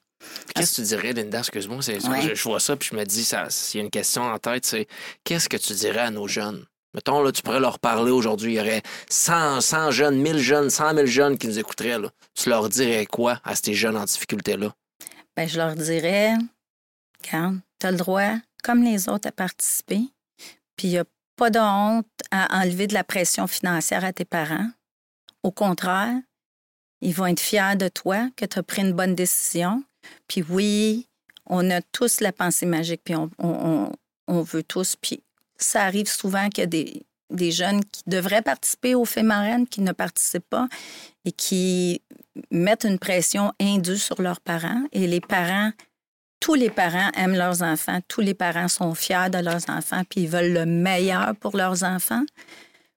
Qu'est-ce 0.54 0.70
que 0.72 0.76
tu 0.76 0.88
dirais, 0.88 1.12
Linda? 1.12 1.38
Excuse-moi, 1.38 1.78
Ouais. 1.78 2.22
je, 2.22 2.34
je 2.34 2.42
vois 2.44 2.60
ça, 2.60 2.76
puis 2.76 2.88
je 2.92 2.96
me 2.96 3.04
dis, 3.04 3.24
ça- 3.24 3.48
s'il 3.50 3.78
y 3.78 3.82
a 3.82 3.84
une 3.84 3.90
question 3.90 4.22
en 4.22 4.38
tête, 4.38 4.64
c'est 4.66 4.86
qu'est-ce 5.22 5.48
que 5.48 5.56
tu 5.56 5.72
dirais 5.74 6.00
à 6.00 6.10
nos 6.10 6.26
jeunes? 6.28 6.64
Mettons, 6.94 7.22
là, 7.22 7.32
tu 7.32 7.42
pourrais 7.42 7.60
leur 7.60 7.78
parler 7.78 8.10
aujourd'hui. 8.12 8.54
Il 8.54 8.56
y 8.56 8.60
aurait 8.60 8.82
100, 9.10 9.60
100 9.60 9.90
jeunes, 9.90 10.16
1000 10.20 10.38
jeunes, 10.38 10.70
100 10.70 10.94
000 10.94 11.06
jeunes 11.06 11.38
qui 11.38 11.46
nous 11.48 11.58
écouteraient. 11.58 11.98
Là. 11.98 12.08
Tu 12.34 12.48
leur 12.48 12.68
dirais 12.68 13.04
quoi 13.06 13.40
à 13.44 13.54
ces 13.56 13.74
jeunes 13.74 13.96
en 13.96 14.04
difficulté-là? 14.04 14.72
Ben, 15.36 15.48
je 15.48 15.56
leur 15.58 15.74
dirais, 15.74 16.34
regarde, 17.24 17.58
tu 17.80 17.86
as 17.86 17.90
le 17.90 17.96
droit, 17.96 18.30
comme 18.64 18.82
les 18.82 19.08
autres, 19.08 19.28
à 19.28 19.32
participer. 19.32 20.00
Puis 20.76 20.88
il 20.88 20.90
n'y 20.90 20.98
a 20.98 21.04
pas 21.36 21.50
de 21.50 21.58
honte 21.58 22.06
à 22.30 22.60
enlever 22.60 22.86
de 22.86 22.94
la 22.94 23.04
pression 23.04 23.46
financière 23.46 24.04
à 24.04 24.12
tes 24.12 24.24
parents. 24.24 24.68
Au 25.42 25.50
contraire, 25.52 26.16
ils 27.00 27.14
vont 27.14 27.26
être 27.26 27.40
fiers 27.40 27.76
de 27.76 27.88
toi, 27.88 28.28
que 28.36 28.44
tu 28.46 28.58
as 28.58 28.62
pris 28.62 28.82
une 28.82 28.92
bonne 28.92 29.14
décision. 29.14 29.84
Puis 30.28 30.42
oui, 30.48 31.06
on 31.46 31.70
a 31.70 31.82
tous 31.82 32.20
la 32.20 32.32
pensée 32.32 32.66
magique, 32.66 33.02
puis 33.04 33.14
on, 33.14 33.30
on- 33.38 33.92
on- 34.26 34.42
veut 34.42 34.62
tous. 34.62 34.96
Puis 34.96 35.22
ça 35.58 35.82
arrive 35.82 36.08
souvent 36.08 36.48
qu'il 36.48 36.62
y 36.62 36.64
a 36.64 36.66
des, 36.66 37.02
des 37.30 37.50
jeunes 37.52 37.84
qui 37.84 38.02
devraient 38.06 38.42
participer 38.42 38.94
au 38.94 39.04
fait 39.04 39.22
marraine, 39.22 39.66
qui 39.66 39.82
ne 39.82 39.92
participent 39.92 40.48
pas 40.48 40.66
et 41.26 41.32
qui 41.32 42.00
mettent 42.50 42.84
une 42.84 42.98
pression 42.98 43.52
indue 43.60 43.98
sur 43.98 44.22
leurs 44.22 44.40
parents. 44.40 44.82
Et 44.92 45.06
les 45.06 45.20
parents, 45.20 45.72
tous 46.44 46.52
les 46.52 46.68
parents 46.68 47.10
aiment 47.14 47.36
leurs 47.36 47.62
enfants, 47.62 48.00
tous 48.06 48.20
les 48.20 48.34
parents 48.34 48.68
sont 48.68 48.94
fiers 48.94 49.30
de 49.30 49.38
leurs 49.38 49.70
enfants, 49.70 50.02
puis 50.04 50.24
ils 50.24 50.28
veulent 50.28 50.52
le 50.52 50.66
meilleur 50.66 51.34
pour 51.36 51.56
leurs 51.56 51.84
enfants, 51.84 52.22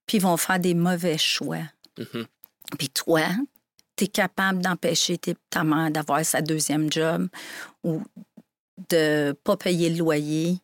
puis 0.06 0.18
ils 0.18 0.22
vont 0.22 0.36
faire 0.36 0.60
des 0.60 0.74
mauvais 0.74 1.18
choix. 1.18 1.62
Mhm. 1.98 2.26
Puis 2.78 2.90
toi, 2.90 3.24
tu 3.96 4.04
es 4.04 4.08
capable 4.08 4.62
d'empêcher 4.62 5.18
ta 5.50 5.64
mère 5.64 5.90
d'avoir 5.92 6.26
sa 6.26 6.42
deuxième 6.42 6.92
job 6.92 7.30
ou 7.86 8.04
de 8.90 9.32
pas 9.46 9.56
payer 9.56 9.92
le 9.92 10.00
loyer, 10.00 10.60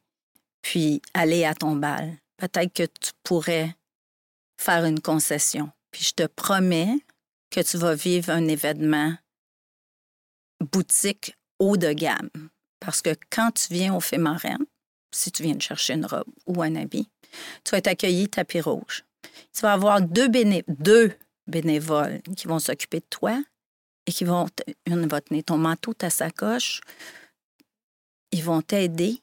puis 0.62 1.02
aller 1.14 1.46
à 1.46 1.56
ton 1.56 1.78
bal. 1.78 2.18
Peut-être 2.36 2.74
que 2.74 2.84
tu 2.84 3.12
pourrais 3.24 3.74
faire 4.58 4.84
une 4.84 5.00
concession. 5.00 5.72
Puis 5.90 6.04
je 6.04 6.12
te 6.12 6.28
promets 6.28 6.98
que 7.50 7.62
tu 7.62 7.78
vas 7.78 7.96
vivre 7.96 8.30
un 8.30 8.46
événement 8.50 9.14
boutique 10.60 11.38
haut 11.60 11.78
de 11.78 11.94
gamme. 11.94 12.30
Parce 12.86 13.02
que 13.02 13.16
quand 13.30 13.52
tu 13.52 13.74
viens 13.74 13.96
au 13.96 14.00
Fémarène, 14.00 14.66
si 15.12 15.32
tu 15.32 15.44
viens 15.44 15.58
chercher 15.60 15.94
une 15.94 16.06
robe 16.06 16.28
ou 16.48 16.62
un 16.62 16.76
habit, 16.76 17.10
tu 17.64 17.72
vas 17.72 17.78
être 17.78 17.88
accueilli 17.88 18.28
tapis 18.30 18.62
rouge. 18.62 19.06
Tu 19.54 19.62
vas 19.62 19.74
avoir 19.74 20.02
deux, 20.02 20.28
béné- 20.28 20.66
deux 20.68 21.14
bénévoles 21.48 22.22
qui 22.36 22.48
vont 22.48 22.60
s'occuper 22.60 23.00
de 23.00 23.06
toi 23.10 23.42
et 24.06 24.12
qui 24.12 24.26
vont, 24.26 24.48
une 24.86 25.08
va 25.08 25.22
tenir 25.22 25.44
ton 25.44 25.58
manteau, 25.58 25.94
ta 25.94 26.10
sacoche. 26.10 26.82
Ils 28.32 28.44
vont 28.44 28.62
t'aider 28.62 29.22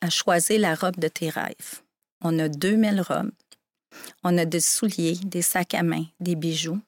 à 0.00 0.10
choisir 0.10 0.60
la 0.60 0.74
robe 0.74 0.98
de 0.98 1.08
tes 1.08 1.30
rêves. 1.30 1.82
On 2.22 2.38
a 2.38 2.48
2000 2.48 3.00
robes. 3.02 3.32
On 4.24 4.36
a 4.36 4.44
des 4.44 4.60
souliers, 4.60 5.16
des 5.24 5.42
sacs 5.42 5.74
à 5.74 5.82
main, 5.82 6.04
des 6.20 6.34
bijoux. 6.34 6.80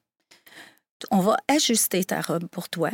On 1.11 1.19
va 1.19 1.37
ajuster 1.47 2.03
ta 2.03 2.21
robe 2.21 2.47
pour 2.47 2.67
toi. 2.67 2.91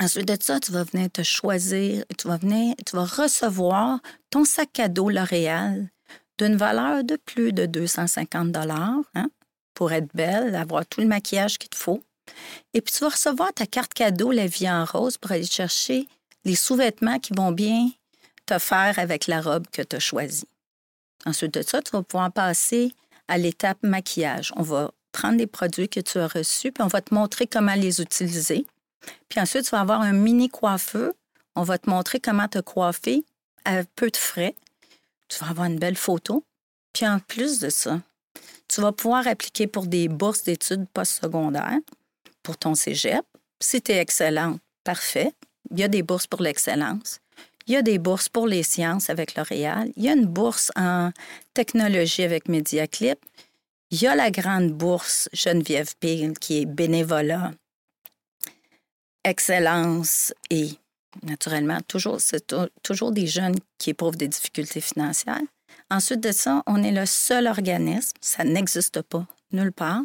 Ensuite 0.00 0.28
de 0.28 0.36
ça, 0.40 0.60
tu 0.60 0.70
vas 0.70 0.84
venir 0.84 1.10
te 1.10 1.22
choisir, 1.22 2.04
tu 2.16 2.28
vas 2.28 2.36
venir, 2.36 2.74
tu 2.86 2.94
vas 2.94 3.04
recevoir 3.04 3.98
ton 4.30 4.44
sac 4.44 4.72
cadeau 4.72 5.10
L'Oréal 5.10 5.90
d'une 6.38 6.56
valeur 6.56 7.02
de 7.02 7.16
plus 7.16 7.52
de 7.52 7.66
250 7.66 8.52
dollars 8.52 9.00
hein, 9.16 9.28
pour 9.74 9.92
être 9.92 10.08
belle, 10.14 10.54
avoir 10.54 10.86
tout 10.86 11.00
le 11.00 11.08
maquillage 11.08 11.58
qu'il 11.58 11.70
te 11.70 11.76
faut. 11.76 12.02
Et 12.74 12.80
puis 12.80 12.94
tu 12.94 13.00
vas 13.00 13.10
recevoir 13.10 13.52
ta 13.52 13.66
carte 13.66 13.92
cadeau 13.92 14.30
La 14.30 14.46
Vie 14.46 14.70
en 14.70 14.84
rose 14.84 15.18
pour 15.18 15.32
aller 15.32 15.44
chercher 15.44 16.06
les 16.44 16.54
sous-vêtements 16.54 17.18
qui 17.18 17.32
vont 17.34 17.50
bien 17.50 17.90
te 18.46 18.58
faire 18.58 18.98
avec 18.98 19.26
la 19.26 19.40
robe 19.40 19.66
que 19.72 19.82
tu 19.82 19.96
as 19.96 20.00
choisie. 20.00 20.48
Ensuite 21.26 21.54
de 21.54 21.62
ça, 21.62 21.82
tu 21.82 21.90
vas 21.90 22.02
pouvoir 22.02 22.32
passer 22.32 22.92
à 23.26 23.36
l'étape 23.36 23.78
maquillage. 23.82 24.52
On 24.56 24.62
va 24.62 24.92
prendre 25.10 25.36
des 25.36 25.48
produits 25.48 25.88
que 25.88 26.00
tu 26.00 26.18
as 26.18 26.28
reçus, 26.28 26.70
puis 26.70 26.84
on 26.84 26.88
va 26.88 27.00
te 27.00 27.12
montrer 27.12 27.46
comment 27.48 27.74
les 27.74 28.00
utiliser. 28.00 28.64
Puis 29.28 29.40
ensuite, 29.40 29.64
tu 29.64 29.70
vas 29.70 29.80
avoir 29.80 30.00
un 30.00 30.12
mini 30.12 30.48
coiffeur. 30.48 31.12
On 31.54 31.62
va 31.62 31.78
te 31.78 31.88
montrer 31.90 32.20
comment 32.20 32.48
te 32.48 32.58
coiffer 32.58 33.24
à 33.64 33.82
peu 33.96 34.10
de 34.10 34.16
frais. 34.16 34.54
Tu 35.28 35.38
vas 35.40 35.50
avoir 35.50 35.66
une 35.66 35.78
belle 35.78 35.96
photo. 35.96 36.44
Puis 36.92 37.06
en 37.06 37.18
plus 37.18 37.58
de 37.58 37.68
ça, 37.68 38.00
tu 38.68 38.80
vas 38.80 38.92
pouvoir 38.92 39.26
appliquer 39.26 39.66
pour 39.66 39.86
des 39.86 40.08
bourses 40.08 40.42
d'études 40.42 40.86
postsecondaires 40.92 41.78
pour 42.42 42.56
ton 42.56 42.74
cégep. 42.74 43.24
Si 43.60 43.82
tu 43.82 43.92
es 43.92 43.98
excellente, 43.98 44.60
parfait. 44.84 45.32
Il 45.70 45.78
y 45.78 45.82
a 45.82 45.88
des 45.88 46.02
bourses 46.02 46.26
pour 46.26 46.42
l'excellence. 46.42 47.20
Il 47.66 47.74
y 47.74 47.76
a 47.76 47.82
des 47.82 47.98
bourses 47.98 48.28
pour 48.28 48.46
les 48.46 48.62
sciences 48.62 49.10
avec 49.10 49.34
L'Oréal. 49.34 49.92
Il 49.96 50.04
y 50.04 50.08
a 50.08 50.14
une 50.14 50.26
bourse 50.26 50.72
en 50.76 51.10
technologie 51.52 52.22
avec 52.22 52.48
Mediaclip. 52.48 53.18
Il 53.90 54.00
y 54.00 54.06
a 54.06 54.14
la 54.14 54.30
grande 54.30 54.70
bourse 54.72 55.28
Geneviève 55.32 55.94
Peel 56.00 56.38
qui 56.38 56.62
est 56.62 56.66
bénévolat, 56.66 57.52
excellence 59.28 60.32
et 60.50 60.70
naturellement, 61.22 61.78
toujours, 61.86 62.20
c'est 62.20 62.46
tou- 62.46 62.68
toujours 62.82 63.12
des 63.12 63.26
jeunes 63.26 63.56
qui 63.78 63.90
éprouvent 63.90 64.16
des 64.16 64.28
difficultés 64.28 64.80
financières. 64.80 65.40
Ensuite 65.90 66.20
de 66.20 66.32
ça, 66.32 66.62
on 66.66 66.82
est 66.82 66.92
le 66.92 67.06
seul 67.06 67.46
organisme, 67.46 68.16
ça 68.20 68.44
n'existe 68.44 69.02
pas 69.02 69.26
nulle 69.52 69.72
part, 69.72 70.02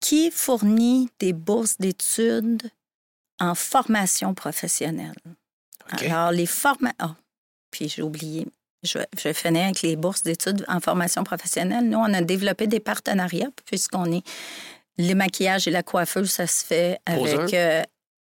qui 0.00 0.30
fournit 0.30 1.08
des 1.18 1.32
bourses 1.32 1.78
d'études 1.78 2.70
en 3.40 3.54
formation 3.54 4.34
professionnelle. 4.34 5.16
Alors, 5.90 6.30
les 6.30 6.46
formations... 6.46 6.96
Ah, 6.98 7.16
puis 7.70 7.88
j'ai 7.88 8.02
oublié. 8.02 8.46
Je, 8.82 8.98
je 9.18 9.32
finir 9.32 9.64
avec 9.64 9.82
les 9.82 9.96
bourses 9.96 10.22
d'études 10.22 10.64
en 10.68 10.80
formation 10.80 11.24
professionnelle. 11.24 11.88
Nous, 11.88 11.98
on 11.98 12.14
a 12.14 12.22
développé 12.22 12.66
des 12.66 12.80
partenariats 12.80 13.50
puisqu'on 13.64 14.10
est... 14.12 14.24
Le 14.98 15.12
maquillage 15.14 15.68
et 15.68 15.70
la 15.70 15.82
coiffeuse, 15.82 16.30
ça 16.30 16.46
se 16.46 16.64
fait 16.64 16.98
avec... 17.04 17.52
Euh, 17.52 17.82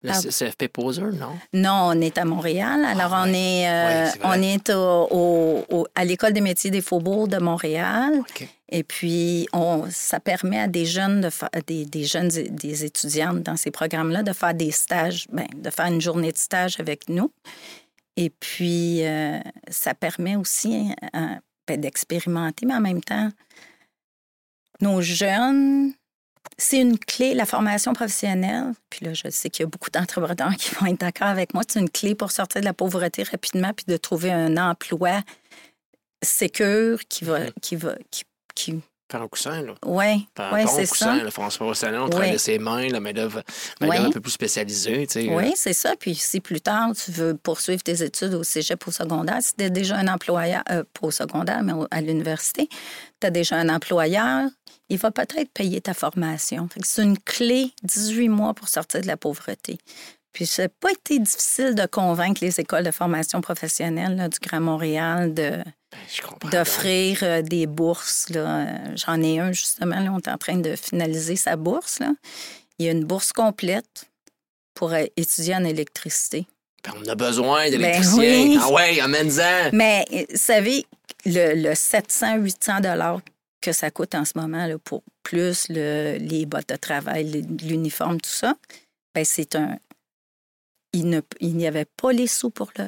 Le 0.06 0.12
Ah. 0.14 0.20
CFP 0.30 0.68
Poser, 0.68 1.02
non? 1.02 1.36
non, 1.52 1.90
on 1.92 2.00
est 2.00 2.16
à 2.16 2.24
Montréal. 2.24 2.84
Alors, 2.84 3.12
Ah, 3.12 3.24
on 3.26 3.30
ouais. 3.32 3.38
est, 3.38 3.68
euh, 3.68 4.10
on 4.24 4.40
est 4.42 4.70
au- 4.70 5.08
au- 5.10 5.64
au- 5.70 5.86
à 5.94 6.04
l'École 6.04 6.32
des 6.32 6.40
métiers 6.40 6.70
des 6.70 6.80
faubourgs 6.80 7.28
de 7.28 7.38
Montréal. 7.38 8.22
Et 8.68 8.82
puis, 8.84 9.46
on, 9.52 9.84
ça 9.90 10.20
permet 10.20 10.60
à 10.60 10.68
des 10.68 10.86
jeunes, 10.86 11.20
de 11.20 11.30
des, 11.66 11.84
des 11.84 12.04
jeunes, 12.04 12.28
des 12.28 12.84
étudiantes 12.84 13.42
dans 13.42 13.56
ces 13.56 13.70
programmes-là 13.70 14.22
de 14.22 14.32
faire 14.32 14.54
des 14.54 14.70
stages, 14.70 15.26
ben, 15.32 15.46
de 15.56 15.70
faire 15.70 15.86
une 15.86 16.00
journée 16.00 16.32
de 16.32 16.38
stage 16.38 16.78
avec 16.80 17.08
nous. 17.08 17.32
Et 18.16 18.30
puis, 18.30 19.04
euh, 19.04 19.38
ça 19.68 19.92
permet 19.94 20.36
aussi 20.36 20.90
euh, 21.14 21.26
ben, 21.66 21.80
d'expérimenter, 21.80 22.64
mais 22.66 22.74
en 22.74 22.80
même 22.80 23.02
temps, 23.02 23.30
nos 24.80 25.00
jeunes, 25.00 25.92
c'est 26.58 26.78
une 26.78 26.98
clé, 26.98 27.34
la 27.34 27.46
formation 27.46 27.92
professionnelle. 27.92 28.72
Puis 28.90 29.04
là, 29.04 29.12
je 29.14 29.28
sais 29.30 29.50
qu'il 29.50 29.64
y 29.64 29.66
a 29.66 29.68
beaucoup 29.68 29.90
d'entrepreneurs 29.90 30.56
qui 30.56 30.74
vont 30.74 30.86
être 30.86 31.00
d'accord 31.00 31.28
avec 31.28 31.54
moi. 31.54 31.62
C'est 31.68 31.80
une 31.80 31.90
clé 31.90 32.14
pour 32.14 32.32
sortir 32.32 32.60
de 32.60 32.66
la 32.66 32.72
pauvreté 32.72 33.22
rapidement 33.22 33.72
puis 33.74 33.84
de 33.86 33.96
trouver 33.96 34.32
un 34.32 34.56
emploi 34.56 35.22
sécure 36.22 37.00
qui 37.08 37.24
va, 37.24 37.50
qui 37.62 37.76
va, 37.76 37.94
qui, 38.10 38.24
qui... 38.54 38.80
Faire 39.10 39.22
un 39.22 39.28
coussin, 39.28 39.62
là. 39.62 39.72
bon 39.82 40.66
c'est 40.66 40.86
coussin, 40.88 41.20
ça. 41.20 41.30
formation 41.30 41.64
professionnelle, 41.64 42.00
on 42.00 42.08
travaille 42.08 42.32
Oui. 42.32 42.38
ses 42.40 42.58
mains, 42.58 42.88
la 42.88 42.98
main-d'œuvre 42.98 43.42
Oui. 43.80 43.96
un 43.96 44.10
peu 44.10 44.20
plus 44.20 44.32
spécialisée, 44.32 45.06
tu 45.06 45.12
sais. 45.26 45.28
Oui, 45.32 45.52
c'est 45.54 45.72
ça. 45.74 45.94
Puis 45.98 46.16
si 46.16 46.40
plus 46.40 46.60
tard, 46.60 46.90
tu 46.92 47.12
veux 47.12 47.36
poursuivre 47.36 47.82
tes 47.84 48.02
études 48.02 48.34
au 48.34 48.42
cégep 48.42 48.86
au 48.88 48.90
secondaire, 48.90 49.38
si 49.40 49.54
tu 49.54 49.64
as 49.64 49.70
déjà 49.70 49.96
un 49.96 50.08
employeur, 50.08 50.62
euh, 50.70 50.82
pas 50.98 51.06
au 51.06 51.10
secondaire, 51.12 51.62
mais 51.62 51.72
à 51.92 52.00
l'université, 52.00 52.68
tu 53.20 53.26
as 53.28 53.30
déjà 53.30 53.56
un 53.56 53.68
employeur, 53.68 54.48
il 54.88 54.98
va 54.98 55.12
peut-être 55.12 55.52
payer 55.52 55.80
ta 55.80 55.94
formation. 55.94 56.68
C'est 56.82 57.02
une 57.04 57.18
clé, 57.18 57.72
18 57.84 58.28
mois 58.28 58.54
pour 58.54 58.68
sortir 58.68 59.02
de 59.02 59.06
la 59.06 59.16
pauvreté. 59.16 59.78
Puis 60.32 60.46
ça 60.46 60.64
n'a 60.64 60.68
pas 60.68 60.90
été 60.90 61.18
difficile 61.18 61.74
de 61.74 61.86
convaincre 61.86 62.44
les 62.44 62.60
écoles 62.60 62.84
de 62.84 62.90
formation 62.90 63.40
professionnelle 63.40 64.16
là, 64.16 64.28
du 64.28 64.38
Grand 64.40 64.60
Montréal 64.60 65.32
de. 65.32 65.62
D'offrir 66.50 67.18
euh, 67.22 67.42
des 67.42 67.66
bourses. 67.66 68.28
là. 68.30 68.66
J'en 68.96 69.20
ai 69.22 69.38
un, 69.38 69.52
justement, 69.52 69.98
là, 70.00 70.10
on 70.12 70.18
est 70.18 70.28
en 70.28 70.38
train 70.38 70.56
de 70.56 70.74
finaliser 70.76 71.36
sa 71.36 71.56
bourse. 71.56 71.98
Là. 72.00 72.12
Il 72.78 72.86
y 72.86 72.88
a 72.88 72.92
une 72.92 73.04
bourse 73.04 73.32
complète 73.32 74.06
pour 74.74 74.92
euh, 74.92 75.04
étudier 75.16 75.54
en 75.56 75.64
électricité. 75.64 76.46
Ben, 76.84 76.92
on 77.04 77.08
a 77.08 77.14
besoin 77.14 77.68
d'électriciens. 77.70 78.14
oui. 78.42 78.58
Ah 78.60 78.70
ouais, 78.70 79.00
amène-en. 79.00 79.70
Mais 79.72 80.04
euh, 80.12 80.24
vous 80.30 80.36
savez, 80.36 80.86
le, 81.24 81.54
le 81.54 81.70
700-800 81.72 82.82
dollars 82.82 83.20
que 83.60 83.72
ça 83.72 83.90
coûte 83.90 84.14
en 84.14 84.24
ce 84.24 84.32
moment 84.36 84.66
là, 84.66 84.78
pour 84.78 85.02
plus 85.24 85.66
le- 85.70 86.18
les 86.20 86.46
bottes 86.46 86.68
de 86.68 86.76
travail, 86.76 87.44
l'uniforme, 87.62 88.20
tout 88.20 88.30
ça, 88.30 88.54
ben 89.14 89.24
c'est 89.24 89.56
un... 89.56 89.76
Il 90.92 91.08
ne- 91.08 91.20
il 91.40 91.56
n'y 91.56 91.66
avait 91.66 91.86
pas 92.00 92.12
les 92.12 92.26
sous 92.28 92.50
pour 92.50 92.70
le... 92.78 92.86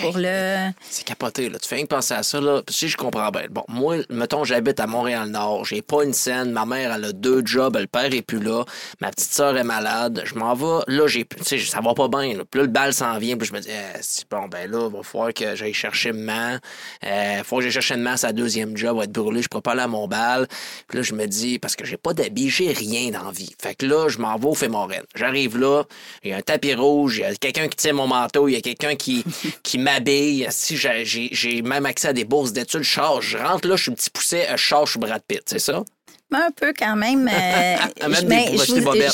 Pour 0.00 0.16
le... 0.16 0.70
C'est 0.88 1.04
capoté, 1.04 1.48
là. 1.48 1.58
Tu 1.58 1.68
fais 1.68 1.76
rien 1.76 1.84
que 1.84 1.90
penser 1.90 2.14
à 2.14 2.22
ça, 2.22 2.40
là. 2.40 2.62
Puis, 2.64 2.74
si 2.74 2.88
je 2.88 2.96
comprends 2.96 3.30
bien. 3.30 3.46
Bon, 3.50 3.64
moi, 3.68 3.96
mettons, 4.10 4.44
j'habite 4.44 4.80
à 4.80 4.86
Montréal-Nord. 4.86 5.64
J'ai 5.64 5.82
pas 5.82 6.04
une 6.04 6.12
scène. 6.12 6.52
Ma 6.52 6.64
mère, 6.64 6.92
elle 6.92 7.04
a 7.04 7.12
deux 7.12 7.42
jobs. 7.44 7.76
Le 7.76 7.86
père 7.86 8.12
est 8.12 8.22
plus 8.22 8.40
là. 8.40 8.64
Ma 9.00 9.10
petite 9.10 9.32
sœur 9.32 9.56
est 9.56 9.64
malade. 9.64 10.22
Je 10.24 10.34
m'en 10.34 10.54
vais. 10.54 10.84
Là, 10.88 11.06
j'ai, 11.06 11.24
tu 11.24 11.44
sais, 11.44 11.58
ça 11.58 11.80
va 11.80 11.94
pas 11.94 12.08
bien, 12.08 12.36
là. 12.36 12.44
Puis 12.50 12.58
là, 12.58 12.66
le 12.66 12.72
bal 12.72 12.92
s'en 12.92 13.18
vient. 13.18 13.36
Puis 13.36 13.48
je 13.48 13.52
me 13.52 13.60
dis, 13.60 13.68
eh, 13.70 13.98
c'est 14.00 14.28
bon, 14.30 14.48
ben 14.48 14.70
là, 14.70 14.88
il 14.90 14.96
va 14.96 15.02
falloir 15.02 15.32
que 15.32 15.54
j'aille 15.54 15.74
chercher 15.74 16.12
maman. 16.12 16.58
Il 17.02 17.42
faut 17.44 17.56
que 17.56 17.62
j'aille 17.62 17.72
chercher 17.72 17.96
maman. 17.96 18.16
Sa 18.16 18.32
deuxième 18.32 18.76
job 18.76 18.96
va 18.96 19.04
être 19.04 19.12
brûlée. 19.12 19.42
Je 19.42 19.48
pourrais 19.48 19.62
pas 19.62 19.72
aller 19.72 19.82
à 19.82 19.88
mon 19.88 20.08
bal. 20.08 20.46
Puis 20.88 20.98
là, 20.98 21.02
je 21.02 21.14
me 21.14 21.26
dis, 21.26 21.58
parce 21.58 21.76
que 21.76 21.84
j'ai 21.84 21.96
pas 21.96 22.14
d'habits, 22.14 22.50
j'ai 22.50 22.72
rien 22.72 23.10
dans 23.10 23.24
la 23.24 23.30
vie. 23.30 23.54
Fait 23.60 23.74
que 23.74 23.86
là, 23.86 24.08
je 24.08 24.18
m'en 24.18 24.36
vais 24.36 24.46
au 24.46 24.54
Fémorène. 24.54 25.04
J'arrive 25.14 25.58
là. 25.58 25.84
Il 26.22 26.30
y 26.30 26.32
a 26.32 26.36
un 26.36 26.42
tapis 26.42 26.74
rouge. 26.74 27.18
Il 27.18 27.20
y 27.20 27.24
a 27.24 27.34
quelqu'un 27.34 27.68
qui 27.68 27.76
tient 27.76 27.92
mon 27.92 28.06
manteau. 28.06 28.48
Il 28.48 28.52
y 28.52 28.56
a 28.56 28.60
quelqu'un 28.60 28.94
qui, 28.94 29.24
qui 29.62 29.78
m'habille. 29.82 30.46
Si 30.50 30.76
j'ai, 30.76 31.62
même 31.62 31.86
accès 31.86 32.08
à 32.08 32.12
des 32.12 32.24
bourses 32.24 32.52
d'études, 32.52 32.82
je 32.82 32.88
charge. 32.88 33.26
Je 33.28 33.38
rentre 33.38 33.68
là, 33.68 33.76
je 33.76 33.82
suis 33.82 33.92
un 33.92 33.94
petit 33.94 34.10
pousset, 34.10 34.48
je 34.50 34.56
charge, 34.56 34.88
je 34.88 34.90
suis 34.92 35.00
Brad 35.00 35.22
Pitt, 35.26 35.42
c'est 35.46 35.58
ça? 35.58 35.82
Mais 36.30 36.38
un 36.38 36.50
peu 36.50 36.72
quand 36.76 36.96
même. 36.96 37.28
euh, 37.28 37.76
des- 38.20 38.26
mais 38.26 38.56
je 38.56 38.64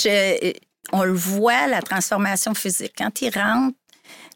je- 0.03 0.53
on 0.93 1.03
le 1.05 1.13
voit, 1.13 1.67
la 1.67 1.83
transformation 1.83 2.55
physique. 2.55 2.93
Quand 2.97 3.21
ils 3.21 3.31
rentrent, 3.37 3.77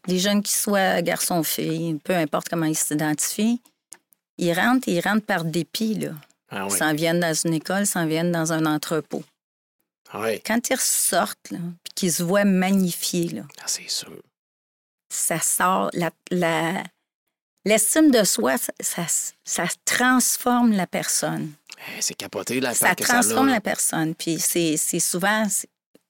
les 0.07 0.19
jeunes 0.19 0.43
qui 0.43 0.51
soient 0.53 1.01
garçons 1.01 1.39
ou 1.39 1.43
filles, 1.43 1.97
peu 2.03 2.13
importe 2.13 2.49
comment 2.49 2.65
ils 2.65 2.75
s'identifient, 2.77 3.61
ils 4.37 4.53
rentrent 4.53 4.87
et 4.89 4.93
ils 4.93 5.01
rentrent 5.01 5.25
par 5.25 5.45
dépit. 5.45 5.95
Là. 5.95 6.09
Ah 6.51 6.67
Ils 6.69 6.75
s'en 6.75 6.93
viennent 6.93 7.19
dans 7.21 7.33
une 7.33 7.53
école, 7.53 7.81
ils 7.83 7.87
s'en 7.87 8.05
viennent 8.05 8.31
dans 8.31 8.51
un 8.53 8.65
entrepôt. 8.65 9.23
Ah 10.11 10.19
oui. 10.21 10.41
Quand 10.45 10.69
ils 10.69 10.75
ressortent, 10.75 11.47
puis 11.49 11.93
qu'ils 11.95 12.11
se 12.13 12.21
voient 12.21 12.43
magnifiés, 12.45 13.29
là, 13.29 13.41
Ah, 13.59 13.63
c'est 13.65 13.89
sûr. 13.89 14.11
Ça 15.15 15.39
sort, 15.39 15.89
la, 15.93 16.09
la- 16.31 16.83
l'estime 17.65 18.11
de 18.11 18.23
soi, 18.23 18.55
ça, 18.79 19.03
ça, 19.43 19.65
transforme 19.85 20.71
la 20.73 20.87
personne. 20.87 21.51
Eh, 21.97 22.01
c'est 22.01 22.13
capoté, 22.13 22.59
la 22.59 22.73
ça 22.73 22.95
que 22.95 23.03
transforme 23.03 23.49
la 23.49 23.61
personne. 23.61 24.15
Puis 24.15 24.39
c'est 24.39 24.77
c'est 24.77 24.99
souvent, 24.99 25.45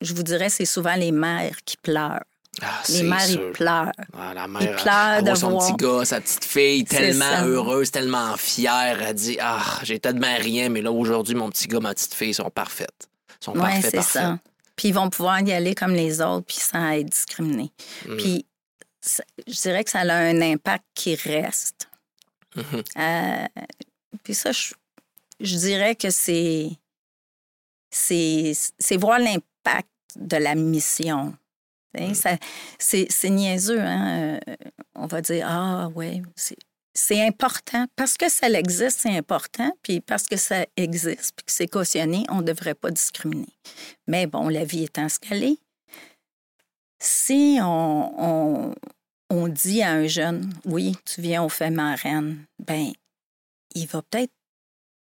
je 0.01 0.13
vous 0.13 0.23
dirais, 0.23 0.49
c'est 0.49 0.65
souvent 0.65 0.95
les 0.95 1.11
mères 1.11 1.57
qui 1.65 1.77
pleurent. 1.77 2.23
Ah, 2.61 2.83
Les 2.89 3.01
mères, 3.01 3.19
sûr. 3.21 3.41
ils 3.47 3.51
pleurent. 3.51 3.91
Ah, 4.15 4.33
la 4.35 4.43
Ils 4.45 4.51
mère, 4.51 4.75
pleurent 4.83 5.13
elle 5.17 5.23
de 5.23 5.33
son 5.33 5.49
voir. 5.51 5.65
petit 5.65 5.75
gars, 5.83 6.05
sa 6.05 6.21
petite 6.21 6.45
fille, 6.45 6.85
tellement 6.85 7.41
heureuse, 7.43 7.89
tellement 7.89 8.37
fière. 8.37 9.01
Elle 9.01 9.15
dit 9.15 9.37
Ah, 9.41 9.79
j'ai 9.81 9.99
tellement 9.99 10.35
rien, 10.37 10.69
mais 10.69 10.81
là, 10.83 10.91
aujourd'hui, 10.91 11.33
mon 11.33 11.49
petit 11.49 11.67
gars, 11.67 11.79
ma 11.79 11.95
petite 11.95 12.13
fille 12.13 12.33
sont 12.35 12.51
parfaites. 12.51 13.09
sont 13.39 13.53
Oui, 13.53 13.59
parfaits, 13.61 13.81
c'est 13.85 13.91
parfaits. 13.97 14.21
ça. 14.21 14.39
Puis 14.75 14.89
ils 14.89 14.93
vont 14.93 15.09
pouvoir 15.09 15.39
y 15.41 15.51
aller 15.51 15.73
comme 15.73 15.93
les 15.93 16.21
autres, 16.21 16.45
puis 16.45 16.57
sans 16.57 16.89
être 16.91 17.07
discriminés. 17.09 17.71
Mm. 18.07 18.17
Puis 18.17 18.45
je 19.47 19.61
dirais 19.61 19.83
que 19.83 19.89
ça 19.89 19.99
a 19.99 20.13
un 20.13 20.41
impact 20.41 20.85
qui 20.93 21.15
reste. 21.15 21.89
Mhm. 22.55 22.83
Euh, 22.97 23.47
puis 24.23 24.33
ça, 24.33 24.51
je, 24.51 24.73
je 25.39 25.57
dirais 25.57 25.95
que 25.95 26.09
c'est, 26.09 26.69
c'est, 27.89 28.97
voir 28.97 29.19
l'impact 29.19 29.89
de 30.15 30.37
la 30.37 30.55
mission. 30.55 31.35
Mm. 31.97 32.13
c'est, 32.79 33.29
niaiseux, 33.29 33.79
hein? 33.79 34.39
euh, 34.47 34.55
On 34.95 35.05
va 35.05 35.21
dire, 35.21 35.45
ah 35.47 35.89
ouais, 35.89 36.23
c'est, 36.35 36.57
c'est 36.93 37.25
important. 37.25 37.85
Parce 37.95 38.17
que 38.17 38.29
ça 38.29 38.49
existe, 38.49 39.01
c'est 39.01 39.15
important. 39.15 39.71
Puis 39.83 39.99
parce 39.99 40.27
que 40.27 40.37
ça 40.37 40.65
existe, 40.75 41.33
puis 41.35 41.45
que 41.45 41.51
c'est 41.51 41.67
cautionné, 41.67 42.23
on 42.29 42.37
ne 42.37 42.47
devrait 42.47 42.75
pas 42.75 42.91
discriminer. 42.91 43.53
Mais 44.07 44.27
bon, 44.27 44.49
la 44.49 44.65
vie 44.65 44.83
étant 44.83 45.09
ce 45.09 45.19
qu'elle 45.19 45.43
est, 45.43 45.57
si 47.03 47.57
on, 47.61 48.13
on, 48.69 48.75
on 49.29 49.47
dit 49.47 49.81
à 49.83 49.91
un 49.91 50.07
jeune, 50.07 50.53
oui, 50.65 50.95
tu 51.05 51.21
viens 51.21 51.43
au 51.43 51.49
fait 51.49 51.69
marraine, 51.69 52.45
ben, 52.59 52.91
il 53.75 53.87
va 53.87 54.01
peut-être 54.01 54.31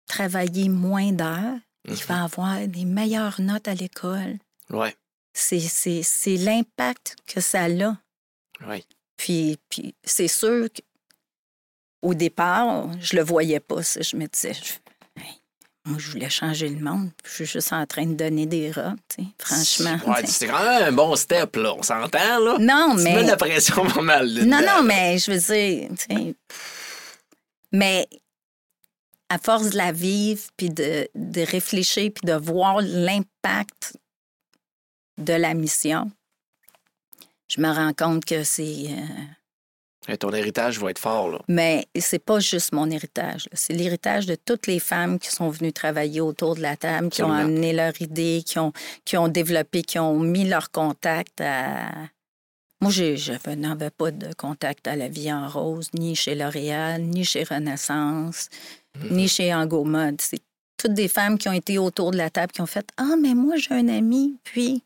travailler 0.07 0.69
moins 0.69 1.11
d'heures, 1.11 1.59
il 1.85 1.91
Mhm. 1.93 1.97
va 2.07 2.23
avoir 2.23 2.67
des 2.67 2.85
meilleures 2.85 3.39
notes 3.41 3.67
à 3.67 3.73
l'école. 3.75 4.37
Ouais, 4.69 4.95
C'est, 5.33 5.59
c'est, 5.59 6.01
c'est 6.03 6.37
l'impact 6.37 7.15
que 7.27 7.41
ça 7.41 7.65
a. 7.65 7.97
ouais. 8.67 8.83
Puis, 9.17 9.57
puis 9.69 9.93
c'est 10.03 10.27
sûr 10.29 10.67
qu'au 12.01 12.13
départ, 12.13 12.89
je 13.01 13.15
le 13.17 13.23
voyais 13.23 13.59
pas. 13.59 13.81
Je 13.81 14.15
me 14.15 14.27
disais, 14.27 14.53
moi, 15.85 15.97
je 15.97 16.11
voulais 16.11 16.29
changer 16.29 16.69
le 16.69 16.79
monde. 16.79 17.09
Je 17.25 17.29
suis 17.33 17.45
juste 17.45 17.73
en 17.73 17.85
train 17.87 18.05
de 18.05 18.13
donner 18.13 18.45
des 18.45 18.69
rats, 18.71 18.95
tu 19.07 19.23
sais, 19.23 19.29
franchement. 19.39 19.97
Ouais, 20.11 20.21
tu 20.23 20.31
c'est 20.31 20.47
quand 20.47 20.59
même 20.63 20.83
un 20.83 20.91
bon 20.91 21.15
step, 21.15 21.55
là. 21.55 21.73
On 21.73 21.81
s'entend, 21.83 22.39
là? 22.39 22.57
Non, 22.59 22.95
Tu 22.97 23.03
mais. 23.03 23.15
mets 23.15 23.23
de 23.23 23.27
la 23.29 23.37
pression 23.37 23.85
pas 23.87 24.01
mal. 24.01 24.27
là, 24.31 24.45
Non, 24.45 24.61
non, 24.67 24.83
mais 24.83 25.17
je 25.17 25.31
veux 25.31 25.37
dire, 25.39 25.89
tu 25.97 26.15
sais, 26.15 26.35
mais 27.71 28.07
à 29.29 29.37
force 29.37 29.69
de 29.71 29.77
la 29.77 29.91
vivre, 29.91 30.41
puis 30.57 30.69
de, 30.69 31.07
de 31.15 31.41
réfléchir, 31.41 32.11
puis 32.13 32.25
de 32.25 32.33
voir 32.33 32.81
l'impact 32.81 33.95
de 35.17 35.33
la 35.33 35.53
mission, 35.53 36.11
je 37.47 37.61
me 37.61 37.69
rends 37.71 37.93
compte 37.93 38.25
que 38.25 38.43
c'est... 38.43 38.87
euh, 38.89 39.23
Et 40.09 40.17
ton 40.17 40.31
héritage 40.33 40.79
va 40.79 40.89
être 40.89 40.99
fort, 40.99 41.29
là. 41.29 41.39
mais 41.47 41.87
c'est 41.99 42.23
pas 42.23 42.39
juste 42.39 42.73
mon 42.73 42.89
héritage. 42.89 43.47
C'est 43.53 43.73
l'héritage 43.73 44.25
de 44.25 44.35
toutes 44.35 44.67
les 44.67 44.79
femmes 44.79 45.19
qui 45.19 45.29
sont 45.29 45.49
venues 45.49 45.71
travailler 45.71 46.19
autour 46.21 46.55
de 46.55 46.61
la 46.61 46.75
table, 46.75 47.09
qui 47.09 47.21
ont 47.21 47.31
amené 47.31 47.73
leur 47.73 47.93
idée, 48.01 48.43
qui 48.45 48.57
ont, 48.59 48.73
qui 49.05 49.17
ont 49.17 49.27
développé, 49.27 49.83
qui 49.83 49.99
ont 49.99 50.19
mis 50.19 50.47
leur 50.47 50.71
contact 50.71 51.41
à... 51.41 51.91
Moi, 52.81 52.91
je 52.91 53.53
n'avais 53.55 53.89
pas 53.89 54.11
de 54.11 54.33
contact 54.33 54.87
à 54.87 54.95
la 54.95 55.09
vie 55.09 55.31
en 55.31 55.47
rose, 55.49 55.89
ni 55.93 56.15
chez 56.15 56.33
L'Oréal, 56.33 57.03
ni 57.03 57.25
chez 57.25 57.43
Renaissance, 57.43 58.49
ni 59.11 59.27
chez 59.27 59.53
Angomode. 59.53 60.21
C'est 60.21 60.41
toutes 60.77 60.93
des 60.93 61.09
femmes 61.09 61.37
qui 61.37 61.49
ont 61.49 61.53
été 61.53 61.77
autour 61.77 62.11
de 62.11 62.17
la 62.17 62.29
table, 62.29 62.53
qui 62.53 62.61
ont 62.61 62.65
fait 62.65 62.87
Ah, 62.97 63.15
mais 63.21 63.35
moi, 63.35 63.57
j'ai 63.57 63.73
un 63.73 63.89
ami, 63.89 64.37
puis 64.43 64.81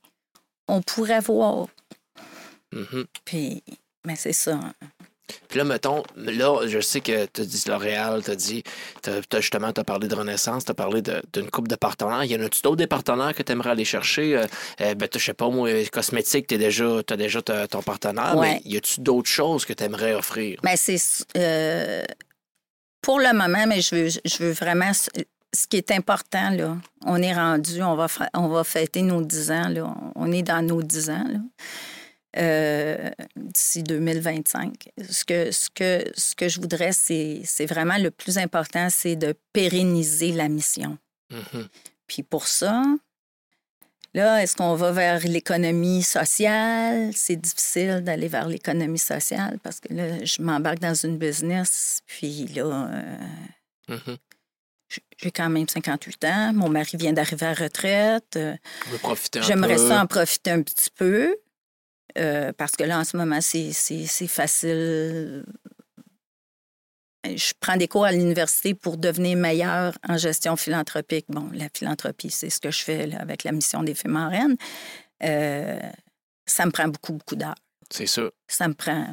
on 0.67 0.82
pourrait 0.82 1.19
voir. 1.19 1.67
Mhm. 2.74 3.05
Puis, 3.26 3.63
mais 4.05 4.15
c'est 4.15 4.34
ça. 4.34 4.59
Puis 5.49 5.57
là, 5.59 5.63
mettons, 5.65 6.03
là, 6.15 6.67
je 6.67 6.79
sais 6.79 7.01
que 7.01 7.25
tu 7.25 7.41
as 7.41 7.45
dit 7.45 7.63
L'Oréal, 7.67 8.21
tu 8.23 8.31
as 8.31 8.36
dit, 8.36 8.63
t'as- 9.01 9.21
t'as 9.27 9.41
justement, 9.41 9.71
tu 9.71 9.81
as 9.81 9.84
parlé 9.84 10.07
de 10.07 10.15
Renaissance, 10.15 10.65
tu 10.65 10.71
as 10.71 10.75
parlé 10.75 11.01
d'une 11.01 11.49
coupe 11.49 11.67
de 11.67 11.75
partenaires. 11.75 12.23
Y 12.23 12.36
en 12.36 12.41
a-tu 12.45 12.61
d'autres 12.61 12.77
des 12.77 12.88
partenaires 12.88 13.34
que 13.34 13.43
tu 13.43 13.51
aimerais 13.51 13.71
aller 13.71 13.86
chercher? 13.86 14.38
Euh, 14.38 14.45
euh, 14.81 14.95
ben, 14.95 15.07
je 15.13 15.19
sais 15.19 15.34
pas, 15.34 15.49
moi, 15.49 15.69
cosmétique, 15.91 16.47
tu 16.47 16.55
as 16.55 16.57
déjà, 16.57 17.01
t'as 17.05 17.17
déjà 17.17 17.41
ton 17.41 17.81
partenaire, 17.81 18.38
Ouais. 18.38 18.61
mais 18.65 18.71
y 18.71 18.77
a-tu 18.77 19.01
d'autres 19.01 19.29
choses 19.29 19.65
que 19.65 19.73
tu 19.73 19.84
aimerais 19.84 20.13
offrir? 20.13 20.59
Mais 20.63 20.75
c'est 20.77 20.97
euh, 21.38 22.03
pour 23.01 23.19
le 23.19 23.34
moment, 23.34 23.65
mais 23.67 23.81
je 23.81 23.95
veux, 23.95 24.07
je 24.09 24.38
veux 24.43 24.51
vraiment 24.51 24.91
ce 24.93 25.67
qui 25.67 25.77
est 25.77 25.91
important 25.91 26.49
là. 26.49 26.77
On 27.05 27.21
est 27.21 27.34
rendu, 27.34 27.84
on 27.84 27.95
va 27.95 28.07
on 28.34 28.47
va 28.47 28.63
fêter 28.63 29.01
nos 29.03 29.21
10 29.21 29.51
ans 29.51 29.67
là. 29.69 29.93
On 30.15 30.31
est 30.31 30.41
dans 30.41 30.65
nos 30.65 30.81
10 30.81 31.09
ans 31.11 31.25
là. 31.27 31.39
Euh, 32.38 33.11
d'ici 33.36 33.84
2025. 33.84 34.89
Ce 35.07 35.23
que, 35.23 35.51
ce 35.51 35.69
que, 35.69 36.03
ce 36.15 36.34
que 36.36 36.49
je 36.49 36.59
voudrais, 36.59 36.91
c'est 36.91 37.41
c'est 37.45 37.67
vraiment 37.67 37.97
le 37.97 38.09
plus 38.09 38.39
important, 38.39 38.88
c'est 38.89 39.15
de 39.15 39.36
pérenniser 39.53 40.31
la 40.31 40.49
mission. 40.49 40.97
Mhm. 41.31 41.67
Puis 42.07 42.23
pour 42.23 42.47
ça, 42.47 42.84
là, 44.15 44.41
est-ce 44.41 44.55
qu'on 44.55 44.73
va 44.75 44.91
vers 44.91 45.19
l'économie 45.27 46.01
sociale? 46.03 47.11
C'est 47.13 47.36
difficile 47.36 48.01
d'aller 48.03 48.27
vers 48.29 48.47
l'économie 48.47 48.97
sociale 48.99 49.59
parce 49.63 49.79
que 49.79 49.93
là, 49.93 50.23
je 50.25 50.41
m'embarque 50.41 50.79
dans 50.79 50.95
une 50.95 51.17
business, 51.19 52.01
puis 52.07 52.47
là, 52.47 52.89
euh, 52.91 53.17
Mhm. 53.89 54.17
j- 54.89 55.01
j'ai 55.17 55.31
quand 55.31 55.49
même 55.49 55.67
58 55.67 56.23
ans. 56.25 56.51
Mon 56.53 56.69
mari 56.69 56.97
vient 56.97 57.13
d'arriver 57.13 57.45
à 57.45 57.49
la 57.53 57.63
retraite. 57.65 58.39
J'aimerais 59.43 59.77
ça 59.77 60.01
en 60.01 60.07
profiter 60.07 60.51
un 60.51 60.61
petit 60.63 60.89
peu 60.95 61.36
euh, 62.18 62.51
parce 62.53 62.76
que 62.76 62.84
là, 62.84 62.99
en 62.99 63.03
ce 63.03 63.18
moment, 63.18 63.39
c'est 63.41 64.28
facile. 64.28 65.45
Je 67.26 67.53
prends 67.59 67.78
des 67.78 67.88
cours 67.88 68.05
à 68.05 68.11
l'université 68.11 68.74
pour 68.74 68.97
devenir 68.97 69.38
meilleure 69.38 69.97
en 70.07 70.18
gestion 70.18 70.55
philanthropique. 70.57 71.26
Bon, 71.30 71.49
la 71.53 71.70
philanthropie, 71.74 72.30
c'est 72.30 72.49
ce 72.49 72.59
que 72.59 72.70
je 72.70 72.84
fais 72.84 73.07
là, 73.07 73.22
avec 73.22 73.43
la 73.43 73.53
mission 73.53 73.82
des 73.82 73.95
femmes 73.95 74.18
en. 74.18 74.55
Euh, 75.24 75.80
ça 76.45 76.66
me 76.66 76.72
prend 76.72 76.88
beaucoup, 76.88 77.14
beaucoup 77.14 77.36
d'heures. 77.36 77.55
C'est 77.89 78.07
ça. 78.07 78.24
Ça 78.47 78.68
me 78.68 78.74
prend 78.74 79.07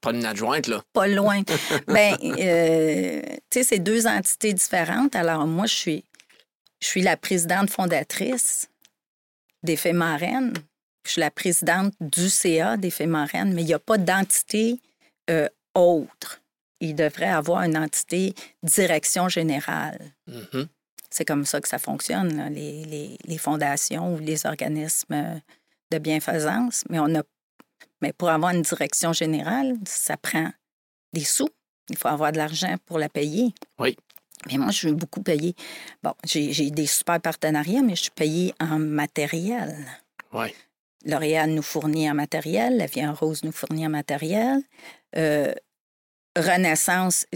Pas 0.00 0.10
une 0.10 0.24
adjointe, 0.24 0.66
là. 0.66 0.82
Pas 0.92 1.06
loin. 1.06 1.42
ben, 1.86 2.16
euh, 2.22 3.22
tu 3.50 3.60
sais, 3.60 3.62
c'est 3.62 3.78
deux 3.78 4.06
entités 4.06 4.52
différentes. 4.52 5.14
Alors, 5.14 5.46
moi, 5.46 5.66
je 5.66 5.74
suis, 5.74 6.04
je 6.80 6.88
suis 6.88 7.02
la 7.02 7.16
présidente 7.16 7.70
fondatrice 7.70 8.68
des 9.62 9.76
Fées 9.76 9.92
marraines. 9.92 10.54
Je 11.08 11.12
suis 11.12 11.20
la 11.22 11.30
présidente 11.30 11.94
du 12.02 12.28
CA 12.28 12.76
des 12.76 12.90
Fées 12.90 13.06
marraines, 13.06 13.54
mais 13.54 13.62
il 13.62 13.66
n'y 13.66 13.72
a 13.72 13.78
pas 13.78 13.96
d'entité 13.96 14.78
euh, 15.30 15.48
autre. 15.74 16.42
Il 16.80 16.94
devrait 16.94 17.30
avoir 17.30 17.62
une 17.62 17.78
entité 17.78 18.34
direction 18.62 19.28
générale. 19.30 20.12
Mhm. 20.26 20.68
C'est 21.08 21.24
comme 21.24 21.46
ça 21.46 21.62
que 21.62 21.68
ça 21.68 21.78
fonctionne, 21.78 22.36
là, 22.36 22.50
les, 22.50 22.84
les- 22.84 23.16
les 23.24 23.38
fondations 23.38 24.14
ou 24.14 24.18
les 24.18 24.44
organismes 24.44 25.40
de 25.90 25.98
bienfaisance. 25.98 26.84
Mais, 26.90 26.98
on 26.98 27.14
a, 27.14 27.22
mais 28.02 28.12
pour 28.12 28.28
avoir 28.28 28.52
une 28.54 28.60
direction 28.60 29.14
générale, 29.14 29.76
ça 29.86 30.18
prend 30.18 30.50
des 31.14 31.24
sous. 31.24 31.48
Il 31.88 31.96
faut 31.96 32.08
avoir 32.08 32.32
de 32.32 32.36
l'argent 32.36 32.76
pour 32.84 32.98
la 32.98 33.08
payer. 33.08 33.54
Oui. 33.78 33.96
Mais 34.46 34.58
moi, 34.58 34.70
je 34.72 34.76
suis 34.76 34.92
beaucoup 34.92 35.22
payée. 35.22 35.54
Bon, 36.02 36.12
j'ai 36.26 36.52
j'ai 36.52 36.70
des 36.70 36.86
super 36.86 37.18
partenariats, 37.18 37.80
mais 37.82 37.96
je 37.96 38.02
suis 38.02 38.10
payée 38.10 38.54
en 38.60 38.78
matériel. 38.78 39.74
Oui. 40.34 40.54
L'Oréal 41.04 41.50
nous 41.50 41.62
fournit 41.62 42.10
en 42.10 42.14
matériel, 42.14 42.76
la 42.76 42.86
Vie 42.86 43.06
en 43.06 43.14
Rose 43.14 43.42
nous 43.44 43.52
fournit 43.52 43.86
en 43.86 43.90
matériel. 43.90 44.60
Euh, 45.16 45.52
Renaissance, 46.36 47.26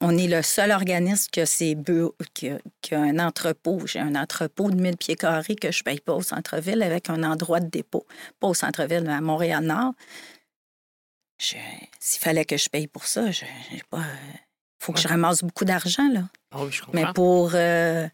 on 0.00 0.16
est 0.16 0.28
le 0.28 0.40
seul 0.42 0.70
organisme 0.70 1.28
qui 1.32 1.40
a, 1.40 1.46
ses 1.46 1.74
bureaux- 1.74 2.14
qui 2.34 2.50
a- 2.50 2.58
qui 2.80 2.94
a 2.94 3.00
un 3.00 3.18
entrepôt. 3.18 3.80
J'ai 3.86 3.98
un 3.98 4.14
entrepôt 4.14 4.70
de 4.70 4.76
1000 4.80 4.96
pieds 4.96 5.16
carrés 5.16 5.56
que 5.56 5.72
je 5.72 5.80
ne 5.80 5.84
paye 5.84 6.00
pas 6.00 6.14
au 6.14 6.22
centre-ville 6.22 6.82
avec 6.82 7.10
un 7.10 7.24
endroit 7.24 7.58
de 7.60 7.66
dépôt. 7.68 8.06
Pas 8.38 8.46
au 8.48 8.54
centre-ville, 8.54 9.02
mais 9.04 9.14
à 9.14 9.20
Montréal-Nord. 9.20 9.94
Je- 11.40 11.56
S'il 11.98 12.22
fallait 12.22 12.44
que 12.44 12.56
je 12.56 12.68
paye 12.68 12.86
pour 12.86 13.06
ça, 13.06 13.24
il 13.72 13.82
faut 14.78 14.92
que 14.92 15.00
je 15.00 15.08
ramasse 15.08 15.42
beaucoup 15.42 15.64
d'argent. 15.64 16.08
là. 16.12 16.22
Ah 16.52 16.58
je. 16.70 16.82
Mais 16.92 17.02
pour 17.14 17.50
euh, 17.54 18.06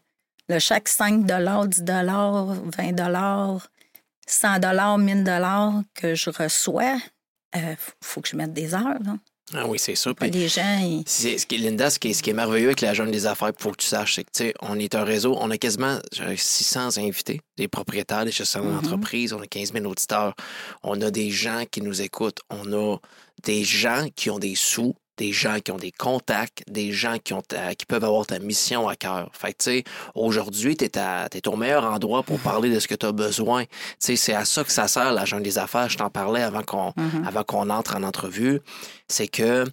le 0.49 0.59
chaque 0.59 0.87
5 0.89 1.25
10 1.25 1.83
20 1.85 3.71
100 4.27 4.97
1000 4.97 5.83
que 5.93 6.15
je 6.15 6.29
reçois, 6.29 6.97
il 7.55 7.77
faut 8.03 8.21
que 8.21 8.27
je 8.29 8.35
mette 8.35 8.53
des 8.53 8.73
heures. 8.73 8.99
Là. 9.03 9.15
Ah 9.53 9.67
oui, 9.67 9.77
c'est 9.77 9.95
ça. 9.95 10.13
Pas 10.13 10.21
Puis 10.21 10.31
des 10.31 10.47
gens, 10.47 10.79
ils- 10.79 11.03
ce 11.07 11.45
qui, 11.45 11.57
Linda, 11.57 11.89
ce 11.89 11.99
qui, 11.99 12.09
est, 12.09 12.13
ce 12.13 12.23
qui 12.23 12.29
est 12.29 12.33
merveilleux 12.33 12.67
avec 12.67 12.79
la 12.81 12.93
Jeune 12.93 13.11
des 13.11 13.25
Affaires, 13.25 13.49
il 13.55 13.61
faut 13.61 13.71
que 13.71 13.77
tu 13.77 13.87
saches, 13.87 14.15
c'est 14.15 14.23
que, 14.23 14.31
tu 14.33 14.43
sais, 14.45 14.53
on 14.61 14.79
est 14.79 14.95
un 14.95 15.03
réseau, 15.03 15.37
on 15.39 15.51
a 15.51 15.57
quasiment 15.57 15.99
genre, 16.13 16.29
600 16.35 16.97
invités, 16.97 17.41
des 17.57 17.67
propriétaires, 17.67 18.23
des 18.25 18.31
gestionnaires 18.31 18.71
Mhm. 18.71 18.81
d'entreprise, 18.81 19.33
on 19.33 19.41
a 19.41 19.45
15 19.47 19.73
000 19.73 19.85
auditeurs, 19.85 20.33
on 20.81 20.99
a 21.01 21.11
des 21.11 21.29
gens 21.29 21.65
qui 21.69 21.81
nous 21.81 22.01
écoutent, 22.01 22.39
on 22.49 22.71
a 22.73 22.97
des 23.43 23.63
gens 23.65 24.07
qui 24.15 24.29
ont 24.29 24.39
des 24.39 24.55
sous, 24.55 24.95
des 25.17 25.31
gens 25.31 25.59
qui 25.59 25.71
ont 25.71 25.77
des 25.77 25.91
contacts, 25.91 26.63
des 26.67 26.91
gens 26.91 27.17
qui, 27.23 27.33
ont 27.33 27.41
ta- 27.41 27.75
qui 27.75 27.85
peuvent 27.85 28.03
avoir 28.03 28.25
ta 28.25 28.39
mission 28.39 28.87
à 28.87 28.95
cœur. 28.95 29.29
Fait 29.33 29.53
que, 29.53 29.57
tu 29.63 29.63
sais, 29.71 29.83
aujourd'hui, 30.15 30.75
tu 30.75 30.85
es, 30.85 31.47
au 31.47 31.55
meilleur 31.55 31.83
endroit 31.85 32.23
pour 32.23 32.39
parler 32.39 32.69
de 32.73 32.79
ce 32.79 32.87
que 32.87 32.95
tu 32.95 33.05
as 33.05 33.11
besoin. 33.11 33.65
Tu 33.65 33.69
sais, 33.99 34.15
c'est 34.15 34.33
à 34.33 34.45
ça 34.45 34.63
que 34.63 34.71
ça 34.71 34.87
sert, 34.87 35.11
la 35.13 35.25
Jeune 35.25 35.43
des 35.43 35.57
Affaires. 35.57 35.89
Je 35.89 35.97
t'en 35.97 36.09
parlais 36.09 36.41
avant 36.41 36.63
qu'on, 36.63 36.93
Mhm. 36.97 37.25
avant 37.27 37.43
qu'on 37.43 37.69
entre 37.69 37.95
en 37.95 38.03
entrevue. 38.03 38.59
C'est 39.07 39.27
que, 39.27 39.65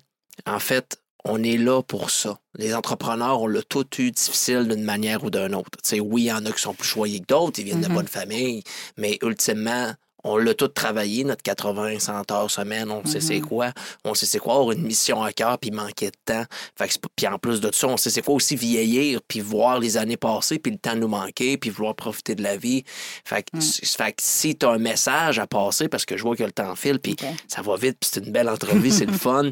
en 0.47 0.59
fait, 0.59 0.99
on 1.25 1.43
est 1.43 1.59
là 1.59 1.83
pour 1.83 2.11
ça. 2.11 2.39
Les 2.57 2.75
entrepreneurs, 2.75 3.43
on 3.43 3.47
l'a 3.47 3.63
tout 3.63 3.87
eu 3.99 4.11
difficile 4.11 4.67
d'une 4.69 4.85
manière 4.85 5.23
ou 5.25 5.31
d'une 5.31 5.55
autre. 5.55 5.71
Tu 5.83 5.89
sais, 5.91 6.01
oui, 6.01 6.23
il 6.23 6.27
y 6.27 6.33
en 6.33 6.45
a 6.47 6.51
qui 6.53 6.61
sont 6.61 6.75
plus 6.75 6.89
choyés 6.89 7.21
que 7.21 7.27
d'autres, 7.27 7.61
ils 7.61 7.65
viennent 7.67 7.81
de 7.83 7.89
Mhm. 7.89 7.95
bonnes 7.95 8.09
familles, 8.09 8.63
mais 8.97 9.19
ultimement, 9.23 9.93
on 10.25 10.37
l'a 10.37 10.55
tout 10.55 10.69
travaillé, 10.69 11.25
notre 11.25 11.43
80, 11.43 11.99
100 11.99 12.31
heures 12.33 12.51
semaine, 12.51 12.91
on 12.91 13.05
sait 13.05 13.21
c'est 13.21 13.41
Mhm. 13.41 13.47
quoi. 13.47 13.73
On 14.05 14.15
sait 14.15 14.27
c'est 14.27 14.39
quoi 14.39 14.55
avoir 14.55 14.73
une 14.73 14.83
mission 14.83 15.23
à 15.23 15.33
cœur 15.33 15.59
puis 15.59 15.71
manquer 15.71 16.07
de 16.11 16.17
temps. 16.25 16.45
Fait 16.77 16.89
que 16.89 16.95
puis 17.17 17.27
en 17.27 17.39
plus 17.39 17.61
de 17.61 17.71
ça, 17.73 17.87
on 17.89 17.97
sait 17.97 18.11
c'est 18.11 18.23
quoi 18.23 18.35
aussi 18.35 18.57
vieillir 18.57 19.21
puis 19.27 19.41
voir 19.41 19.79
les 19.79 19.97
années 19.97 20.17
passer 20.17 20.59
puis 20.59 20.73
le 20.73 20.79
temps 20.79 20.95
nous 20.97 21.09
manquer 21.09 21.57
puis 21.59 21.71
vouloir 21.71 21.95
profiter 21.95 22.35
de 22.35 22.43
la 22.43 22.57
vie. 22.57 22.85
Fait 23.25 23.43
que, 23.43 23.57
Mm. 23.57 23.61
c- 23.61 23.87
fait 23.87 24.13
que 24.13 24.23
si 24.23 24.57
tu 24.57 24.67
as 24.67 24.71
un 24.71 24.79
message 24.79 25.39
à 25.39 25.47
passer, 25.47 25.89
parce 25.89 26.05
que 26.05 26.17
je 26.17 26.23
vois 26.23 26.37
que 26.37 26.45
le 26.45 26.53
temps 26.53 26.75
file 26.77 26.99
puis 27.01 27.17
ça 27.49 27.63
va 27.63 27.77
vite, 27.77 27.97
puis 28.01 28.11
c'est 28.13 28.25
une 28.25 28.33
belle 28.33 28.49
entrevue, 28.49 28.91
c'est 28.91 29.07
le 29.07 29.13
fun. 29.19 29.51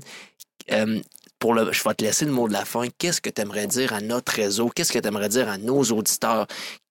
Euh, 0.73 1.01
pour 1.39 1.55
le, 1.55 1.73
je 1.73 1.83
vais 1.85 1.95
te 1.95 2.05
laisser 2.05 2.25
le 2.25 2.33
mot 2.33 2.49
de 2.49 2.53
la 2.53 2.65
fin. 2.65 2.87
Qu'est-ce 2.99 3.21
que 3.21 3.31
tu 3.31 3.41
aimerais 3.41 3.69
dire 3.69 3.93
à 3.93 4.01
notre 4.01 4.33
réseau? 4.33 4.69
Qu'est-ce 4.75 4.93
que 4.93 4.99
tu 4.99 5.07
aimerais 5.07 5.29
dire 5.29 5.49
à 5.49 5.57
nos 5.57 5.83
auditeurs? 5.85 6.47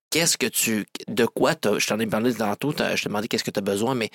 Qu'est-ce 0.10 0.38
que 0.38 0.48
tu. 0.48 0.86
De 1.08 1.26
quoi 1.26 1.54
Je 1.64 1.86
t'en 1.86 2.00
ai 2.00 2.08
parlé 2.08 2.34
tantôt, 2.34 2.72
je 2.72 2.78
t'ai 3.04 3.10
demandé 3.10 3.28
qu'est-ce 3.28 3.44
que 3.44 3.52
tu 3.52 3.60
as 3.60 3.62
besoin, 3.62 3.94
mais 3.96 4.10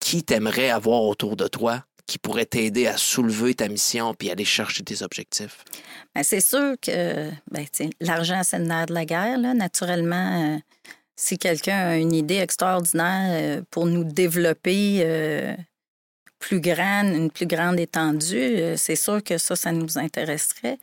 qui 0.00 0.22
t'aimerais 0.22 0.70
avoir 0.70 1.02
autour 1.02 1.36
de 1.36 1.46
toi 1.48 1.84
qui 2.08 2.18
pourrait 2.18 2.46
t'aider 2.46 2.86
à 2.86 2.96
soulever 2.96 3.54
ta 3.54 3.68
mission 3.68 4.14
puis 4.14 4.30
aller 4.30 4.46
chercher 4.46 4.82
tes 4.82 5.02
objectifs? 5.02 5.62
Ben, 6.14 6.22
c'est 6.24 6.40
sûr 6.40 6.74
que 6.80 7.30
ben, 7.50 7.66
l'argent, 8.00 8.40
c'est 8.42 8.58
le 8.58 8.64
nerf 8.64 8.86
de 8.86 8.94
la 8.94 9.04
guerre. 9.04 9.38
Naturellement, 9.38 10.54
euh, 10.54 10.58
si 11.14 11.38
quelqu'un 11.38 11.76
a 11.76 11.96
une 11.96 12.14
idée 12.14 12.38
extraordinaire 12.38 13.58
euh, 13.58 13.62
pour 13.70 13.84
nous 13.84 14.04
développer 14.04 15.02
euh, 15.04 15.54
plus 16.38 16.60
grande, 16.60 17.08
une 17.08 17.30
plus 17.30 17.46
grande 17.46 17.78
étendue, 17.78 18.74
c'est 18.76 18.96
sûr 18.96 19.22
que 19.22 19.36
ça, 19.36 19.54
ça 19.54 19.72
nous 19.72 19.98
intéresserait. 19.98 20.78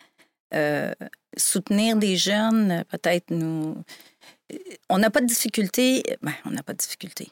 Soutenir 1.38 1.98
des 1.98 2.16
jeunes, 2.16 2.86
peut-être 2.90 3.32
nous. 3.32 3.76
On 4.90 4.98
n'a 5.00 5.10
pas 5.10 5.22
de 5.22 5.26
difficulté. 5.26 6.04
Ben, 6.22 6.34
on 6.46 6.52
n'a 6.52 6.64
pas 6.64 6.74
de 6.74 6.78
difficulté. 6.78 7.32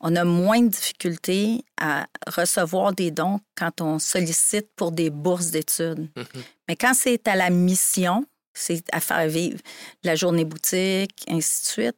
On 0.00 0.14
a 0.16 0.24
moins 0.24 0.60
de 0.62 0.68
difficulté 0.68 1.64
à 1.76 2.06
recevoir 2.28 2.92
des 2.92 3.10
dons 3.10 3.40
quand 3.56 3.80
on 3.80 3.98
sollicite 3.98 4.68
pour 4.76 4.92
des 4.92 5.10
bourses 5.10 5.50
d'études. 5.50 6.08
Mais 6.68 6.76
quand 6.76 6.94
c'est 6.94 7.26
à 7.26 7.34
la 7.34 7.50
mission, 7.50 8.24
c'est 8.54 8.84
à 8.92 9.00
faire 9.00 9.26
vivre 9.28 9.58
la 10.04 10.14
journée 10.14 10.44
boutique, 10.44 11.24
ainsi 11.28 11.62
de 11.62 11.66
suite, 11.68 11.96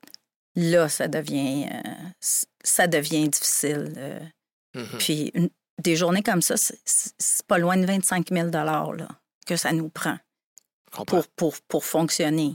là, 0.56 0.88
ça 0.88 1.08
devient, 1.08 1.68
euh, 1.72 1.90
ça 2.64 2.86
devient 2.86 3.28
difficile. 3.28 3.92
euh. 3.98 4.20
Mhm. 4.74 4.98
Puis 4.98 5.30
une- 5.34 5.50
des 5.82 5.96
journées 5.96 6.22
comme 6.22 6.42
ça, 6.42 6.56
c'est- 6.56 7.42
pas 7.46 7.58
loin 7.58 7.76
de 7.76 7.84
25 7.86 8.28
000 8.30 8.50
là, 8.50 9.08
que 9.46 9.56
ça 9.56 9.72
nous 9.72 9.88
prend 9.88 10.18
pour, 11.04 11.26
pour, 11.36 11.56
pour 11.68 11.84
fonctionner. 11.84 12.54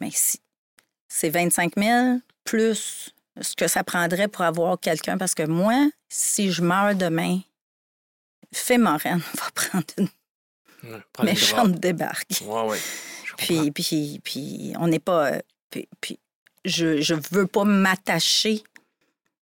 Mais 0.00 0.10
si, 0.12 0.38
c'est 1.14 1.28
25 1.30 1.74
000 1.76 2.18
plus 2.44 3.14
ce 3.40 3.54
que 3.54 3.68
ça 3.68 3.84
prendrait 3.84 4.28
pour 4.28 4.42
avoir 4.42 4.78
quelqu'un. 4.80 5.18
Parce 5.18 5.34
que 5.34 5.42
moi, 5.44 5.90
si 6.08 6.50
je 6.50 6.62
meurs 6.62 6.94
demain, 6.94 7.40
Fée 8.52 8.78
Moraine 8.78 9.18
va 9.34 9.50
prendre 9.54 9.86
une 9.98 10.08
Ouais, 10.84 11.24
méchante 11.24 11.72
débarque. 11.78 12.42
Ouais, 12.44 12.62
ouais. 12.70 12.78
Puis, 13.36 13.70
puis, 13.70 14.20
puis 14.24 14.72
on 14.80 14.88
n'est 14.88 14.98
pas. 14.98 15.32
Puis, 15.70 15.88
puis 16.00 16.18
je 16.64 17.00
je 17.00 17.14
veux 17.30 17.46
pas 17.46 17.62
m'attacher 17.64 18.62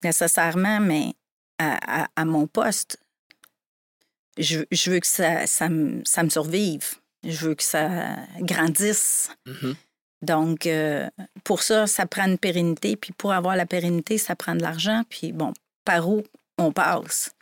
nécessairement, 0.02 0.80
mais 0.80 1.12
à, 1.58 2.04
à- 2.04 2.08
à 2.16 2.24
mon 2.24 2.46
poste. 2.46 2.98
Je, 4.38 4.60
je 4.70 4.90
veux 4.90 5.00
que 5.00 5.06
ça, 5.06 5.46
ça, 5.46 5.68
me, 5.68 6.02
ça 6.04 6.22
me 6.22 6.28
survive. 6.30 6.94
Je 7.24 7.46
veux 7.46 7.54
que 7.54 7.62
ça 7.62 8.16
grandisse. 8.40 9.30
Mhm. 9.46 9.74
Donc, 10.26 10.66
euh, 10.66 11.08
pour 11.44 11.62
ça, 11.62 11.86
ça 11.86 12.04
prend 12.06 12.26
une 12.26 12.38
pérennité. 12.38 12.96
Puis 12.96 13.12
pour 13.12 13.32
avoir 13.32 13.56
la 13.56 13.64
pérennité, 13.64 14.18
ça 14.18 14.34
prend 14.34 14.54
de 14.54 14.62
l'argent. 14.62 15.02
Puis 15.08 15.32
bon, 15.32 15.52
par 15.84 16.08
où 16.08 16.22
on 16.58 16.72
passe? 16.72 17.32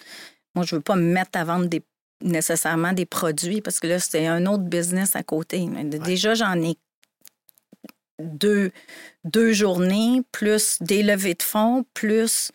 Moi, 0.55 0.64
je 0.64 0.76
veux 0.76 0.82
pas 0.82 0.97
me 0.97 1.12
mettre 1.12 1.39
à 1.39 1.45
vendre 1.45 1.66
des, 1.66 1.82
nécessairement 2.20 2.93
des 2.93 3.07
produits 3.07 3.61
parce 3.61 3.80
que 3.80 3.87
là, 3.87 3.99
c'est 3.99 4.26
un 4.26 4.47
autre 4.47 4.64
business 4.64 5.16
à 5.16 5.22
côté. 5.22 5.66
Déjà, 5.85 6.35
j'en 6.35 6.61
ai 6.62 6.76
deux, 8.22 8.70
deux 9.24 9.53
journées, 9.53 10.22
plus 10.30 10.76
des 10.80 11.03
levées 11.03 11.35
de 11.35 11.43
fonds, 11.43 11.85
plus 11.95 12.53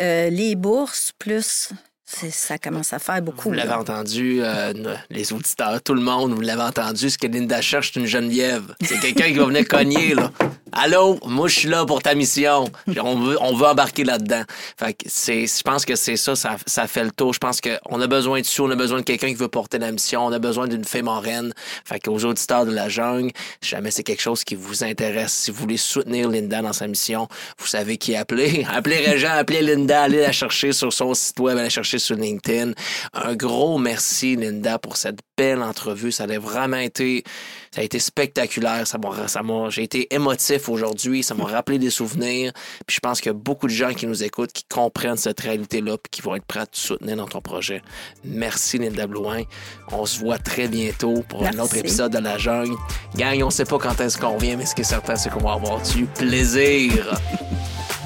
euh, 0.00 0.30
les 0.30 0.56
bourses, 0.56 1.12
plus... 1.18 1.70
Ça 2.06 2.56
commence 2.58 2.92
à 2.92 3.00
faire 3.00 3.20
beaucoup. 3.20 3.48
Vous 3.48 3.52
l'avez 3.52 3.72
entendu, 3.72 4.38
euh, 4.40 4.72
les 5.10 5.32
auditeurs, 5.32 5.82
tout 5.82 5.94
le 5.94 6.00
monde, 6.00 6.32
vous 6.32 6.40
l'avez 6.40 6.62
entendu, 6.62 7.10
ce 7.10 7.18
que 7.18 7.26
Linda 7.26 7.60
cherche, 7.60 7.90
c'est 7.92 8.00
une 8.00 8.06
Geneviève. 8.06 8.76
C'est 8.80 9.00
quelqu'un 9.00 9.26
qui 9.26 9.34
va 9.34 9.46
venir 9.46 9.66
cogner, 9.66 10.14
là. 10.14 10.30
Allô, 10.72 11.18
moi, 11.24 11.48
je 11.48 11.60
suis 11.60 11.68
là 11.68 11.86
pour 11.86 12.02
ta 12.02 12.14
mission. 12.14 12.66
On 13.00 13.18
veut, 13.18 13.38
on 13.40 13.54
veut 13.54 13.66
embarquer 13.66 14.04
là-dedans. 14.04 14.42
Fait 14.78 14.92
que 14.92 15.04
c'est, 15.06 15.46
je 15.46 15.62
pense 15.62 15.84
que 15.84 15.96
c'est 15.96 16.16
ça, 16.16 16.36
ça, 16.36 16.56
ça 16.66 16.86
fait 16.86 17.04
le 17.04 17.12
tour. 17.12 17.32
Je 17.32 17.38
pense 17.38 17.60
qu'on 17.60 18.00
a 18.00 18.06
besoin 18.06 18.40
de 18.40 18.46
sous, 18.46 18.64
on 18.64 18.70
a 18.70 18.76
besoin 18.76 18.98
de 18.98 19.04
quelqu'un 19.04 19.28
qui 19.28 19.34
veut 19.34 19.48
porter 19.48 19.78
la 19.78 19.90
mission, 19.90 20.26
on 20.26 20.32
a 20.32 20.38
besoin 20.38 20.68
d'une 20.68 20.84
fée 20.84 21.02
moraine. 21.02 21.54
Fait 21.84 21.98
qu'aux 21.98 22.18
auditeurs 22.24 22.66
de 22.66 22.72
la 22.72 22.88
jungle, 22.88 23.30
si 23.62 23.70
jamais 23.70 23.90
c'est 23.90 24.02
quelque 24.02 24.20
chose 24.20 24.44
qui 24.44 24.54
vous 24.54 24.84
intéresse, 24.84 25.32
si 25.32 25.50
vous 25.50 25.60
voulez 25.60 25.76
soutenir 25.78 26.28
Linda 26.28 26.60
dans 26.60 26.74
sa 26.74 26.86
mission, 26.88 27.26
vous 27.58 27.66
savez 27.66 27.96
qui 27.96 28.14
appeler. 28.14 28.66
Appelez 28.72 28.98
Régent, 28.98 29.32
appelez 29.32 29.62
Linda, 29.62 30.02
allez 30.02 30.20
la 30.20 30.32
chercher 30.32 30.72
sur 30.72 30.92
son 30.92 31.14
site 31.14 31.40
web, 31.40 31.56
allez 31.56 31.64
la 31.64 31.70
chercher 31.70 31.95
chercher 31.96 31.98
sur 31.98 32.16
LinkedIn. 32.16 32.72
Un 33.12 33.34
gros 33.34 33.78
merci, 33.78 34.36
Linda, 34.36 34.78
pour 34.78 34.96
cette 34.96 35.18
belle 35.36 35.62
entrevue. 35.62 36.12
Ça 36.12 36.24
a 36.24 36.38
vraiment 36.38 36.78
été, 36.78 37.24
ça 37.74 37.80
a 37.80 37.84
été 37.84 37.98
spectaculaire. 37.98 38.86
Ça 38.86 38.98
m'a, 38.98 39.28
ça 39.28 39.42
m'a, 39.42 39.70
j'ai 39.70 39.82
été 39.82 40.12
émotif 40.14 40.68
aujourd'hui. 40.68 41.22
Ça 41.22 41.34
m'a 41.34 41.44
rappelé 41.44 41.78
des 41.78 41.90
souvenirs. 41.90 42.52
Puis 42.86 42.96
je 42.96 43.00
pense 43.00 43.20
qu'il 43.20 43.30
y 43.30 43.34
a 43.34 43.38
beaucoup 43.38 43.66
de 43.66 43.72
gens 43.72 43.92
qui 43.94 44.06
nous 44.06 44.22
écoutent, 44.22 44.52
qui 44.52 44.64
comprennent 44.64 45.16
cette 45.16 45.40
réalité-là, 45.40 45.96
puis 45.98 46.10
qui 46.10 46.22
vont 46.22 46.34
être 46.34 46.46
prêts 46.46 46.60
à 46.60 46.66
te 46.66 46.78
soutenir 46.78 47.16
dans 47.16 47.26
ton 47.26 47.40
projet. 47.40 47.82
Merci, 48.24 48.78
Linda 48.78 49.06
Blouin. 49.06 49.42
On 49.92 50.06
se 50.06 50.18
voit 50.18 50.38
très 50.38 50.68
bientôt 50.68 51.22
pour 51.28 51.44
un 51.46 51.58
autre 51.58 51.76
épisode 51.76 52.12
de 52.12 52.18
La 52.18 52.38
Jungle. 52.38 52.76
Gang, 53.16 53.42
on 53.42 53.50
sait 53.50 53.64
pas 53.64 53.78
quand 53.78 54.00
est-ce 54.00 54.18
qu'on 54.18 54.36
vient, 54.36 54.56
mais 54.56 54.66
ce 54.66 54.74
qui 54.74 54.82
est 54.82 54.84
certain, 54.84 55.16
c'est 55.16 55.30
qu'on 55.30 55.40
va 55.40 55.52
avoir 55.52 55.80
du 55.82 56.06
plaisir. 56.06 57.18